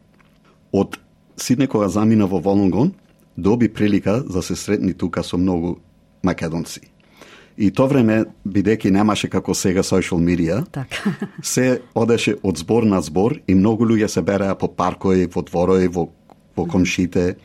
Од 0.73 0.97
Сиднеј 1.37 1.69
кога 1.69 1.89
замина 1.89 2.27
во 2.27 2.41
Волонгон, 2.41 2.95
доби 3.37 3.69
прилика 3.69 4.23
да 4.25 4.43
се 4.43 4.57
сретни 4.57 4.95
тука 4.95 5.23
со 5.23 5.37
многу 5.37 5.79
македонци. 6.23 6.92
И 7.57 7.71
то 7.71 7.87
време, 7.87 8.25
бидејќи 8.49 8.91
немаше 8.91 9.29
како 9.29 9.55
сега 9.55 9.83
media, 10.19 10.65
така. 10.71 11.13
се 11.43 11.83
одеше 11.95 12.37
од 12.43 12.57
збор 12.57 12.85
на 12.85 13.01
збор 13.01 13.41
и 13.47 13.55
многу 13.55 13.85
луѓе 13.85 14.09
се 14.09 14.23
береа 14.23 14.55
по 14.55 14.69
паркови, 14.69 15.27
во 15.27 15.43
дворови, 15.43 15.89
во, 15.89 16.09
во 16.57 16.67
комшите 16.67 17.37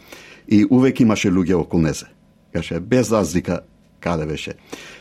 и 0.48 0.66
увек 0.70 1.00
имаше 1.00 1.30
луѓе 1.30 1.56
околу 1.56 1.84
незе. 1.84 2.06
Каже, 2.54 2.80
без 2.80 3.12
разлика 3.12 3.62
каде 4.00 4.26
беше. 4.26 4.54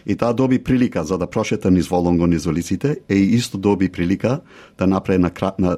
И 0.07 0.17
таа 0.17 0.35
доби 0.35 0.59
прилика 0.59 1.05
за 1.05 1.19
да 1.19 1.27
прошета 1.27 1.71
низ 1.71 1.89
Волонго 1.89 2.27
низ 2.27 2.47
улиците 2.47 2.97
и 3.09 3.15
исто 3.15 3.59
доби 3.59 3.89
прилика 3.89 4.41
да 4.79 4.87
направи 4.87 5.19
на 5.19 5.31
кратна 5.31 5.77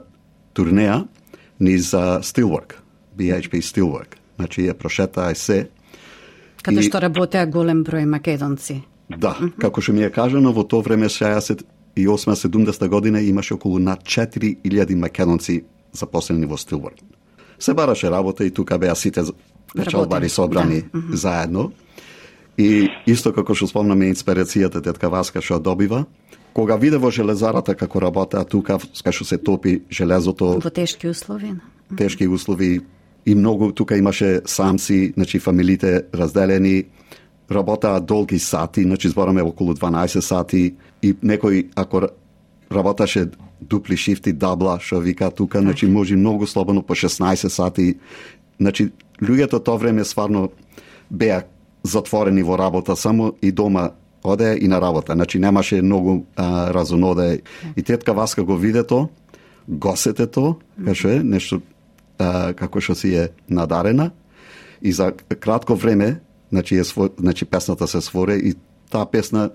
турнеја 0.55 1.07
низ 1.61 1.91
uh, 1.93 2.21
Steelwork, 2.23 2.79
BHP 3.19 3.61
Steelwork. 3.63 4.17
Значи 4.37 4.63
ја 4.63 4.75
прошета 4.75 5.31
и 5.31 5.35
се. 5.35 5.69
Каде 6.63 6.81
и... 6.81 6.87
што 6.87 7.01
работеа 7.03 7.47
голем 7.47 7.85
број 7.85 8.07
македонци. 8.07 8.83
Да, 9.09 9.37
како 9.59 9.81
што 9.81 9.93
ми 9.97 10.05
е 10.05 10.11
кажано, 10.13 10.53
во 10.53 10.65
тоа 10.69 10.85
време 10.85 11.09
68-70 11.09 12.89
година 12.89 13.21
имаше 13.21 13.55
околу 13.55 13.79
над 13.79 14.05
4000 14.05 14.95
македонци 14.95 15.65
запослени 15.93 16.47
во 16.47 16.57
Стилворд. 16.57 17.01
Се 17.59 17.75
бараше 17.75 18.11
работа 18.11 18.45
и 18.45 18.51
тука 18.51 18.79
беа 18.79 18.95
сите 18.95 19.23
печалбари 19.75 20.29
собрани 20.29 20.83
да. 20.95 21.17
заедно. 21.17 21.73
И 22.59 22.89
исто 23.07 23.33
како 23.33 23.55
што 23.55 23.69
спомнаме 23.71 24.11
инспирацијата 24.11 24.83
тетка 24.83 25.09
Васка 25.09 25.41
што 25.41 25.61
добива, 25.63 26.05
кога 26.53 26.77
виде 26.77 26.99
во 26.99 27.11
железарата 27.15 27.75
како 27.79 28.01
работеа 28.03 28.45
тука, 28.45 28.79
што 28.79 29.25
се 29.25 29.39
топи 29.39 29.83
железото... 29.91 30.59
Во 30.59 30.71
тешки 30.71 31.09
услови. 31.09 31.55
Тешки 31.97 32.27
услови 32.27 32.81
и 33.25 33.35
многу 33.35 33.73
тука 33.73 33.97
имаше 33.97 34.41
самци, 34.45 35.13
значи 35.15 35.39
фамилите 35.39 36.03
разделени, 36.15 36.85
работаа 37.51 38.01
долги 38.01 38.39
сати, 38.39 38.83
значи 38.83 39.09
збораме 39.09 39.43
околу 39.43 39.75
12 39.75 40.21
сати 40.21 40.75
и 41.03 41.15
некој 41.15 41.69
ако 41.77 42.09
работаше 42.71 43.31
дупли 43.61 43.97
шифти, 43.97 44.33
дабла, 44.33 44.79
што 44.81 45.01
вика 45.01 45.31
тука, 45.31 45.61
значи 45.61 45.87
може 45.87 46.17
многу 46.17 46.47
слободно 46.47 46.83
по 46.83 46.95
16 46.95 47.49
сати. 47.49 47.99
Значи 48.61 48.91
луѓето 49.23 49.65
тоа 49.65 49.77
време 49.77 50.05
стварно 50.05 50.51
беа 51.11 51.45
затворени 51.83 52.43
во 52.43 52.59
работа 52.59 52.97
само 52.97 53.35
и 53.43 53.53
дома 53.53 53.91
оде 54.23 54.59
и 54.61 54.69
на 54.69 54.81
работа. 54.81 55.13
Значи 55.13 55.39
немаше 55.39 55.83
многу 55.83 56.27
а, 56.37 56.75
разоноде. 56.75 57.43
И 57.77 57.83
тетка 57.83 58.15
Васка 58.15 58.43
го 58.43 58.57
виде 58.57 58.83
то, 58.83 59.09
госете 59.69 60.27
то, 60.27 60.57
каше 60.85 61.17
е, 61.17 61.23
нешто 61.23 61.61
а, 62.19 62.53
како 62.55 62.81
што 62.81 62.95
си 62.95 63.15
е 63.15 63.29
надарена 63.49 64.11
и 64.83 64.93
за 64.93 65.13
кратко 65.41 65.75
време 65.75 66.21
значи, 66.51 66.79
е, 66.79 66.83
значи 67.19 67.45
песната 67.45 67.89
се 67.89 68.01
своре 68.01 68.35
и 68.35 68.55
таа 68.91 69.07
песна 69.11 69.51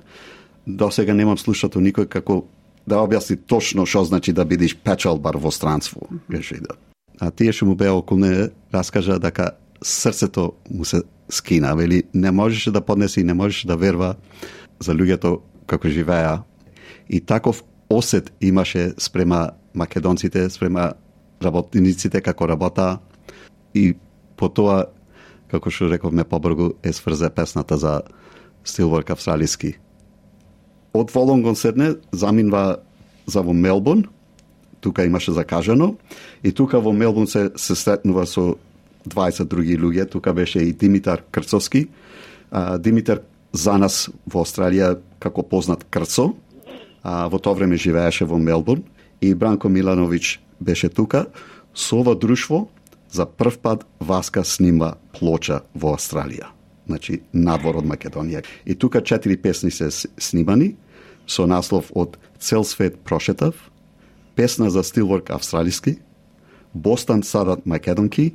до 0.67 0.91
сега 0.91 1.13
немам 1.13 1.37
слушато 1.37 1.79
никој 1.79 2.07
како 2.07 2.45
да 2.87 3.03
објасни 3.03 3.37
точно 3.47 3.85
што 3.85 4.03
значи 4.03 4.33
да 4.33 4.45
бидеш 4.45 4.75
печалбар 4.75 5.37
во 5.37 5.51
странство. 5.51 6.07
Каже 6.31 6.59
да. 6.61 6.75
А 7.19 7.31
тие 7.31 7.53
што 7.53 7.65
му 7.65 7.75
беа 7.75 7.93
околу 7.93 8.19
не 8.19 8.49
раскажа 8.73 9.19
дека 9.19 9.51
срцето 9.83 10.53
му 10.69 10.85
се 10.85 11.03
скина, 11.29 11.75
вели 11.75 12.03
не 12.13 12.31
можеше 12.31 12.71
да 12.71 12.81
поднесе 12.81 13.21
и 13.21 13.23
не 13.23 13.33
можеше 13.33 13.67
да 13.67 13.77
верва 13.77 14.15
за 14.79 14.93
луѓето 14.93 15.39
како 15.67 15.87
живеа. 15.87 16.43
И 17.09 17.21
таков 17.21 17.63
осет 17.89 18.33
имаше 18.41 18.93
спрема 18.97 19.51
македонците, 19.73 20.49
спрема 20.49 20.93
работниците 21.43 22.21
како 22.21 22.47
работа 22.47 22.99
и 23.73 23.93
по 24.37 24.49
тоа, 24.49 24.85
како 25.53 25.69
што 25.69 25.91
рековме 25.91 26.25
побргу, 26.25 26.73
е 26.81 26.93
сврзе 26.93 27.29
песната 27.29 27.77
за 27.77 28.01
Стилворк 28.65 29.11
австралиски. 29.13 29.75
Од 30.93 31.13
Волонгон 31.13 31.55
седне, 31.55 31.93
заминва 32.11 32.81
за 33.25 33.43
во 33.45 33.53
Мелбурн, 33.53 34.07
тука 34.81 35.05
имаше 35.05 35.31
закажано, 35.31 35.95
и 36.43 36.51
тука 36.51 36.81
во 36.81 36.93
Мелбурн 36.93 37.27
се, 37.27 37.51
се 37.55 37.75
сретнува 37.75 38.25
со 38.25 38.55
20 39.09 39.45
други 39.45 39.77
луѓе, 39.77 40.09
тука 40.09 40.33
беше 40.33 40.63
и 40.63 40.73
Димитар 40.73 41.21
Крцовски. 41.31 41.87
А, 42.51 42.77
Димитар 42.77 43.21
за 43.53 43.77
нас 43.77 44.09
во 44.25 44.41
Австралија 44.45 44.97
како 45.19 45.43
познат 45.43 45.85
Крцо, 45.89 46.33
а, 47.03 47.27
во 47.29 47.37
тоа 47.37 47.53
време 47.53 47.77
живееше 47.77 48.25
во 48.25 48.39
Мелбурн 48.39 48.83
и 49.21 49.33
Бранко 49.35 49.69
Милановиќ 49.69 50.37
беше 50.59 50.89
тука. 50.89 51.27
Со 51.73 51.99
ова 52.01 52.15
друштво 52.15 52.67
за 53.13 53.25
прв 53.25 53.57
пат 53.61 53.85
Васка 53.99 54.43
снима 54.43 54.95
плоча 55.13 55.61
во 55.75 55.93
Австралија. 55.93 56.49
Значи, 56.87 57.21
надвор 57.33 57.77
од 57.79 57.85
Македонија. 57.87 58.43
И 58.65 58.75
тука 58.75 59.01
четири 59.01 59.37
песни 59.37 59.71
се 59.71 59.89
снимани 60.17 60.75
со 61.27 61.45
наслов 61.47 61.91
од 61.95 62.17
Цел 62.39 62.63
свет 62.63 62.97
прошетав, 62.99 63.53
песна 64.35 64.69
за 64.69 64.83
стилворк 64.83 65.29
австралиски, 65.29 65.99
Бостан 66.73 67.23
садат 67.23 67.65
македонки 67.65 68.33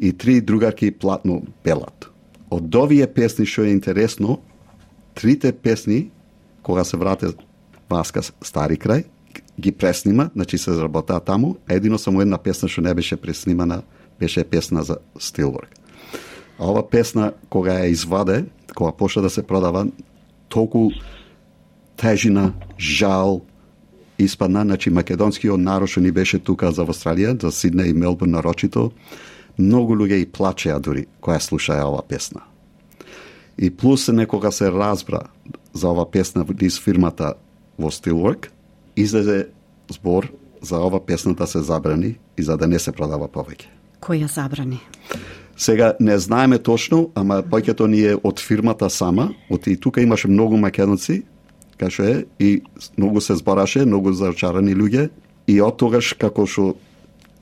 и 0.00 0.12
три 0.12 0.40
другарки 0.40 0.90
платно 0.90 1.42
белат. 1.64 2.10
Од 2.50 2.74
овие 2.74 3.06
песни 3.06 3.46
што 3.46 3.62
е 3.62 3.76
интересно, 3.76 4.40
трите 5.14 5.52
песни 5.52 6.10
кога 6.62 6.84
се 6.84 6.96
врате 6.96 7.34
Васка 7.90 8.22
Стари 8.22 8.74
крај, 8.80 9.04
ги 9.60 9.72
преснима, 9.72 10.30
значи 10.34 10.58
се 10.58 10.72
заработаа 10.72 11.20
таму, 11.20 11.56
едино 11.68 11.98
само 11.98 12.22
една 12.22 12.38
песна 12.38 12.68
што 12.68 12.80
не 12.80 12.94
беше 12.94 13.16
преснимана, 13.16 13.82
беше 14.20 14.44
песна 14.44 14.82
за 14.82 14.96
Стилворк. 15.18 15.68
А 16.58 16.70
ова 16.70 16.82
песна, 16.90 17.32
кога 17.50 17.80
ја 17.80 17.90
изваде, 17.90 18.44
кога 18.74 18.92
почна 18.92 19.22
да 19.22 19.30
се 19.30 19.42
продава, 19.42 19.86
толку 20.48 20.90
тежина, 21.96 22.52
жал, 22.78 23.42
испадна, 24.18 24.62
значи 24.62 24.90
македонскиот 24.90 25.60
народ 25.60 25.90
што 25.90 26.00
ни 26.00 26.12
беше 26.12 26.38
тука 26.38 26.70
за 26.72 26.86
Австралија, 26.86 27.40
за 27.42 27.50
Сиднеј 27.50 27.90
и 27.90 27.94
Мелбурн 27.94 28.36
нарочито, 28.38 28.92
многу 29.58 29.96
луѓе 29.98 30.22
и 30.22 30.30
плачеа 30.30 30.78
дури 30.78 31.06
која 31.22 31.40
слушаја 31.42 31.86
ова 31.90 32.02
песна. 32.02 32.42
И 33.58 33.70
плюс 33.70 34.08
некога 34.08 34.52
се 34.52 34.70
разбра 34.70 35.26
за 35.72 35.88
ова 35.88 36.10
песна 36.10 36.46
низ 36.60 36.78
фирмата 36.78 37.34
во 37.78 37.90
Steelwork, 37.90 38.50
излезе 38.96 39.48
збор 39.90 40.30
за 40.62 40.78
ова 40.78 41.00
песна 41.00 41.34
да 41.34 41.46
се 41.46 41.62
забрани 41.62 42.18
и 42.38 42.42
за 42.42 42.56
да 42.56 42.66
не 42.66 42.78
се 42.78 42.92
продава 42.92 43.28
повеќе. 43.28 43.66
Која 44.00 44.26
забрани? 44.26 44.80
Сега 45.56 45.94
не 46.00 46.18
знаеме 46.18 46.58
точно, 46.58 47.10
ама 47.14 47.42
повеќето 47.42 47.86
ни 47.86 48.00
е 48.02 48.16
од 48.16 48.40
фирмата 48.40 48.90
сама, 48.90 49.30
од 49.50 49.66
и 49.66 49.76
тука 49.76 50.02
имаше 50.02 50.28
многу 50.28 50.56
македонци, 50.56 51.22
кај 51.78 52.02
е, 52.02 52.24
и 52.38 52.62
многу 52.98 53.20
се 53.20 53.36
збораше, 53.36 53.84
многу 53.86 54.12
зачарани 54.12 54.74
луѓе, 54.74 55.10
и 55.46 55.60
од 55.60 55.76
тогаш 55.78 56.14
како 56.18 56.46
што 56.46 56.74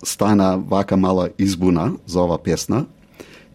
стана 0.04 0.56
вака 0.56 0.96
мала 0.96 1.30
избуна 1.38 1.92
за 2.06 2.20
ова 2.20 2.38
песна, 2.38 2.86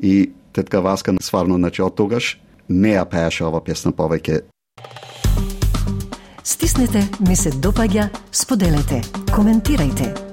и 0.02 0.32
тетка 0.54 0.82
Васка 0.82 1.14
сварно, 1.22 1.56
значи 1.58 1.82
од 1.82 1.95
тогаш 1.95 2.38
не 2.70 2.95
ја 2.98 3.06
пееше 3.06 3.45
ова 3.45 3.62
песна 3.62 3.91
повеќе. 3.91 4.41
Стиснете, 6.43 7.04
ми 7.20 7.36
се 7.36 7.52
допаѓа, 7.52 8.10
споделете, 8.32 9.02
коментирајте. 9.36 10.26